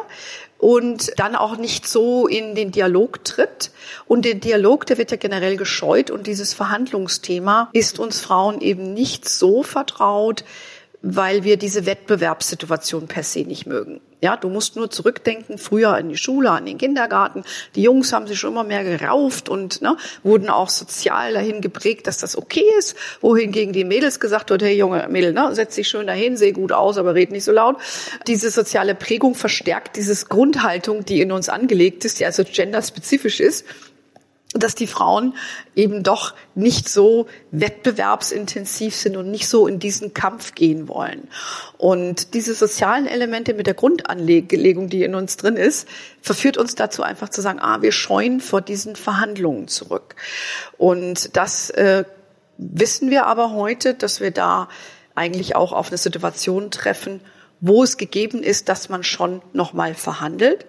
und 0.60 1.14
dann 1.18 1.36
auch 1.36 1.58
nicht 1.58 1.88
so 1.88 2.28
in 2.28 2.54
den 2.54 2.72
Dialog 2.72 3.24
tritt. 3.24 3.72
Und 4.06 4.26
der 4.26 4.36
Dialog, 4.36 4.86
der 4.86 4.98
wird 5.00 5.10
ja 5.10 5.18
generell 5.18 5.58
gescheut 5.58 6.12
und 6.12 6.28
dieses 6.28 6.54
Verhandlungsthema 6.54 7.70
ist 7.74 7.98
uns 7.98 8.20
Frauen 8.20 8.62
eben 8.62 8.94
nicht 8.94 9.28
so 9.28 9.64
vertraut, 9.64 10.44
weil 11.02 11.44
wir 11.44 11.58
diese 11.58 11.86
Wettbewerbssituation 11.86 13.08
per 13.08 13.24
se 13.24 13.40
nicht 13.40 13.66
mögen. 13.66 14.02
Ja, 14.22 14.36
du 14.36 14.50
musst 14.50 14.76
nur 14.76 14.92
zurückdenken, 14.92 15.58
früher 15.58 15.98
in 15.98 16.10
die 16.10 16.18
Schule, 16.18 16.52
an 16.52 16.66
den 16.66 16.78
Kindergarten. 16.78 17.46
Die 17.76 17.84
Jungs 17.84 18.12
haben 18.12 18.28
sich 18.28 18.38
schon 18.38 18.52
immer 18.52 18.66
mehr 18.66 18.84
gerauft 18.84 19.48
und 19.48 19.82
ne, 19.82 19.96
wurden 20.24 20.50
auch 20.50 20.68
sozial 20.68 21.34
dahin 21.34 21.62
geprägt, 21.62 22.06
dass 22.06 22.18
das 22.18 22.38
okay 22.38 22.66
ist. 22.78 22.98
Wohingegen 23.22 23.72
die 23.72 23.86
Mädels 23.86 24.20
gesagt 24.20 24.50
wird, 24.50 24.62
hey 24.62 24.76
Junge 24.76 25.08
Mädel, 25.10 25.32
ne, 25.32 25.56
setz 25.56 25.76
dich 25.76 25.88
schön 25.88 26.06
dahin, 26.06 26.36
seh 26.36 26.52
gut 26.52 26.74
aus, 26.74 26.98
aber 26.98 27.16
red 27.16 27.32
nicht 27.32 27.46
so 27.46 27.54
laut. 27.54 27.78
Diese 28.28 28.52
soziale 28.52 28.94
Prägung 28.94 29.36
verstärkt 29.36 29.96
dieses 29.96 30.28
Grundhaltung, 30.28 31.06
die 31.06 31.22
in 31.22 31.32
uns 31.32 31.48
angelegt 31.48 32.04
ist, 32.04 32.20
die 32.20 32.26
also 32.26 32.44
genderspezifisch 32.44 33.40
ist 33.40 33.66
dass 34.54 34.74
die 34.74 34.88
Frauen 34.88 35.36
eben 35.76 36.02
doch 36.02 36.34
nicht 36.56 36.90
so 36.90 37.28
wettbewerbsintensiv 37.52 38.96
sind 38.96 39.16
und 39.16 39.30
nicht 39.30 39.48
so 39.48 39.68
in 39.68 39.78
diesen 39.78 40.16
Kampf 40.16 40.56
gehen 40.56 40.88
wollen. 40.88 41.28
Und 41.78 42.34
diese 42.34 42.56
sozialen 42.56 43.06
Elemente 43.06 43.54
mit 43.54 43.68
der 43.68 43.76
Grundanlegung, 43.76 44.90
die 44.90 45.04
in 45.04 45.14
uns 45.14 45.38
drin 45.38 45.56
ist, 45.56 45.88
verführt 46.22 46.58
uns 46.58 46.74
dazu 46.74 47.04
einfach 47.04 47.30
zu 47.30 47.42
sagen, 47.42 47.60
ah, 47.60 47.84
wir 47.84 47.92
scheuen 47.92 48.40
vor 48.42 48.62
diesen 48.62 48.96
Verhandlungen 48.96 49.68
zurück. 49.68 50.16
Und 50.80 51.36
das 51.38 51.70
äh, 51.70 52.06
wissen 52.58 53.12
wir 53.12 53.28
aber 53.28 53.52
heute, 53.52 53.94
dass 53.94 54.20
wir 54.20 54.32
da 54.32 54.68
eigentlich 55.14 55.56
auch 55.56 55.74
auf 55.74 55.90
eine 55.90 55.98
Situation 55.98 56.72
treffen, 56.72 57.22
wo 57.62 57.84
es 57.84 57.98
gegeben 57.98 58.42
ist, 58.42 58.68
dass 58.68 58.90
man 58.90 59.04
schon 59.04 59.42
nochmal 59.54 59.94
verhandelt. 59.94 60.66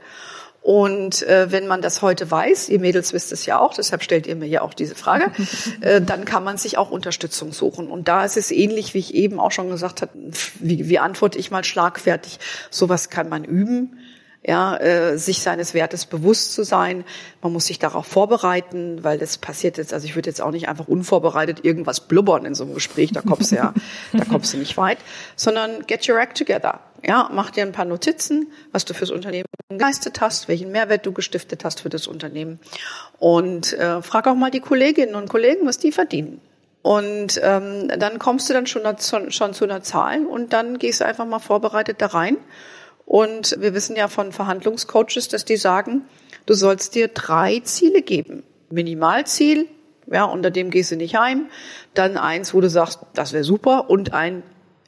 Und 0.63 1.23
äh, 1.23 1.51
wenn 1.51 1.67
man 1.67 1.81
das 1.81 2.03
heute 2.03 2.31
weiß, 2.31 2.69
ihr 2.69 2.81
Mädels 2.81 3.15
wisst 3.15 3.33
es 3.33 3.47
ja 3.47 3.59
auch, 3.59 3.73
deshalb 3.73 4.03
stellt 4.03 4.27
ihr 4.27 4.37
mir 4.37 4.47
ja 4.47 4.61
auch 4.61 4.75
diese 4.75 4.95
Frage, 4.95 5.33
äh, 5.81 6.03
dann 6.03 6.25
kann 6.27 6.45
man 6.45 6.59
sich 6.59 6.77
auch 6.77 6.91
Unterstützung 6.91 7.53
suchen. 7.53 7.89
Und 7.89 8.09
da 8.09 8.25
ist 8.25 8.37
es 8.37 8.51
ähnlich, 8.51 8.93
wie 8.93 8.99
ich 8.99 9.15
eben 9.15 9.41
auch 9.41 9.53
schon 9.53 9.71
gesagt 9.71 10.03
habe, 10.03 10.13
wie, 10.59 10.89
wie 10.89 10.99
antworte 10.99 11.39
ich 11.39 11.51
mal 11.51 11.65
schlagfertig, 11.65 12.39
sowas 12.71 13.09
kann 13.09 13.29
man 13.29 13.45
üben. 13.45 13.99
ja, 14.43 14.77
äh, 14.77 15.19
sich 15.19 15.43
seines 15.43 15.75
Wertes 15.75 16.07
bewusst 16.07 16.55
zu 16.55 16.63
sein. 16.63 17.05
Man 17.43 17.53
muss 17.53 17.67
sich 17.67 17.79
darauf 17.79 18.07
vorbereiten, 18.07 19.05
weil 19.05 19.19
das 19.19 19.37
passiert 19.37 19.77
jetzt, 19.77 19.93
also 19.93 20.07
ich 20.07 20.15
würde 20.15 20.31
jetzt 20.31 20.41
auch 20.41 20.51
nicht 20.51 20.69
einfach 20.69 20.89
unvorbereitet 20.89 21.63
irgendwas 21.63 22.01
blubbern 22.01 22.47
in 22.47 22.55
so 22.55 22.65
einem 22.65 22.75
Gespräch, 22.75 23.13
da 23.13 23.21
kommst 23.21 23.53
du 23.53 23.57
ja, 23.57 23.75
da 24.13 24.25
kommst 24.25 24.55
du 24.55 24.57
nicht 24.57 24.77
weit, 24.79 24.99
sondern 25.37 25.87
get 25.87 26.09
your 26.09 26.19
act 26.19 26.39
together. 26.39 26.81
Ja, 27.05 27.31
mach 27.33 27.51
dir 27.51 27.63
ein 27.63 27.73
paar 27.73 27.85
Notizen, 27.85 28.53
was 28.73 28.85
du 28.85 28.95
fürs 28.95 29.11
Unternehmen 29.11 29.47
geleistet 29.69 30.21
hast, 30.21 30.49
welchen 30.49 30.71
Mehrwert 30.71 31.07
du 31.07 31.13
gestiftet 31.13 31.65
hast 31.65 31.81
für 31.81 31.89
das 31.89 32.07
Unternehmen 32.07 32.61
und 33.19 33.73
äh, 33.73 34.03
frag 34.03 34.27
auch 34.27 34.35
mal 34.35 34.51
die 34.51 34.61
Kolleginnen 34.61 35.15
und 35.15 35.29
Kollegen, 35.29 35.67
was 35.67 35.79
die 35.79 35.93
verdienen. 35.93 36.41
Und 36.83 37.41
ähm, 37.43 37.89
dann 37.99 38.19
kommst 38.19 38.49
du 38.49 38.55
dann 38.55 38.67
schon, 38.67 38.83
schon 39.31 39.55
zu 39.55 39.65
einer 39.65 39.83
Zahl 39.83 40.25
und 40.27 40.53
dann 40.53 40.79
gehst 40.79 41.01
du 41.01 41.07
einfach 41.07 41.27
mal 41.27 41.39
vorbereitet 41.39 42.01
da 42.01 42.07
rein 42.07 42.37
und 43.07 43.57
wir 43.61 43.75
wissen 43.75 43.97
ja 43.97 44.09
von 44.09 44.33
Verhandlungscoaches, 44.33 45.29
dass 45.29 45.45
die 45.45 45.57
sagen, 45.57 46.03
du 46.47 46.55
sollst 46.55 46.95
dir 46.95 47.09
drei 47.09 47.61
Ziele 47.61 48.03
geben. 48.03 48.45
Minimalziel, 48.71 49.67
ja, 50.07 50.25
unter 50.25 50.51
dem 50.51 50.71
gehst 50.71 50.93
du 50.93 50.97
nicht 50.97 51.17
heim. 51.17 51.47
Dann 51.95 52.17
eins, 52.17 52.55
wo 52.55 52.61
du 52.61 52.71
sagst, 52.71 53.01
das 53.15 53.33
wäre 53.33 53.45
super 53.45 53.91
und 53.91 54.13
ein 54.13 54.43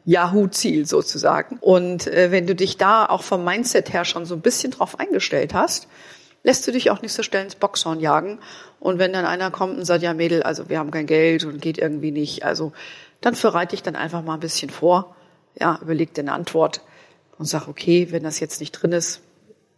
Yahoo-Ziel 0.05 0.87
sozusagen. 0.87 1.59
Und 1.61 2.07
äh, 2.07 2.31
wenn 2.31 2.47
du 2.47 2.55
dich 2.55 2.77
da 2.77 3.07
auch 3.07 3.23
vom 3.23 3.45
Mindset 3.45 3.93
her 3.93 4.05
schon 4.05 4.27
so 4.27 4.35
ein 4.35 4.41
bisschen 4.41 4.73
drauf 4.73 4.99
eingestellt 4.99 5.55
hast, 5.55 5.89
lässt 6.43 6.67
du 6.67 6.73
dich 6.73 6.91
auch 6.91 7.03
nicht 7.03 7.13
so 7.13 7.23
schnell 7.23 7.45
ins 7.45 7.55
Boxhorn 7.55 8.01
jagen. 8.01 8.39
Und 8.81 8.99
wenn 8.99 9.13
dann 9.13 9.25
einer 9.25 9.51
kommt 9.51 9.79
und 9.79 9.85
sagt, 9.85 10.03
ja 10.03 10.13
Mädel, 10.13 10.43
also 10.43 10.69
wir 10.69 10.79
haben 10.79 10.91
kein 10.91 11.07
Geld 11.07 11.45
und 11.45 11.61
geht 11.61 11.79
irgendwie 11.79 12.11
nicht, 12.11 12.45
also 12.45 12.73
dann 13.21 13.37
verreite 13.37 13.75
ich 13.75 13.83
dann 13.83 13.95
einfach 13.95 14.23
mal 14.23 14.35
ein 14.35 14.41
bisschen 14.41 14.71
vor. 14.71 15.15
Ja, 15.59 15.79
überleg 15.83 16.15
dir 16.15 16.23
eine 16.23 16.33
Antwort 16.33 16.81
und 17.39 17.47
sage, 17.47 17.69
okay, 17.69 18.09
wenn 18.11 18.25
das 18.25 18.41
jetzt 18.41 18.61
nicht 18.61 18.73
drin 18.73 18.93
ist, 18.93 19.21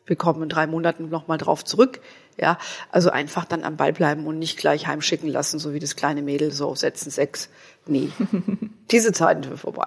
wir 0.06 0.16
kommen 0.16 0.42
in 0.42 0.48
drei 0.48 0.66
Monaten 0.66 1.08
nochmal 1.08 1.38
drauf 1.38 1.64
zurück. 1.64 2.00
Ja, 2.36 2.58
also 2.90 3.10
einfach 3.10 3.44
dann 3.44 3.62
am 3.62 3.76
Ball 3.76 3.92
bleiben 3.92 4.26
und 4.26 4.38
nicht 4.38 4.58
gleich 4.58 4.86
heimschicken 4.86 5.28
lassen, 5.28 5.58
so 5.58 5.72
wie 5.72 5.78
das 5.78 5.96
kleine 5.96 6.22
Mädel 6.22 6.50
so 6.50 6.74
setzen 6.74 7.10
sechs. 7.10 7.48
Nee, 7.86 8.10
diese 8.90 9.12
Zeiten 9.12 9.42
sind 9.44 9.58
vorbei. 9.58 9.86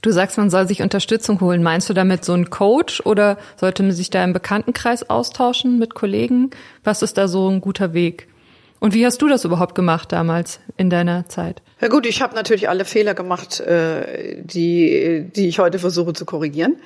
Du 0.00 0.12
sagst, 0.12 0.38
man 0.38 0.48
soll 0.48 0.68
sich 0.68 0.80
Unterstützung 0.80 1.40
holen. 1.40 1.62
Meinst 1.62 1.90
du 1.90 1.94
damit 1.94 2.24
so 2.24 2.32
einen 2.32 2.50
Coach 2.50 3.02
oder 3.04 3.36
sollte 3.56 3.82
man 3.82 3.92
sich 3.92 4.10
da 4.10 4.22
im 4.22 4.32
Bekanntenkreis 4.32 5.10
austauschen 5.10 5.78
mit 5.78 5.94
Kollegen? 5.94 6.50
Was 6.84 7.02
ist 7.02 7.18
da 7.18 7.26
so 7.26 7.48
ein 7.48 7.60
guter 7.60 7.92
Weg? 7.94 8.28
Und 8.80 8.94
wie 8.94 9.04
hast 9.04 9.20
du 9.20 9.26
das 9.26 9.44
überhaupt 9.44 9.74
gemacht 9.74 10.12
damals 10.12 10.60
in 10.76 10.88
deiner 10.88 11.28
Zeit? 11.28 11.62
Ja 11.80 11.88
gut, 11.88 12.06
ich 12.06 12.22
habe 12.22 12.36
natürlich 12.36 12.68
alle 12.68 12.84
Fehler 12.84 13.14
gemacht, 13.14 13.58
äh, 13.58 14.40
die, 14.40 15.28
die 15.34 15.48
ich 15.48 15.58
heute 15.58 15.80
versuche 15.80 16.12
zu 16.12 16.24
korrigieren. 16.24 16.76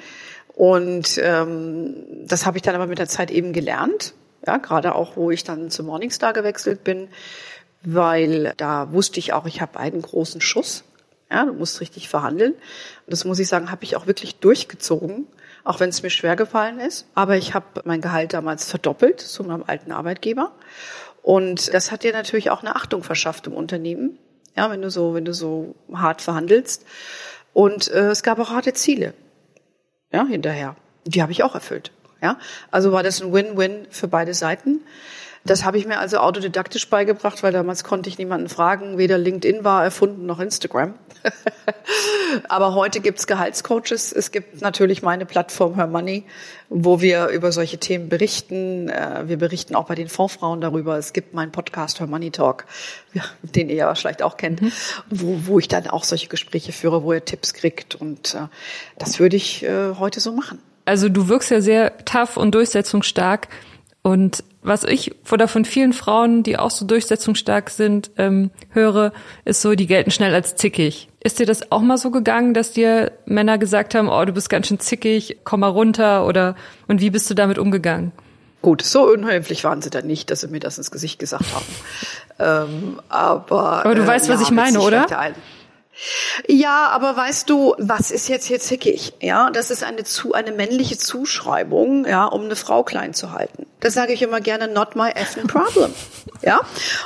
Und 0.55 1.19
ähm, 1.23 1.95
das 2.27 2.47
habe 2.47 2.57
ich 2.57 2.63
dann 2.63 2.75
aber 2.75 2.87
mit 2.87 2.99
der 2.99 3.09
Zeit 3.09 3.31
eben 3.31 3.53
gelernt. 3.53 4.15
Ja, 4.47 4.57
gerade 4.57 4.95
auch, 4.95 5.17
wo 5.17 5.31
ich 5.31 5.45
dann 5.45 5.71
zu 5.71 5.85
Morningstar 5.85 6.33
gewechselt 6.33 6.85
bin, 6.85 7.09
weil 7.83 8.55
da 8.57 8.93
wusste 8.93 9.19
ich 9.19 9.33
auch, 9.33 9.47
ich 9.47 9.61
habe 9.61 9.79
einen 9.79 10.03
großen 10.03 10.41
Schuss. 10.41 10.85
Ja, 11.31 11.47
du 11.47 11.55
musst 11.55 11.81
richtig 11.81 12.09
verhandeln. 12.09 12.53
Und 12.53 12.61
das 13.07 13.25
muss 13.25 13.39
ich 13.39 13.49
sagen, 13.49 13.71
habe 13.71 13.85
ich 13.85 13.97
auch 13.97 14.07
wirklich 14.07 14.37
durchgezogen, 14.37 15.27
auch 15.65 15.81
wenn 15.81 15.89
es 15.89 16.03
mir 16.03 16.11
schwer 16.11 16.37
gefallen 16.37 16.79
ist. 16.79 17.07
Aber 17.15 17.37
ich 17.37 17.55
habe 17.55 17.83
mein 17.85 18.01
Gehalt 18.01 18.35
damals 18.35 18.69
verdoppelt 18.69 19.21
zu 19.21 19.43
meinem 19.45 19.65
alten 19.67 19.93
Arbeitgeber. 19.93 20.53
Und 21.23 21.73
das 21.73 21.91
hat 21.91 22.03
dir 22.03 22.13
natürlich 22.13 22.51
auch 22.51 22.61
eine 22.61 22.77
Achtung 22.77 23.03
verschafft 23.03 23.47
im 23.47 23.55
Unternehmen. 23.55 24.19
Ja, 24.57 24.71
wenn 24.71 24.83
du 24.83 24.91
so, 24.91 25.15
wenn 25.15 25.25
du 25.25 25.33
so 25.33 25.75
hart 25.93 26.21
verhandelst. 26.21 26.85
Und 27.55 27.91
äh, 27.91 28.11
es 28.11 28.23
gab 28.23 28.39
auch 28.39 28.51
harte 28.51 28.75
Ziele. 28.75 29.15
Ja, 30.13 30.27
hinterher. 30.27 30.77
Die 31.07 31.23
habe 31.23 31.33
ich 31.33 31.43
auch 31.43 31.55
erfüllt. 31.55 31.93
Ja, 32.23 32.39
also 32.71 32.93
war 32.93 33.03
das 33.03 33.21
ein 33.21 33.33
Win-Win 33.33 33.87
für 33.91 34.09
beide 34.09 34.33
Seiten. 34.33 34.81
Das 35.45 35.65
habe 35.65 35.77
ich 35.77 35.87
mir 35.87 35.99
also 35.99 36.19
autodidaktisch 36.19 36.89
beigebracht, 36.89 37.43
weil 37.43 37.53
damals 37.53 37.83
konnte 37.83 38.09
ich 38.09 38.17
niemanden 38.17 38.49
fragen. 38.49 38.97
Weder 38.97 39.19
LinkedIn 39.19 39.65
war 39.65 39.83
erfunden 39.83 40.25
noch 40.25 40.39
Instagram. 40.39 40.95
Aber 42.49 42.75
heute 42.75 43.01
gibt's 43.01 43.27
Gehaltscoaches. 43.27 44.13
Es 44.13 44.31
gibt 44.31 44.61
natürlich 44.61 45.03
meine 45.03 45.27
Plattform 45.27 45.75
Her 45.75 45.89
Money, 45.89 46.25
wo 46.69 47.01
wir 47.01 47.27
über 47.29 47.51
solche 47.51 47.79
Themen 47.79 48.09
berichten. 48.09 48.89
Äh, 48.89 49.25
wir 49.27 49.37
berichten 49.37 49.75
auch 49.75 49.87
bei 49.87 49.97
den 49.97 50.09
Fondsfrauen 50.09 50.61
darüber. 50.61 50.97
Es 50.97 51.13
gibt 51.13 51.35
meinen 51.35 51.51
Podcast 51.51 51.99
Her 51.99 52.07
Money 52.07 52.31
Talk, 52.31 52.67
den 53.43 53.69
ihr 53.69 53.77
ja 53.77 53.95
vielleicht 53.97 54.23
auch 54.23 54.37
kennt, 54.37 54.63
mhm. 54.63 54.73
wo, 55.11 55.39
wo 55.47 55.59
ich 55.59 55.67
dann 55.67 55.89
auch 55.89 56.05
solche 56.05 56.29
Gespräche 56.29 56.71
führe, 56.71 57.03
wo 57.03 57.13
ihr 57.13 57.25
Tipps 57.25 57.53
kriegt. 57.53 57.97
Und 57.97 58.35
äh, 58.35 58.47
das 58.97 59.19
würde 59.19 59.37
ich 59.37 59.65
äh, 59.65 59.97
heute 59.99 60.21
so 60.21 60.31
machen. 60.31 60.61
Also 60.85 61.09
du 61.09 61.29
wirkst 61.29 61.51
ja 61.51 61.61
sehr 61.61 62.05
tough 62.05 62.37
und 62.37 62.55
durchsetzungsstark. 62.55 63.49
Und 64.03 64.43
was 64.63 64.85
ich 64.85 65.15
oder 65.31 65.49
von 65.49 65.65
vielen 65.65 65.93
Frauen, 65.93 66.43
die 66.43 66.59
auch 66.59 66.71
so 66.71 66.85
durchsetzungsstark 66.85 67.71
sind, 67.71 68.11
ähm, 68.17 68.51
höre, 68.71 69.13
ist 69.45 69.63
so, 69.63 69.75
die 69.75 69.87
gelten 69.87 70.11
schnell 70.11 70.35
als 70.35 70.57
zickig. 70.57 71.09
Ist 71.21 71.39
dir 71.39 71.47
das 71.47 71.71
auch 71.71 71.83
mal 71.83 71.99
so 71.99 72.11
gegangen, 72.11 72.53
dass 72.53 72.73
dir 72.73 73.13
Männer 73.27 73.59
gesagt 73.59 73.95
haben, 73.95 74.09
oh, 74.09 74.25
du 74.25 74.33
bist 74.33 74.51
ganz 74.51 74.67
schön 74.69 74.81
zickig, 74.81 75.39
komm 75.45 75.61
mal 75.61 75.69
runter 75.69 76.27
oder 76.27 76.57
und 76.89 77.01
wie 77.01 77.11
bist 77.11 77.31
du 77.31 77.35
damit 77.35 77.59
umgegangen? 77.59 78.13
Gut, 78.61 78.83
so 78.83 79.05
unhöflich 79.05 79.65
waren 79.65 79.83
sie 79.83 79.91
dann 79.91 80.07
nicht, 80.07 80.31
dass 80.31 80.41
sie 80.41 80.49
mir 80.49 80.61
das 80.61 80.79
ins 80.79 80.93
Gesicht 80.93 81.19
gesagt 81.19 81.45
haben. 81.53 82.69
ähm, 82.71 83.01
aber, 83.09 83.85
aber 83.85 83.95
du 83.95 84.03
äh, 84.03 84.07
weißt, 84.07 84.29
was 84.29 84.41
ja, 84.41 84.47
ich 84.47 84.53
meine, 84.53 84.81
oder? 84.81 85.07
Ja, 86.49 86.89
aber 86.89 87.17
weißt 87.17 87.51
du, 87.51 87.75
was 87.79 88.11
ist 88.11 88.29
jetzt 88.29 88.47
hier 88.47 88.59
zickig? 88.61 89.13
Ja, 89.21 89.51
das 89.51 89.71
ist 89.71 89.85
eine 89.85 90.05
zu 90.05 90.33
eine 90.33 90.53
männliche 90.53 90.97
Zuschreibung, 90.97 92.07
ja, 92.07 92.25
um 92.25 92.45
eine 92.45 92.57
Frau 92.57 92.83
klein 92.83 93.15
zu 93.15 93.33
halten. 93.33 93.67
Das 93.81 93.95
sage 93.95 94.13
ich 94.13 94.23
immer 94.23 94.41
gerne, 94.41 94.69
not 94.69 94.97
my 94.97 95.11
effing 95.11 95.47
problem. 95.47 95.93
Ja, 96.45 96.61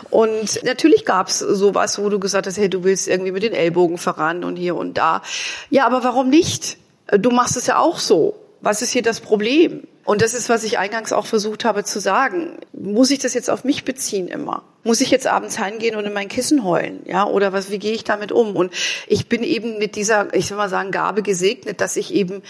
und 0.08 0.64
natürlich 0.64 1.04
gab's 1.04 1.40
sowas, 1.40 1.98
wo 1.98 2.08
du 2.08 2.18
gesagt 2.18 2.46
hast, 2.46 2.56
hey, 2.56 2.70
du 2.70 2.84
willst 2.84 3.06
irgendwie 3.06 3.32
mit 3.32 3.42
den 3.42 3.52
Ellbogen 3.52 3.98
voran 3.98 4.44
und 4.44 4.56
hier 4.56 4.76
und 4.76 4.96
da. 4.96 5.20
Ja, 5.68 5.84
aber 5.84 6.04
warum 6.04 6.30
nicht? 6.30 6.78
Du 7.08 7.30
machst 7.30 7.54
es 7.58 7.66
ja 7.66 7.76
auch 7.78 7.98
so. 7.98 8.34
Was 8.62 8.80
ist 8.80 8.92
hier 8.92 9.02
das 9.02 9.20
Problem? 9.20 9.86
Und 10.06 10.22
das 10.22 10.34
ist, 10.34 10.48
was 10.48 10.62
ich 10.62 10.78
eingangs 10.78 11.12
auch 11.12 11.26
versucht 11.26 11.64
habe 11.64 11.82
zu 11.82 11.98
sagen. 11.98 12.58
Muss 12.72 13.10
ich 13.10 13.18
das 13.18 13.34
jetzt 13.34 13.50
auf 13.50 13.64
mich 13.64 13.84
beziehen 13.84 14.28
immer? 14.28 14.62
Muss 14.84 15.00
ich 15.00 15.10
jetzt 15.10 15.26
abends 15.26 15.58
heimgehen 15.58 15.96
und 15.96 16.04
in 16.04 16.12
mein 16.12 16.28
Kissen 16.28 16.62
heulen? 16.62 17.00
Ja, 17.06 17.26
oder 17.26 17.52
was, 17.52 17.70
wie 17.70 17.80
gehe 17.80 17.92
ich 17.92 18.04
damit 18.04 18.30
um? 18.30 18.54
Und 18.54 18.72
ich 19.08 19.28
bin 19.28 19.42
eben 19.42 19.78
mit 19.78 19.96
dieser, 19.96 20.32
ich 20.32 20.48
will 20.48 20.58
mal 20.58 20.68
sagen, 20.68 20.92
Gabe 20.92 21.22
gesegnet, 21.22 21.80
dass 21.80 21.96
ich 21.96 22.14
eben 22.14 22.42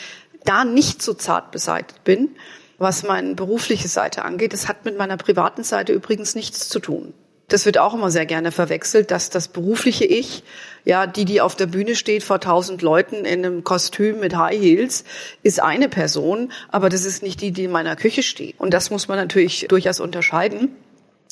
da 0.44 0.66
nicht 0.66 1.00
so 1.00 1.14
zart 1.14 1.50
beseitigt 1.50 2.04
bin, 2.04 2.36
was 2.76 3.04
meine 3.04 3.34
berufliche 3.34 3.88
Seite 3.88 4.26
angeht. 4.26 4.52
Das 4.52 4.68
hat 4.68 4.84
mit 4.84 4.98
meiner 4.98 5.16
privaten 5.16 5.64
Seite 5.64 5.94
übrigens 5.94 6.34
nichts 6.34 6.68
zu 6.68 6.78
tun. 6.78 7.14
Das 7.48 7.64
wird 7.64 7.78
auch 7.78 7.94
immer 7.94 8.10
sehr 8.10 8.26
gerne 8.26 8.50
verwechselt, 8.50 9.12
dass 9.12 9.30
das 9.30 9.48
berufliche 9.48 10.04
Ich, 10.04 10.42
ja, 10.84 11.06
die, 11.06 11.24
die 11.24 11.40
auf 11.40 11.54
der 11.54 11.66
Bühne 11.66 11.94
steht 11.94 12.24
vor 12.24 12.40
tausend 12.40 12.82
Leuten 12.82 13.24
in 13.24 13.44
einem 13.44 13.62
Kostüm 13.62 14.18
mit 14.18 14.36
High 14.36 14.60
Heels, 14.60 15.04
ist 15.44 15.62
eine 15.62 15.88
Person, 15.88 16.52
aber 16.70 16.88
das 16.88 17.04
ist 17.04 17.22
nicht 17.22 17.40
die, 17.40 17.52
die 17.52 17.64
in 17.64 17.70
meiner 17.70 17.94
Küche 17.94 18.24
steht. 18.24 18.58
Und 18.58 18.74
das 18.74 18.90
muss 18.90 19.06
man 19.06 19.16
natürlich 19.16 19.66
durchaus 19.68 20.00
unterscheiden. 20.00 20.76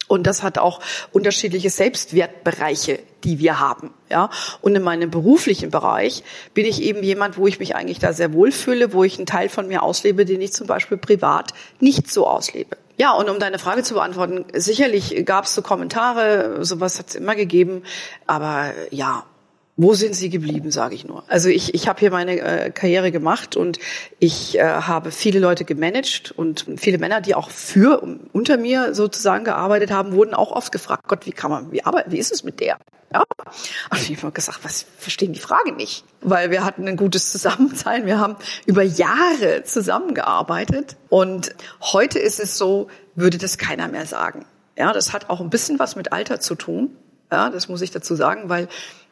Und 0.06 0.26
das 0.26 0.42
hat 0.42 0.58
auch 0.58 0.80
unterschiedliche 1.12 1.70
Selbstwertbereiche, 1.70 3.00
die 3.24 3.38
wir 3.38 3.58
haben. 3.58 3.92
Ja, 4.10 4.30
und 4.60 4.76
in 4.76 4.82
meinem 4.82 5.10
beruflichen 5.10 5.70
Bereich 5.70 6.22
bin 6.52 6.66
ich 6.66 6.82
eben 6.82 7.02
jemand, 7.02 7.38
wo 7.38 7.46
ich 7.46 7.58
mich 7.58 7.74
eigentlich 7.74 7.98
da 7.98 8.12
sehr 8.12 8.34
wohlfühle, 8.34 8.92
wo 8.92 9.02
ich 9.02 9.16
einen 9.16 9.26
Teil 9.26 9.48
von 9.48 9.66
mir 9.66 9.82
auslebe, 9.82 10.26
den 10.26 10.42
ich 10.42 10.52
zum 10.52 10.66
Beispiel 10.66 10.98
privat 10.98 11.52
nicht 11.80 12.12
so 12.12 12.26
auslebe. 12.26 12.76
Ja, 12.96 13.12
und 13.12 13.28
um 13.28 13.38
deine 13.38 13.58
Frage 13.58 13.82
zu 13.82 13.94
beantworten, 13.94 14.44
sicherlich 14.52 15.24
gab 15.26 15.44
es 15.44 15.54
so 15.54 15.62
Kommentare, 15.62 16.64
sowas 16.64 16.98
hat 16.98 17.08
es 17.08 17.14
immer 17.16 17.34
gegeben, 17.34 17.82
aber 18.26 18.72
ja, 18.90 19.24
wo 19.76 19.94
sind 19.94 20.14
sie 20.14 20.30
geblieben, 20.30 20.70
sage 20.70 20.94
ich 20.94 21.04
nur. 21.04 21.24
Also 21.28 21.48
ich, 21.48 21.74
ich 21.74 21.88
habe 21.88 21.98
hier 21.98 22.10
meine 22.10 22.38
äh, 22.38 22.70
Karriere 22.70 23.10
gemacht 23.10 23.56
und 23.56 23.78
ich 24.20 24.56
äh, 24.56 24.62
habe 24.62 25.10
viele 25.10 25.40
Leute 25.40 25.64
gemanagt 25.64 26.30
und 26.30 26.66
viele 26.76 26.98
Männer, 26.98 27.20
die 27.20 27.34
auch 27.34 27.50
für 27.50 28.02
unter 28.32 28.56
mir 28.56 28.94
sozusagen 28.94 29.44
gearbeitet 29.44 29.90
haben, 29.90 30.12
wurden 30.12 30.34
auch 30.34 30.52
oft 30.52 30.70
gefragt, 30.70 31.08
Gott, 31.08 31.26
wie 31.26 31.32
kann 31.32 31.50
man, 31.50 31.72
wie 31.72 31.84
arbeiten, 31.84 32.12
wie 32.12 32.18
ist 32.18 32.32
es 32.32 32.44
mit 32.44 32.60
der? 32.60 32.78
Ja. 33.12 33.24
Und 33.90 34.10
ich 34.10 34.16
habe 34.22 34.32
gesagt, 34.32 34.60
was 34.62 34.86
verstehen 34.98 35.32
die 35.32 35.40
Frage 35.40 35.72
nicht, 35.72 36.04
weil 36.20 36.50
wir 36.50 36.64
hatten 36.64 36.86
ein 36.86 36.96
gutes 36.96 37.32
Zusammensein, 37.32 38.06
wir 38.06 38.18
haben 38.18 38.36
über 38.66 38.82
Jahre 38.82 39.64
zusammengearbeitet 39.64 40.96
und 41.08 41.54
heute 41.80 42.18
ist 42.18 42.38
es 42.38 42.56
so, 42.58 42.88
würde 43.14 43.38
das 43.38 43.58
keiner 43.58 43.88
mehr 43.88 44.06
sagen. 44.06 44.46
Ja, 44.76 44.92
das 44.92 45.12
hat 45.12 45.30
auch 45.30 45.40
ein 45.40 45.50
bisschen 45.50 45.78
was 45.78 45.94
mit 45.94 46.12
Alter 46.12 46.40
zu 46.40 46.54
tun. 46.54 46.96
Ja, 47.30 47.50
das 47.50 47.68
muss 47.68 47.82
ich 47.82 47.90
dazu 47.90 48.14
sagen, 48.16 48.48
weil 48.48 48.68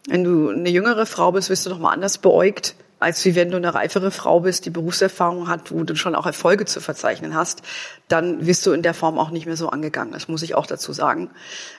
wenn 0.08 0.24
du 0.24 0.50
eine 0.50 0.70
jüngere 0.70 1.06
Frau 1.06 1.32
bist, 1.32 1.50
wirst 1.50 1.66
du 1.66 1.70
noch 1.70 1.78
mal 1.78 1.92
anders 1.92 2.18
beäugt 2.18 2.74
als 3.02 3.24
wie 3.24 3.34
wenn 3.34 3.50
du 3.50 3.56
eine 3.56 3.74
reifere 3.74 4.12
Frau 4.12 4.40
bist, 4.40 4.64
die 4.64 4.70
Berufserfahrung 4.70 5.48
hat, 5.48 5.72
wo 5.72 5.82
du 5.82 5.96
schon 5.96 6.14
auch 6.14 6.24
Erfolge 6.24 6.66
zu 6.66 6.80
verzeichnen 6.80 7.34
hast, 7.34 7.62
dann 8.06 8.46
wirst 8.46 8.64
du 8.64 8.70
in 8.70 8.82
der 8.82 8.94
Form 8.94 9.18
auch 9.18 9.30
nicht 9.30 9.44
mehr 9.44 9.56
so 9.56 9.68
angegangen. 9.68 10.12
Das 10.12 10.28
muss 10.28 10.42
ich 10.42 10.54
auch 10.54 10.66
dazu 10.66 10.92
sagen. 10.92 11.30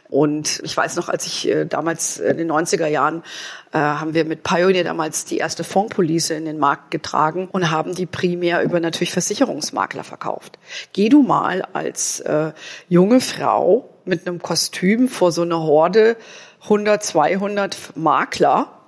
Und 0.09 0.59
ich 0.63 0.75
weiß 0.75 0.97
noch, 0.97 1.07
als 1.07 1.25
ich 1.25 1.47
äh, 1.47 1.65
damals 1.65 2.19
in 2.19 2.37
den 2.37 2.51
90er 2.51 2.87
Jahren 2.87 3.23
äh, 3.71 3.77
haben 3.79 4.13
wir 4.13 4.25
mit 4.25 4.43
Pioneer 4.43 4.83
damals 4.83 5.23
die 5.23 5.37
erste 5.37 5.63
Fondspolice 5.63 6.33
in 6.33 6.43
den 6.43 6.59
Markt 6.59 6.91
getragen 6.91 7.47
und 7.49 7.71
haben 7.71 7.95
die 7.95 8.05
primär 8.05 8.61
über 8.61 8.81
natürlich 8.81 9.13
Versicherungsmakler 9.13 10.03
verkauft. 10.03 10.59
Geh 10.91 11.07
du 11.07 11.23
mal 11.23 11.61
als 11.71 12.19
äh, 12.19 12.51
junge 12.89 13.21
Frau 13.21 13.89
mit 14.03 14.27
einem 14.27 14.41
Kostüm 14.41 15.07
vor 15.07 15.31
so 15.31 15.43
eine 15.43 15.59
Horde 15.59 16.17
100, 16.63 17.03
200 17.03 17.95
Makler 17.95 18.79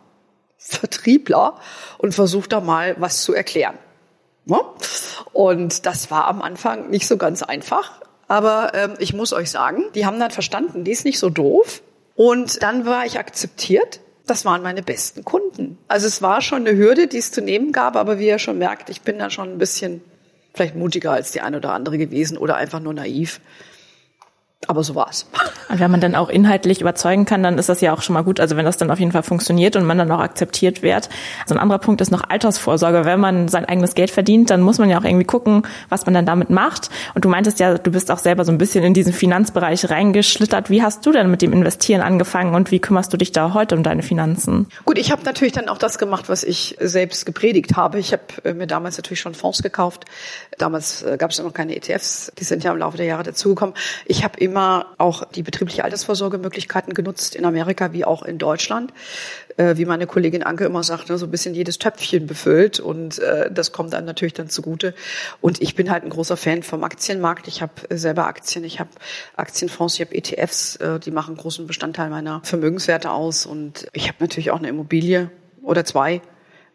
Vertriebler 0.58 1.60
und 2.00 2.16
versucht 2.16 2.52
da 2.52 2.60
mal 2.60 2.96
was 2.98 3.22
zu 3.22 3.34
erklären. 3.34 3.78
Ne? 4.46 4.58
Und 5.32 5.86
das 5.86 6.10
war 6.10 6.26
am 6.26 6.42
Anfang 6.42 6.90
nicht 6.90 7.08
so 7.08 7.18
ganz 7.18 7.44
einfach. 7.44 8.02
Aber 8.28 8.74
ähm, 8.74 8.94
ich 8.98 9.14
muss 9.14 9.34
euch 9.34 9.52
sagen, 9.52 9.84
die 9.94 10.06
haben 10.08 10.20
dann 10.20 10.32
verstanden, 10.32 10.84
die 10.84 10.92
ist 10.92 11.06
nicht 11.06 11.20
so 11.20 11.30
doof. 11.30 11.84
Und 12.16 12.64
dann 12.64 12.86
war 12.86 13.06
ich 13.06 13.20
akzeptiert. 13.20 14.00
Das 14.26 14.44
waren 14.44 14.64
meine 14.64 14.82
besten 14.82 15.24
Kunden. 15.24 15.78
Also 15.88 16.08
es 16.08 16.24
war 16.24 16.42
schon 16.42 16.66
eine 16.66 16.76
Hürde, 16.76 17.08
die 17.08 17.20
es 17.20 17.32
zu 17.32 17.42
nehmen 17.42 17.72
gab, 17.72 17.96
aber 17.96 18.18
wie 18.18 18.28
ihr 18.28 18.40
schon 18.40 18.58
merkt, 18.58 18.90
ich 18.90 19.02
bin 19.04 19.20
da 19.20 19.30
schon 19.30 19.52
ein 19.52 19.58
bisschen 19.60 20.02
vielleicht 20.56 20.76
mutiger 20.76 21.12
als 21.12 21.32
die 21.32 21.42
eine 21.42 21.58
oder 21.58 21.74
andere 21.74 22.00
gewesen 22.00 22.38
oder 22.38 22.56
einfach 22.56 22.80
nur 22.80 22.94
naiv. 22.94 23.40
Aber 24.68 24.84
so 24.84 24.96
war's. 24.96 25.28
Und 25.70 25.80
wenn 25.80 25.92
man 25.92 26.00
dann 26.00 26.16
auch 26.16 26.30
inhaltlich 26.30 26.82
überzeugen 26.82 27.26
kann, 27.26 27.44
dann 27.44 27.58
ist 27.58 27.70
das 27.70 27.82
ja 27.82 27.94
auch 27.94 28.02
schon 28.02 28.14
mal 28.14 28.24
gut. 28.24 28.40
Also 28.40 28.56
wenn 28.56 28.66
das 28.66 28.78
dann 28.78 28.92
auf 28.92 29.00
jeden 29.00 29.12
Fall 29.12 29.24
funktioniert 29.24 29.76
und 29.76 29.86
man 29.86 29.98
dann 29.98 30.12
auch 30.12 30.20
akzeptiert 30.20 30.82
wird. 30.84 31.10
Also 31.42 31.56
ein 31.56 31.60
anderer 31.60 31.80
Punkt 31.80 32.02
ist 32.02 32.12
noch 32.12 32.24
Altersvorsorge. 32.30 33.06
Wenn 33.06 33.20
man 33.20 33.48
sein 33.48 33.66
eigenes 33.66 33.96
Geld 33.96 34.12
verdient, 34.12 34.50
dann 34.50 34.62
muss 34.62 34.78
man 34.78 34.90
ja 34.90 35.00
auch 35.00 35.04
irgendwie 35.04 35.26
gucken, 35.26 35.64
was 35.90 36.06
man 36.06 36.14
dann 36.14 36.26
damit 36.26 36.50
macht. 36.50 36.90
Und 37.14 37.26
du 37.26 37.30
meintest 37.30 37.60
ja, 37.60 37.78
du 37.78 37.92
bist 37.92 38.12
auch 38.12 38.20
selber 38.20 38.46
so 38.46 38.52
ein 38.52 38.58
bisschen 38.58 38.84
in 38.84 38.94
diesen 38.94 39.14
Finanzbereich 39.14 39.90
reingeschlittert. 39.90 40.70
Wie 40.70 40.84
hast 40.84 41.06
du 41.06 41.12
denn 41.12 41.32
mit 41.32 41.42
dem 41.42 41.52
Investieren 41.54 42.02
angefangen 42.02 42.54
und 42.54 42.72
wie 42.72 42.80
kümmerst 42.80 43.12
du 43.12 43.18
dich 43.18 43.32
da 43.32 43.54
heute 43.54 43.76
um 43.76 43.84
deine 43.84 44.04
Finanzen? 44.04 44.68
Gut, 44.86 44.98
ich 44.98 45.12
habe 45.12 45.24
natürlich 45.24 45.54
dann 45.54 45.70
auch 45.70 45.78
das 45.78 45.98
gemacht, 45.98 46.30
was 46.30 46.44
ich 46.44 46.78
selbst 46.80 47.26
gepredigt 47.26 47.76
habe. 47.76 48.00
Ich 48.00 48.14
habe 48.14 48.24
äh, 48.44 48.54
mir 48.54 48.68
damals 48.68 48.98
natürlich 48.98 49.20
schon 49.20 49.34
Fonds 49.34 49.64
gekauft. 49.64 50.06
Damals 50.58 51.04
äh, 51.04 51.18
gab 51.18 51.32
es 51.32 51.40
noch 51.40 51.54
keine 51.54 51.76
ETFs. 51.76 52.32
Die 52.38 52.44
sind 52.44 52.64
ja 52.64 52.72
im 52.72 52.78
Laufe 52.78 52.98
der 52.98 53.06
Jahre 53.06 53.24
dazugekommen. 53.24 53.76
Ich 54.06 54.24
habe 54.24 54.40
immer 54.56 54.96
auch 55.00 55.26
die 55.26 55.44
betriebliche 55.44 55.84
Altersvorsorgemöglichkeiten 55.84 56.94
genutzt 56.94 57.36
in 57.36 57.44
Amerika 57.44 57.92
wie 57.92 58.06
auch 58.06 58.24
in 58.24 58.38
Deutschland. 58.38 58.94
Äh, 59.58 59.76
wie 59.76 59.84
meine 59.84 60.08
Kollegin 60.08 60.44
Anke 60.44 60.64
immer 60.64 60.82
sagt, 60.82 61.10
ne, 61.10 61.18
so 61.18 61.26
ein 61.26 61.32
bisschen 61.32 61.54
jedes 61.54 61.78
Töpfchen 61.78 62.26
befüllt 62.26 62.80
und 62.80 63.20
äh, 63.20 63.52
das 63.52 63.74
kommt 63.74 63.94
einem 63.94 64.06
natürlich 64.06 64.34
dann 64.34 64.50
zugute. 64.50 64.94
Und 65.42 65.62
ich 65.62 65.76
bin 65.76 65.92
halt 65.92 66.04
ein 66.04 66.10
großer 66.10 66.38
Fan 66.38 66.64
vom 66.64 66.86
Aktienmarkt. 66.86 67.50
Ich 67.50 67.62
habe 67.62 67.74
äh, 67.90 67.98
selber 67.98 68.28
Aktien, 68.28 68.64
ich 68.64 68.80
habe 68.80 68.90
Aktienfonds, 69.36 69.96
ich 69.96 70.02
habe 70.02 70.16
ETFs, 70.16 70.80
die 71.04 71.12
machen 71.12 71.36
großen 71.36 71.68
Bestandteil 71.68 72.10
meiner 72.10 72.42
Vermögenswerte 72.44 73.12
aus 73.12 73.46
und 73.46 73.88
ich 73.94 74.08
habe 74.08 74.18
natürlich 74.20 74.52
auch 74.52 74.60
eine 74.60 74.70
Immobilie 74.70 75.32
oder 75.62 75.84
zwei. 75.84 76.22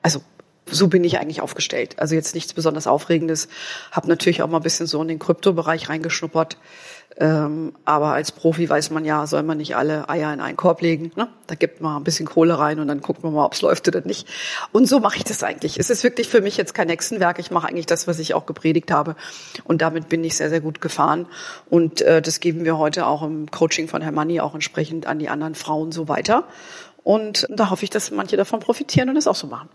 Also 0.03 0.21
so 0.67 0.89
bin 0.89 1.05
ich 1.05 1.19
eigentlich 1.19 1.41
aufgestellt. 1.41 1.99
Also 1.99 2.15
jetzt 2.15 2.35
nichts 2.35 2.53
besonders 2.53 2.87
Aufregendes. 2.87 3.49
Habe 3.91 4.09
natürlich 4.09 4.43
auch 4.43 4.49
mal 4.49 4.59
ein 4.59 4.63
bisschen 4.63 4.87
so 4.87 5.01
in 5.03 5.09
den 5.09 5.19
Kryptobereich 5.19 5.89
reingeschnuppert. 5.89 6.57
Ähm, 7.17 7.73
aber 7.85 8.13
als 8.13 8.33
Profi 8.33 8.69
weiß 8.69 8.91
man 8.91 9.05
ja, 9.05 9.27
soll 9.27 9.43
man 9.43 9.59
nicht 9.59 9.77
alle 9.77 10.09
Eier 10.09 10.33
in 10.33 10.41
einen 10.41 10.57
Korb 10.57 10.81
legen. 10.81 11.11
Ne? 11.17 11.29
Da 11.49 11.55
gibt 11.55 11.81
man 11.81 11.97
ein 11.97 12.05
bisschen 12.05 12.27
Kohle 12.27 12.59
rein 12.59 12.79
und 12.79 12.89
dann 12.89 13.01
guckt 13.01 13.23
man 13.23 13.35
mal, 13.35 13.45
ob 13.45 13.55
es 13.55 13.63
läuft 13.63 13.89
oder 13.89 14.01
nicht. 14.03 14.29
Und 14.73 14.87
so 14.87 15.01
mache 15.01 15.17
ich 15.17 15.25
das 15.25 15.43
eigentlich. 15.43 15.79
Es 15.79 15.91
ist 15.91 16.05
wirklich 16.05 16.29
für 16.29 16.41
mich 16.41 16.57
jetzt 16.57 16.75
kein 16.75 16.89
Hexenwerk. 16.89 17.39
Ich 17.39 17.51
mache 17.51 17.69
eigentlich 17.69 17.87
das, 17.87 18.07
was 18.07 18.19
ich 18.21 18.35
auch 18.35 18.47
gepredigt 18.47 18.91
habe. 18.91 19.17
Und 19.65 19.83
damit 19.83 20.09
bin 20.09 20.23
ich 20.25 20.37
sehr, 20.37 20.51
sehr 20.51 20.61
gut 20.61 20.81
gefahren. 20.81 21.27
Und 21.69 22.01
äh, 22.01 22.23
das 22.23 22.41
geben 22.41 22.65
wir 22.65 22.79
heute 22.79 23.07
auch 23.07 23.23
im 23.23 23.51
Coaching 23.51 23.89
von 23.89 24.03
Herrn 24.03 24.15
Manni 24.15 24.41
auch 24.41 24.55
entsprechend 24.55 25.07
an 25.07 25.19
die 25.19 25.29
anderen 25.29 25.55
Frauen 25.55 25.93
so 25.93 26.09
weiter. 26.09 26.45
Und 27.03 27.47
da 27.51 27.71
hoffe 27.71 27.85
ich, 27.85 27.91
dass 27.91 28.11
manche 28.11 28.37
davon 28.37 28.61
profitieren 28.61 29.09
und 29.09 29.17
das 29.17 29.27
auch 29.27 29.35
so 29.35 29.47
machen. 29.47 29.69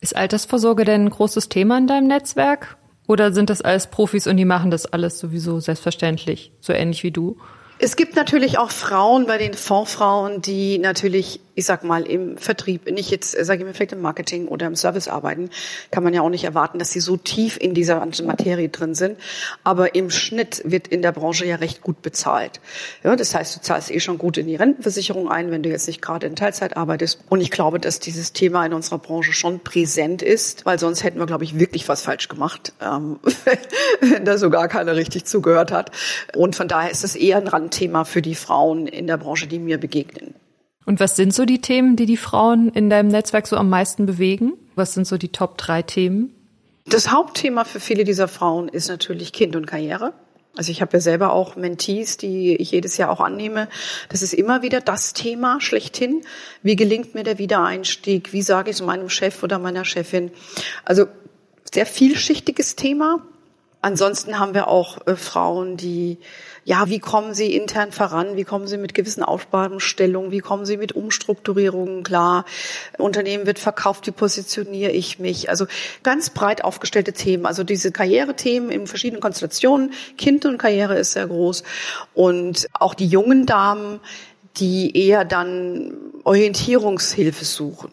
Ist 0.00 0.16
Altersvorsorge 0.16 0.84
denn 0.84 1.04
ein 1.04 1.10
großes 1.10 1.50
Thema 1.50 1.76
in 1.76 1.86
deinem 1.86 2.06
Netzwerk? 2.06 2.78
Oder 3.10 3.32
sind 3.32 3.50
das 3.50 3.60
alles 3.60 3.88
Profis 3.88 4.28
und 4.28 4.36
die 4.36 4.44
machen 4.44 4.70
das 4.70 4.86
alles 4.86 5.18
sowieso 5.18 5.58
selbstverständlich, 5.58 6.52
so 6.60 6.72
ähnlich 6.72 7.02
wie 7.02 7.10
du? 7.10 7.38
Es 7.80 7.96
gibt 7.96 8.14
natürlich 8.14 8.56
auch 8.56 8.70
Frauen 8.70 9.26
bei 9.26 9.36
den 9.36 9.52
Fondsfrauen, 9.52 10.42
die 10.42 10.78
natürlich 10.78 11.40
ich 11.60 11.66
sag 11.66 11.84
mal, 11.84 12.04
im 12.04 12.38
Vertrieb, 12.38 12.90
nicht 12.90 13.10
jetzt, 13.10 13.32
sage 13.44 13.60
ich 13.60 13.66
mal, 13.66 13.74
vielleicht 13.74 13.92
im 13.92 14.00
Marketing 14.00 14.48
oder 14.48 14.66
im 14.66 14.76
Service 14.76 15.08
arbeiten, 15.08 15.50
kann 15.90 16.02
man 16.02 16.14
ja 16.14 16.22
auch 16.22 16.30
nicht 16.30 16.44
erwarten, 16.44 16.78
dass 16.78 16.90
sie 16.90 17.00
so 17.00 17.18
tief 17.18 17.58
in 17.60 17.74
dieser 17.74 18.04
Materie 18.24 18.70
drin 18.70 18.94
sind. 18.94 19.18
Aber 19.62 19.94
im 19.94 20.10
Schnitt 20.10 20.62
wird 20.64 20.88
in 20.88 21.02
der 21.02 21.12
Branche 21.12 21.44
ja 21.44 21.56
recht 21.56 21.82
gut 21.82 22.00
bezahlt. 22.00 22.60
Ja, 23.04 23.14
das 23.14 23.34
heißt, 23.34 23.56
du 23.56 23.60
zahlst 23.60 23.90
eh 23.90 24.00
schon 24.00 24.16
gut 24.16 24.38
in 24.38 24.46
die 24.46 24.56
Rentenversicherung 24.56 25.30
ein, 25.30 25.50
wenn 25.50 25.62
du 25.62 25.68
jetzt 25.68 25.86
nicht 25.86 26.00
gerade 26.00 26.26
in 26.26 26.34
Teilzeit 26.34 26.78
arbeitest. 26.78 27.20
Und 27.28 27.42
ich 27.42 27.50
glaube, 27.50 27.78
dass 27.78 28.00
dieses 28.00 28.32
Thema 28.32 28.64
in 28.64 28.72
unserer 28.72 28.98
Branche 28.98 29.34
schon 29.34 29.60
präsent 29.60 30.22
ist, 30.22 30.64
weil 30.64 30.78
sonst 30.78 31.04
hätten 31.04 31.18
wir, 31.18 31.26
glaube 31.26 31.44
ich, 31.44 31.58
wirklich 31.58 31.86
was 31.90 32.00
falsch 32.00 32.28
gemacht, 32.28 32.72
ähm, 32.80 33.20
wenn 34.00 34.24
da 34.24 34.38
sogar 34.38 34.68
keiner 34.68 34.96
richtig 34.96 35.26
zugehört 35.26 35.72
hat. 35.72 35.90
Und 36.34 36.56
von 36.56 36.68
daher 36.68 36.90
ist 36.90 37.04
es 37.04 37.16
eher 37.16 37.36
ein 37.36 37.48
Randthema 37.48 38.04
für 38.04 38.22
die 38.22 38.34
Frauen 38.34 38.86
in 38.86 39.06
der 39.06 39.18
Branche, 39.18 39.46
die 39.46 39.58
mir 39.58 39.76
begegnen. 39.76 40.34
Und 40.86 41.00
was 41.00 41.16
sind 41.16 41.34
so 41.34 41.44
die 41.44 41.60
Themen, 41.60 41.96
die 41.96 42.06
die 42.06 42.16
Frauen 42.16 42.70
in 42.70 42.90
deinem 42.90 43.08
Netzwerk 43.08 43.46
so 43.46 43.56
am 43.56 43.68
meisten 43.68 44.06
bewegen? 44.06 44.54
Was 44.74 44.94
sind 44.94 45.06
so 45.06 45.18
die 45.18 45.28
Top 45.28 45.58
drei 45.58 45.82
Themen? 45.82 46.34
Das 46.86 47.10
Hauptthema 47.12 47.64
für 47.64 47.80
viele 47.80 48.04
dieser 48.04 48.28
Frauen 48.28 48.68
ist 48.68 48.88
natürlich 48.88 49.32
Kind 49.32 49.54
und 49.56 49.66
Karriere. 49.66 50.12
Also 50.56 50.72
ich 50.72 50.82
habe 50.82 50.94
ja 50.94 51.00
selber 51.00 51.32
auch 51.32 51.54
Mentees, 51.54 52.16
die 52.16 52.56
ich 52.56 52.72
jedes 52.72 52.96
Jahr 52.96 53.10
auch 53.10 53.20
annehme. 53.20 53.68
Das 54.08 54.22
ist 54.22 54.34
immer 54.34 54.62
wieder 54.62 54.80
das 54.80 55.12
Thema 55.12 55.60
schlechthin. 55.60 56.22
Wie 56.62 56.74
gelingt 56.74 57.14
mir 57.14 57.22
der 57.22 57.38
Wiedereinstieg? 57.38 58.32
Wie 58.32 58.42
sage 58.42 58.70
ich 58.70 58.76
es 58.76 58.82
meinem 58.82 59.08
Chef 59.08 59.42
oder 59.42 59.58
meiner 59.58 59.84
Chefin? 59.84 60.32
Also 60.84 61.06
sehr 61.72 61.86
vielschichtiges 61.86 62.74
Thema. 62.74 63.24
Ansonsten 63.82 64.38
haben 64.38 64.52
wir 64.52 64.68
auch 64.68 65.06
äh, 65.06 65.16
Frauen, 65.16 65.78
die, 65.78 66.18
ja, 66.64 66.90
wie 66.90 66.98
kommen 66.98 67.32
sie 67.32 67.54
intern 67.54 67.92
voran? 67.92 68.36
Wie 68.36 68.44
kommen 68.44 68.66
sie 68.66 68.76
mit 68.76 68.92
gewissen 68.92 69.22
Aufgabenstellungen? 69.22 70.30
Wie 70.30 70.40
kommen 70.40 70.66
sie 70.66 70.76
mit 70.76 70.92
Umstrukturierungen 70.92 72.02
klar? 72.02 72.44
Unternehmen 72.98 73.46
wird 73.46 73.58
verkauft, 73.58 74.06
wie 74.06 74.10
positioniere 74.10 74.92
ich 74.92 75.18
mich? 75.18 75.48
Also 75.48 75.66
ganz 76.02 76.28
breit 76.28 76.62
aufgestellte 76.62 77.14
Themen. 77.14 77.46
Also 77.46 77.64
diese 77.64 77.90
Karrierethemen 77.90 78.70
in 78.70 78.86
verschiedenen 78.86 79.22
Konstellationen. 79.22 79.94
Kind 80.18 80.44
und 80.44 80.58
Karriere 80.58 80.98
ist 80.98 81.12
sehr 81.12 81.26
groß. 81.26 81.62
Und 82.12 82.66
auch 82.74 82.92
die 82.92 83.06
jungen 83.06 83.46
Damen, 83.46 84.00
die 84.56 84.94
eher 84.94 85.24
dann 85.24 85.94
Orientierungshilfe 86.24 87.46
suchen 87.46 87.90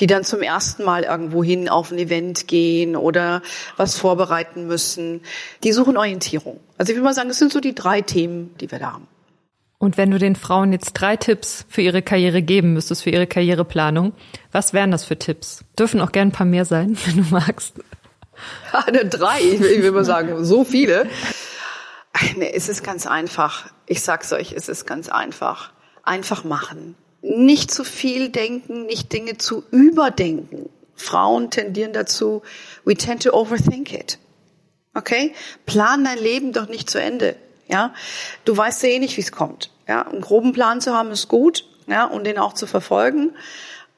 die 0.00 0.06
dann 0.06 0.24
zum 0.24 0.42
ersten 0.42 0.84
Mal 0.84 1.04
irgendwo 1.04 1.44
hin 1.44 1.68
auf 1.68 1.92
ein 1.92 1.98
Event 1.98 2.48
gehen 2.48 2.96
oder 2.96 3.42
was 3.76 3.96
vorbereiten 3.96 4.66
müssen. 4.66 5.22
Die 5.62 5.72
suchen 5.72 5.96
Orientierung. 5.96 6.60
Also 6.78 6.92
ich 6.92 6.96
will 6.96 7.04
mal 7.04 7.14
sagen, 7.14 7.28
das 7.28 7.38
sind 7.38 7.52
so 7.52 7.60
die 7.60 7.74
drei 7.74 8.00
Themen, 8.00 8.54
die 8.60 8.70
wir 8.70 8.78
da 8.78 8.92
haben. 8.92 9.06
Und 9.78 9.96
wenn 9.96 10.10
du 10.10 10.18
den 10.18 10.34
Frauen 10.34 10.72
jetzt 10.72 10.94
drei 10.94 11.16
Tipps 11.16 11.66
für 11.68 11.82
ihre 11.82 12.00
Karriere 12.00 12.42
geben 12.42 12.72
müsstest, 12.72 13.02
für 13.02 13.10
ihre 13.10 13.26
Karriereplanung, 13.26 14.14
was 14.50 14.72
wären 14.72 14.90
das 14.90 15.04
für 15.04 15.18
Tipps? 15.18 15.64
Dürfen 15.78 16.00
auch 16.00 16.10
gern 16.10 16.28
ein 16.28 16.32
paar 16.32 16.46
mehr 16.46 16.64
sein, 16.64 16.96
wenn 17.06 17.16
du 17.22 17.30
magst. 17.30 17.74
Eine 18.72 19.04
drei, 19.04 19.40
ich 19.40 19.60
will, 19.60 19.70
ich 19.70 19.82
will 19.82 19.92
mal 19.92 20.04
sagen, 20.04 20.44
so 20.44 20.64
viele. 20.64 21.06
Nee, 22.36 22.52
es 22.54 22.68
ist 22.68 22.82
ganz 22.82 23.06
einfach. 23.06 23.66
Ich 23.86 24.02
sag's 24.02 24.32
euch, 24.32 24.52
es 24.52 24.68
ist 24.68 24.86
ganz 24.86 25.08
einfach. 25.08 25.72
Einfach 26.02 26.44
machen 26.44 26.96
nicht 27.24 27.70
zu 27.70 27.84
viel 27.84 28.28
denken, 28.28 28.86
nicht 28.86 29.12
Dinge 29.12 29.38
zu 29.38 29.64
überdenken. 29.70 30.68
Frauen 30.94 31.50
tendieren 31.50 31.92
dazu, 31.92 32.42
we 32.84 32.94
tend 32.94 33.22
to 33.22 33.32
overthink 33.32 33.92
it. 33.92 34.18
Okay? 34.94 35.34
Plan 35.66 36.04
dein 36.04 36.18
Leben 36.18 36.52
doch 36.52 36.68
nicht 36.68 36.88
zu 36.88 37.00
Ende. 37.00 37.36
Ja? 37.66 37.94
Du 38.44 38.56
weißt 38.56 38.82
ja 38.82 38.90
eh 38.90 38.98
nicht, 38.98 39.16
wie 39.16 39.22
es 39.22 39.32
kommt. 39.32 39.70
Ja? 39.88 40.02
Einen 40.02 40.20
groben 40.20 40.52
Plan 40.52 40.80
zu 40.80 40.94
haben 40.94 41.10
ist 41.10 41.28
gut, 41.28 41.66
ja, 41.86 42.04
und 42.04 42.24
den 42.24 42.38
auch 42.38 42.52
zu 42.52 42.66
verfolgen. 42.66 43.34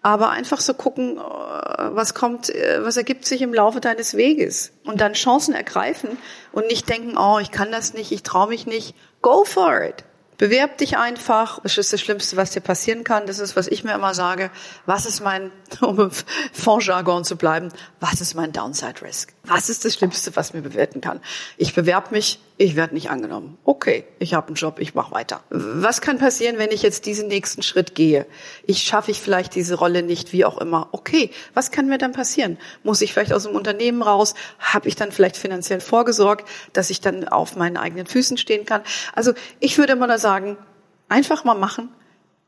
Aber 0.03 0.31
einfach 0.31 0.61
so 0.61 0.73
gucken, 0.73 1.19
äh, 1.19 1.21
was 1.21 2.15
kommt, 2.15 2.49
äh, 2.49 2.85
was 2.85 2.97
ergibt 2.97 3.27
sich 3.27 3.43
im 3.43 3.53
Laufe 3.53 3.81
deines 3.81 4.17
Weges. 4.17 4.71
Und 4.85 5.01
dann 5.01 5.15
Chancen 5.15 5.53
ergreifen 5.53 6.17
und 6.53 6.69
nicht 6.69 6.89
denken, 6.89 7.19
oh, 7.19 7.41
ich 7.41 7.51
kann 7.51 7.73
das 7.73 7.93
nicht, 7.93 8.13
ich 8.13 8.23
traue 8.23 8.49
mich 8.49 8.67
nicht. 8.67 8.95
Go 9.21 9.45
for 9.45 9.83
it. 9.83 10.05
Bewerb 10.39 10.79
dich 10.79 10.99
einfach. 10.99 11.61
Das 11.63 11.79
ist 11.79 11.93
das 11.93 12.01
Schlimmste, 12.01 12.37
was 12.37 12.51
dir 12.51 12.61
passieren 12.61 13.05
kann. 13.05 13.27
Das 13.27 13.39
ist, 13.39 13.57
was 13.57 13.69
ich 13.69 13.85
mir 13.85 13.95
immer 13.95 14.15
sage. 14.15 14.51
Was 14.85 15.07
ist 15.07 15.21
mein, 15.21 15.51
um 15.81 15.99
im 16.01 16.11
Fondsjargon 16.53 17.25
zu 17.25 17.37
bleiben, 17.37 17.71
was 18.01 18.21
ist 18.21 18.35
mein 18.35 18.53
Downside 18.53 19.03
Risk? 19.03 19.36
Was 19.49 19.69
ist 19.69 19.85
das 19.85 19.95
Schlimmste, 19.95 20.35
was 20.35 20.55
mir 20.55 20.63
bewerten 20.63 21.01
kann? 21.01 21.21
Ich 21.57 21.75
bewerbe 21.75 22.09
mich, 22.11 22.41
ich 22.57 22.75
werde 22.75 22.95
nicht 22.95 23.11
angenommen. 23.11 23.59
Okay, 23.65 24.05
ich 24.19 24.35
habe 24.35 24.49
einen 24.49 24.57
Job, 24.57 24.79
ich 24.81 24.95
mache 24.95 25.13
weiter. 25.13 25.43
Was 25.51 26.01
kann 26.01 26.19
passieren, 26.19 26.59
wenn 26.59 26.73
ich 26.73 26.83
jetzt 26.83 27.07
diesen 27.07 27.29
nächsten 27.29 27.63
Schritt 27.63 27.95
gehe? 27.95 28.27
Ich 28.67 28.83
schaffe 28.83 29.11
ich 29.11 29.21
vielleicht 29.21 29.55
diese 29.55 29.77
Rolle 29.77 30.03
nicht, 30.03 30.33
wie 30.33 30.45
auch 30.45 30.59
immer. 30.59 30.89
Okay, 30.93 31.31
was 31.55 31.71
kann 31.71 31.89
mir 31.89 31.99
dann 31.99 32.13
passieren? 32.13 32.59
Muss 32.83 33.03
ich 33.03 33.13
vielleicht 33.13 33.33
aus 33.33 33.45
dem 33.45 33.55
Unternehmen 33.55 34.03
raus? 34.03 34.35
Habe 34.59 34.89
ich 34.89 34.97
dann 34.97 35.13
vielleicht 35.13 35.37
finanziell 35.37 35.81
vorgesorgt, 35.81 36.49
dass 36.73 36.91
ich 36.91 37.01
dann 37.01 37.29
auf 37.29 37.57
meinen 37.57 37.77
eigenen 37.77 38.07
Füßen 38.07 38.39
stehen 38.39 38.67
kann? 38.67 38.83
Also 39.15 39.33
ich 39.61 39.79
würde 39.79 39.93
immer 39.93 40.09
nur 40.09 40.19
sagen, 40.19 40.57
einfach 41.09 41.45
mal 41.45 41.55
machen. 41.55 41.91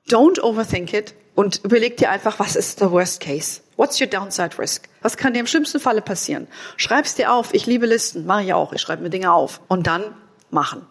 Don't 0.08 0.40
overthink 0.40 0.92
it 0.94 1.14
und 1.34 1.60
überleg 1.64 1.96
dir 1.96 2.10
einfach, 2.10 2.38
was 2.38 2.56
ist 2.56 2.80
der 2.80 2.90
Worst 2.90 3.20
Case? 3.20 3.60
What's 3.78 4.00
your 4.00 4.08
downside 4.08 4.58
risk? 4.58 4.88
Was 5.02 5.16
kann 5.16 5.34
dir 5.34 5.38
im 5.38 5.46
schlimmsten 5.46 5.78
Falle 5.78 6.02
passieren? 6.02 6.48
Schreib's 6.76 7.14
dir 7.14 7.32
auf. 7.32 7.54
Ich 7.54 7.64
liebe 7.66 7.86
Listen, 7.86 8.26
mache 8.26 8.42
ich 8.42 8.52
auch. 8.52 8.72
Ich 8.72 8.80
schreibe 8.80 9.04
mir 9.04 9.08
Dinge 9.08 9.32
auf 9.32 9.60
und 9.68 9.86
dann 9.86 10.02
machen. 10.50 10.84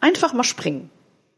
Einfach 0.00 0.32
mal 0.32 0.42
springen. 0.42 0.90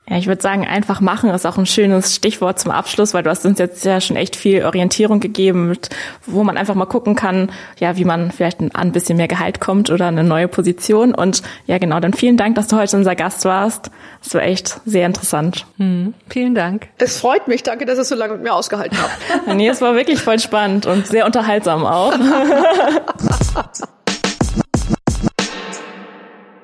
Ja, 0.09 0.17
ich 0.17 0.27
würde 0.27 0.41
sagen, 0.41 0.67
einfach 0.67 1.01
machen 1.01 1.29
ist 1.31 1.47
auch 1.47 1.59
ein 1.59 1.67
schönes 1.67 2.15
Stichwort 2.15 2.59
zum 2.59 2.71
Abschluss, 2.71 3.13
weil 3.13 3.23
du 3.23 3.31
hast 3.31 3.45
uns 3.45 3.59
jetzt 3.59 3.85
ja 3.85 4.01
schon 4.01 4.17
echt 4.17 4.37
viel 4.37 4.65
Orientierung 4.65 5.21
gegeben, 5.21 5.77
wo 6.25 6.45
man 6.45 6.57
einfach 6.57 6.75
mal 6.75 6.87
gucken 6.87 7.15
kann, 7.15 7.51
ja, 7.79 7.97
wie 7.97 8.05
man 8.05 8.31
vielleicht 8.31 8.61
ein 8.61 8.93
bisschen 8.93 9.19
mehr 9.19 9.29
Gehalt 9.29 9.61
kommt 9.61 9.91
oder 9.91 10.07
eine 10.07 10.25
neue 10.25 10.49
Position. 10.49 11.15
Und 11.15 11.43
ja, 11.67 11.77
genau, 11.77 12.01
dann 12.01 12.15
vielen 12.15 12.39
Dank, 12.39 12.55
dass 12.55 12.69
du 12.69 12.77
heute 12.77 12.97
unser 12.97 13.15
Gast 13.15 13.45
warst. 13.45 13.91
Das 14.23 14.35
war 14.35 14.43
echt 14.43 14.81
sehr 14.87 15.05
interessant. 15.05 15.67
Hm, 15.77 16.15
vielen 16.29 16.55
Dank. 16.55 16.89
Es 16.99 17.21
freut 17.21 17.47
mich. 17.47 17.63
Danke, 17.63 17.85
dass 17.85 17.99
ihr 17.99 18.05
so 18.05 18.15
lange 18.15 18.35
mit 18.35 18.43
mir 18.43 18.55
ausgehalten 18.55 18.97
habt. 18.99 19.47
nee, 19.57 19.69
es 19.69 19.83
war 19.83 19.95
wirklich 19.95 20.21
voll 20.21 20.39
spannend 20.39 20.87
und 20.87 21.07
sehr 21.07 21.27
unterhaltsam 21.27 21.85
auch. 21.85 22.15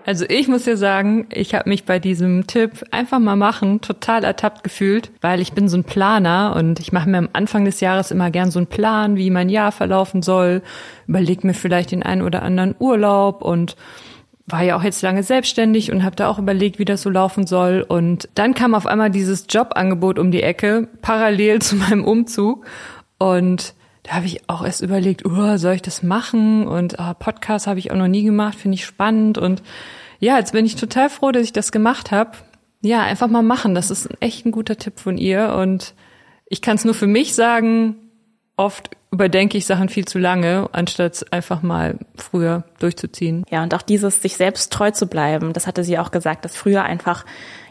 Also 0.07 0.27
ich 0.29 0.49
muss 0.49 0.67
ja 0.67 0.77
sagen, 0.77 1.27
ich 1.33 1.55
habe 1.55 1.69
mich 1.69 1.85
bei 1.85 1.99
diesem 1.99 2.47
Tipp 2.47 2.85
einfach 2.91 3.19
mal 3.19 3.37
machen 3.37 3.81
total 3.81 4.23
ertappt 4.23 4.63
gefühlt, 4.63 5.11
weil 5.23 5.41
ich 5.41 5.55
bin 5.55 5.67
so 5.67 5.79
ein 5.79 5.85
Planer 5.85 6.55
und 6.57 6.79
ich 6.79 6.93
mache 6.93 7.09
mir 7.09 7.17
am 7.17 7.31
Anfang 7.33 7.65
des 7.65 7.81
Jahres 7.81 8.11
immer 8.11 8.31
gern 8.31 8.51
so 8.51 8.59
einen 8.59 8.67
Plan, 8.67 9.17
wie 9.17 9.31
mein 9.31 9.49
Jahr 9.49 9.73
verlaufen 9.73 10.21
soll, 10.21 10.61
überleg 11.07 11.43
mir 11.43 11.55
vielleicht 11.55 11.91
den 11.91 12.03
einen 12.03 12.21
oder 12.21 12.43
anderen 12.43 12.75
Urlaub 12.79 13.41
und 13.41 13.77
war 14.47 14.63
ja 14.63 14.77
auch 14.77 14.83
jetzt 14.83 15.01
lange 15.01 15.23
selbstständig 15.23 15.91
und 15.91 16.05
habe 16.05 16.17
da 16.17 16.29
auch 16.29 16.39
überlegt, 16.39 16.79
wie 16.79 16.85
das 16.85 17.01
so 17.01 17.09
laufen 17.09 17.47
soll. 17.47 17.83
Und 17.87 18.29
dann 18.35 18.53
kam 18.53 18.75
auf 18.75 18.87
einmal 18.87 19.09
dieses 19.09 19.47
Jobangebot 19.49 20.19
um 20.19 20.31
die 20.31 20.43
Ecke, 20.43 20.89
parallel 21.01 21.63
zu 21.63 21.77
meinem 21.77 22.05
Umzug. 22.05 22.67
Und 23.17 23.75
da 24.05 24.13
habe 24.13 24.27
ich 24.27 24.49
auch 24.49 24.65
erst 24.65 24.83
überlegt, 24.83 25.25
oh, 25.25 25.57
soll 25.57 25.75
ich 25.75 25.83
das 25.83 26.03
machen? 26.03 26.69
Und 26.69 26.97
oh, 26.99 27.15
Podcast 27.19 27.67
habe 27.67 27.79
ich 27.79 27.91
auch 27.91 27.97
noch 27.97 28.07
nie 28.07 28.23
gemacht, 28.23 28.57
finde 28.57 28.77
ich 28.77 28.85
spannend. 28.85 29.39
Und 29.39 29.63
ja, 30.21 30.39
jetzt 30.39 30.53
bin 30.53 30.67
ich 30.67 30.77
total 30.77 31.11
froh, 31.11 31.33
dass 31.33 31.43
ich 31.43 31.53
das 31.53 31.73
gemacht 31.73 32.11
habe. 32.11 32.33
Ja, 32.83 33.03
einfach 33.03 33.29
mal 33.29 33.43
machen. 33.43 33.75
Das 33.75 33.91
ist 33.91 34.09
echt 34.21 34.45
ein 34.45 34.53
guter 34.53 34.77
Tipp 34.77 35.01
von 35.01 35.17
ihr. 35.17 35.55
Und 35.55 35.95
ich 36.47 36.61
kann 36.61 36.77
es 36.77 36.85
nur 36.85 36.93
für 36.93 37.07
mich 37.07 37.35
sagen, 37.35 37.97
oft 38.59 38.91
überdenke 39.11 39.57
ich 39.57 39.65
Sachen 39.65 39.89
viel 39.89 40.05
zu 40.05 40.19
lange, 40.19 40.69
anstatt 40.73 41.33
einfach 41.33 41.63
mal 41.63 41.99
früher 42.15 42.65
durchzuziehen. 42.81 43.45
Ja, 43.51 43.63
und 43.63 43.75
auch 43.75 43.83
dieses, 43.83 44.21
sich 44.21 44.37
selbst 44.37 44.71
treu 44.71 44.91
zu 44.91 45.07
bleiben, 45.07 45.55
das 45.55 45.67
hatte 45.67 45.83
sie 45.83 45.99
auch 45.99 46.11
gesagt, 46.11 46.45
dass 46.45 46.57
früher 46.57 46.83
einfach 46.83 47.25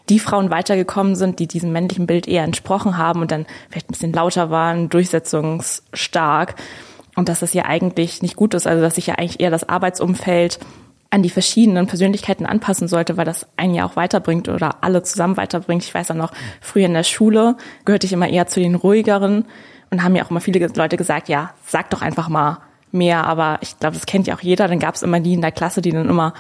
die 0.10 0.20
Frauen 0.20 0.50
weitergekommen 0.50 1.16
sind, 1.16 1.40
die 1.40 1.48
diesem 1.48 1.72
männlichen 1.72 2.08
Bild 2.08 2.28
eher 2.28 2.44
entsprochen 2.44 2.98
haben 2.98 3.22
und 3.22 3.32
dann 3.32 3.46
vielleicht 3.70 3.90
ein 3.90 3.94
bisschen 3.94 4.14
lauter 4.14 4.50
waren, 4.50 4.90
durchsetzungsstark. 4.90 6.56
Und 7.16 7.30
dass 7.30 7.40
das 7.40 7.54
ja 7.54 7.66
eigentlich 7.66 8.22
nicht 8.22 8.36
gut 8.36 8.54
ist, 8.54 8.68
also 8.68 8.82
dass 8.82 8.96
sich 8.96 9.08
ja 9.08 9.16
eigentlich 9.16 9.40
eher 9.40 9.52
das 9.52 9.68
Arbeitsumfeld 9.70 10.60
an 11.12 11.22
die 11.22 11.30
verschiedenen 11.30 11.86
Persönlichkeiten 11.86 12.48
anpassen 12.48 12.88
sollte, 12.88 13.18
weil 13.18 13.26
das 13.26 13.46
einen 13.56 13.76
ja 13.76 13.86
auch 13.86 13.96
weiterbringt 13.96 14.50
oder 14.50 14.84
alle 14.84 15.04
zusammen 15.04 15.38
weiterbringt. 15.38 15.84
Ich 15.84 15.94
weiß 15.94 16.10
auch 16.10 16.16
noch, 16.16 16.32
früher 16.60 16.88
in 16.88 16.96
der 16.96 17.04
Schule 17.04 17.56
gehörte 17.86 18.08
ich 18.08 18.14
immer 18.14 18.28
eher 18.28 18.48
zu 18.48 18.60
den 18.60 18.74
ruhigeren 18.74 19.46
und 19.92 20.04
haben 20.04 20.16
ja 20.16 20.26
auch 20.26 20.32
immer 20.32 20.42
viele 20.42 20.66
Leute 20.76 20.98
gesagt, 20.98 21.30
ja, 21.30 21.52
sag 21.68 21.92
doch 21.92 22.02
einfach 22.02 22.30
mal 22.30 22.58
mehr, 22.92 23.26
aber 23.28 23.60
ich 23.62 23.78
glaube, 23.80 23.94
das 23.96 24.08
kennt 24.08 24.26
ja 24.26 24.36
auch 24.36 24.42
jeder. 24.42 24.68
Dann 24.68 24.80
gab 24.80 24.96
es 24.96 25.04
immer 25.04 25.20
die 25.20 25.34
in 25.34 25.42
der 25.42 25.52
Klasse, 25.52 25.84
die 25.84 25.92
dann 25.92 26.10
immer 26.10 26.34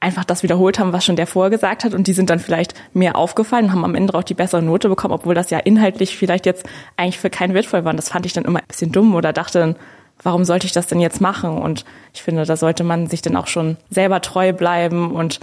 einfach 0.00 0.24
das 0.24 0.42
wiederholt 0.42 0.78
haben, 0.78 0.92
was 0.92 1.04
schon 1.04 1.16
der 1.16 1.26
vorher 1.26 1.50
gesagt 1.50 1.84
hat 1.84 1.94
und 1.94 2.06
die 2.06 2.14
sind 2.14 2.30
dann 2.30 2.38
vielleicht 2.38 2.74
mehr 2.94 3.16
aufgefallen 3.16 3.66
und 3.66 3.72
haben 3.72 3.84
am 3.84 3.94
Ende 3.94 4.14
auch 4.14 4.22
die 4.22 4.34
bessere 4.34 4.62
Note 4.62 4.88
bekommen, 4.88 5.12
obwohl 5.12 5.34
das 5.34 5.50
ja 5.50 5.58
inhaltlich 5.58 6.16
vielleicht 6.16 6.46
jetzt 6.46 6.66
eigentlich 6.96 7.18
für 7.18 7.30
keinen 7.30 7.52
wertvoll 7.52 7.84
war. 7.84 7.90
Und 7.90 7.98
das 7.98 8.08
fand 8.08 8.24
ich 8.24 8.32
dann 8.32 8.46
immer 8.46 8.60
ein 8.60 8.66
bisschen 8.66 8.92
dumm 8.92 9.14
oder 9.14 9.32
dachte 9.32 9.76
warum 10.22 10.44
sollte 10.44 10.66
ich 10.66 10.72
das 10.72 10.86
denn 10.86 11.00
jetzt 11.00 11.20
machen? 11.20 11.58
Und 11.58 11.84
ich 12.14 12.22
finde, 12.22 12.44
da 12.44 12.56
sollte 12.56 12.84
man 12.84 13.06
sich 13.06 13.22
dann 13.22 13.36
auch 13.36 13.46
schon 13.46 13.76
selber 13.88 14.20
treu 14.20 14.52
bleiben 14.52 15.12
und 15.12 15.40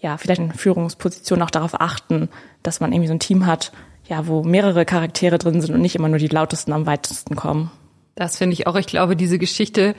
ja, 0.00 0.16
vielleicht 0.16 0.40
in 0.40 0.52
Führungspositionen 0.52 1.42
auch 1.42 1.50
darauf 1.50 1.80
achten, 1.80 2.28
dass 2.62 2.80
man 2.80 2.92
irgendwie 2.92 3.08
so 3.08 3.14
ein 3.14 3.20
Team 3.20 3.46
hat, 3.46 3.72
ja, 4.06 4.26
wo 4.26 4.42
mehrere 4.42 4.84
Charaktere 4.84 5.38
drin 5.38 5.60
sind 5.60 5.74
und 5.74 5.80
nicht 5.80 5.96
immer 5.96 6.08
nur 6.08 6.18
die 6.18 6.28
lautesten 6.28 6.72
am 6.72 6.86
weitesten 6.86 7.36
kommen. 7.36 7.70
Das 8.14 8.38
finde 8.38 8.54
ich 8.54 8.66
auch. 8.66 8.76
Ich 8.76 8.86
glaube, 8.86 9.16
diese 9.16 9.38
Geschichte 9.38 9.94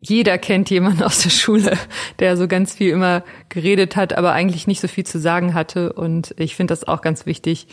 jeder 0.00 0.38
kennt 0.38 0.70
jemanden 0.70 1.02
aus 1.02 1.22
der 1.22 1.30
Schule, 1.30 1.76
der 2.18 2.36
so 2.36 2.48
ganz 2.48 2.74
viel 2.74 2.90
immer 2.90 3.24
geredet 3.48 3.96
hat, 3.96 4.16
aber 4.16 4.32
eigentlich 4.32 4.66
nicht 4.66 4.80
so 4.80 4.88
viel 4.88 5.04
zu 5.04 5.18
sagen 5.18 5.54
hatte. 5.54 5.92
Und 5.92 6.34
ich 6.38 6.56
finde 6.56 6.72
das 6.72 6.86
auch 6.86 7.02
ganz 7.02 7.26
wichtig. 7.26 7.66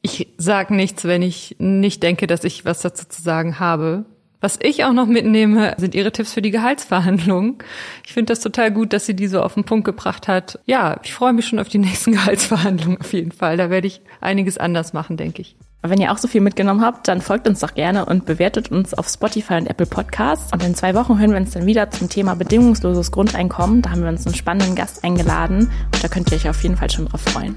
Ich 0.00 0.28
sag 0.38 0.70
nichts, 0.70 1.04
wenn 1.04 1.22
ich 1.22 1.56
nicht 1.58 2.02
denke, 2.02 2.26
dass 2.26 2.44
ich 2.44 2.64
was 2.64 2.80
dazu 2.80 3.06
zu 3.06 3.22
sagen 3.22 3.60
habe. 3.60 4.04
Was 4.40 4.58
ich 4.60 4.84
auch 4.84 4.92
noch 4.92 5.06
mitnehme, 5.06 5.76
sind 5.78 5.94
ihre 5.94 6.10
Tipps 6.10 6.32
für 6.32 6.42
die 6.42 6.50
Gehaltsverhandlungen. 6.50 7.58
Ich 8.04 8.12
finde 8.12 8.32
das 8.32 8.40
total 8.40 8.72
gut, 8.72 8.92
dass 8.92 9.06
sie 9.06 9.14
die 9.14 9.28
so 9.28 9.40
auf 9.40 9.54
den 9.54 9.62
Punkt 9.62 9.84
gebracht 9.84 10.26
hat. 10.26 10.58
Ja, 10.66 10.98
ich 11.04 11.14
freue 11.14 11.32
mich 11.32 11.46
schon 11.46 11.60
auf 11.60 11.68
die 11.68 11.78
nächsten 11.78 12.12
Gehaltsverhandlungen 12.14 12.98
auf 13.00 13.12
jeden 13.12 13.30
Fall. 13.30 13.56
Da 13.56 13.70
werde 13.70 13.86
ich 13.86 14.00
einiges 14.20 14.58
anders 14.58 14.92
machen, 14.92 15.16
denke 15.16 15.42
ich. 15.42 15.54
Wenn 15.84 16.00
ihr 16.00 16.12
auch 16.12 16.18
so 16.18 16.28
viel 16.28 16.40
mitgenommen 16.40 16.80
habt, 16.80 17.08
dann 17.08 17.20
folgt 17.20 17.48
uns 17.48 17.58
doch 17.58 17.74
gerne 17.74 18.06
und 18.06 18.24
bewertet 18.24 18.70
uns 18.70 18.94
auf 18.94 19.08
Spotify 19.08 19.54
und 19.54 19.66
Apple 19.66 19.86
Podcasts. 19.86 20.52
Und 20.52 20.62
in 20.62 20.76
zwei 20.76 20.94
Wochen 20.94 21.18
hören 21.18 21.32
wir 21.32 21.38
uns 21.38 21.50
dann 21.50 21.66
wieder 21.66 21.90
zum 21.90 22.08
Thema 22.08 22.36
bedingungsloses 22.36 23.10
Grundeinkommen. 23.10 23.82
Da 23.82 23.90
haben 23.90 24.02
wir 24.02 24.08
uns 24.08 24.24
einen 24.24 24.36
spannenden 24.36 24.76
Gast 24.76 25.02
eingeladen 25.02 25.72
und 25.92 26.04
da 26.04 26.06
könnt 26.06 26.30
ihr 26.30 26.36
euch 26.36 26.48
auf 26.48 26.62
jeden 26.62 26.76
Fall 26.76 26.88
schon 26.88 27.06
drauf 27.06 27.22
freuen. 27.22 27.56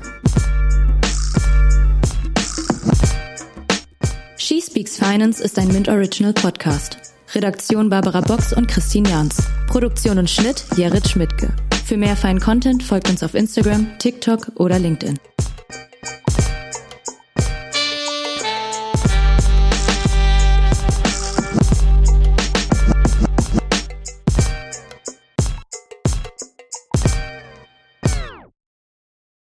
She 4.38 4.59
Speaks 4.59 4.97
Finance 4.97 5.43
ist 5.43 5.59
ein 5.59 5.67
Mint 5.67 5.88
Original 5.88 6.34
Podcast. 6.34 6.97
Redaktion 7.36 7.89
Barbara 7.89 8.21
Box 8.21 8.53
und 8.53 8.67
Christine 8.67 9.07
Jans. 9.07 9.38
Produktion 9.67 10.17
und 10.17 10.32
Schnitt 10.32 10.65
Jared 10.76 11.07
Schmidtke. 11.07 11.53
Für 11.86 11.97
mehr 11.97 12.15
feinen 12.15 12.39
Content 12.39 12.82
folgt 12.82 13.07
uns 13.07 13.21
auf 13.21 13.36
Instagram, 13.36 13.99
TikTok 13.99 14.51
oder 14.55 14.80
LinkedIn. 14.80 15.19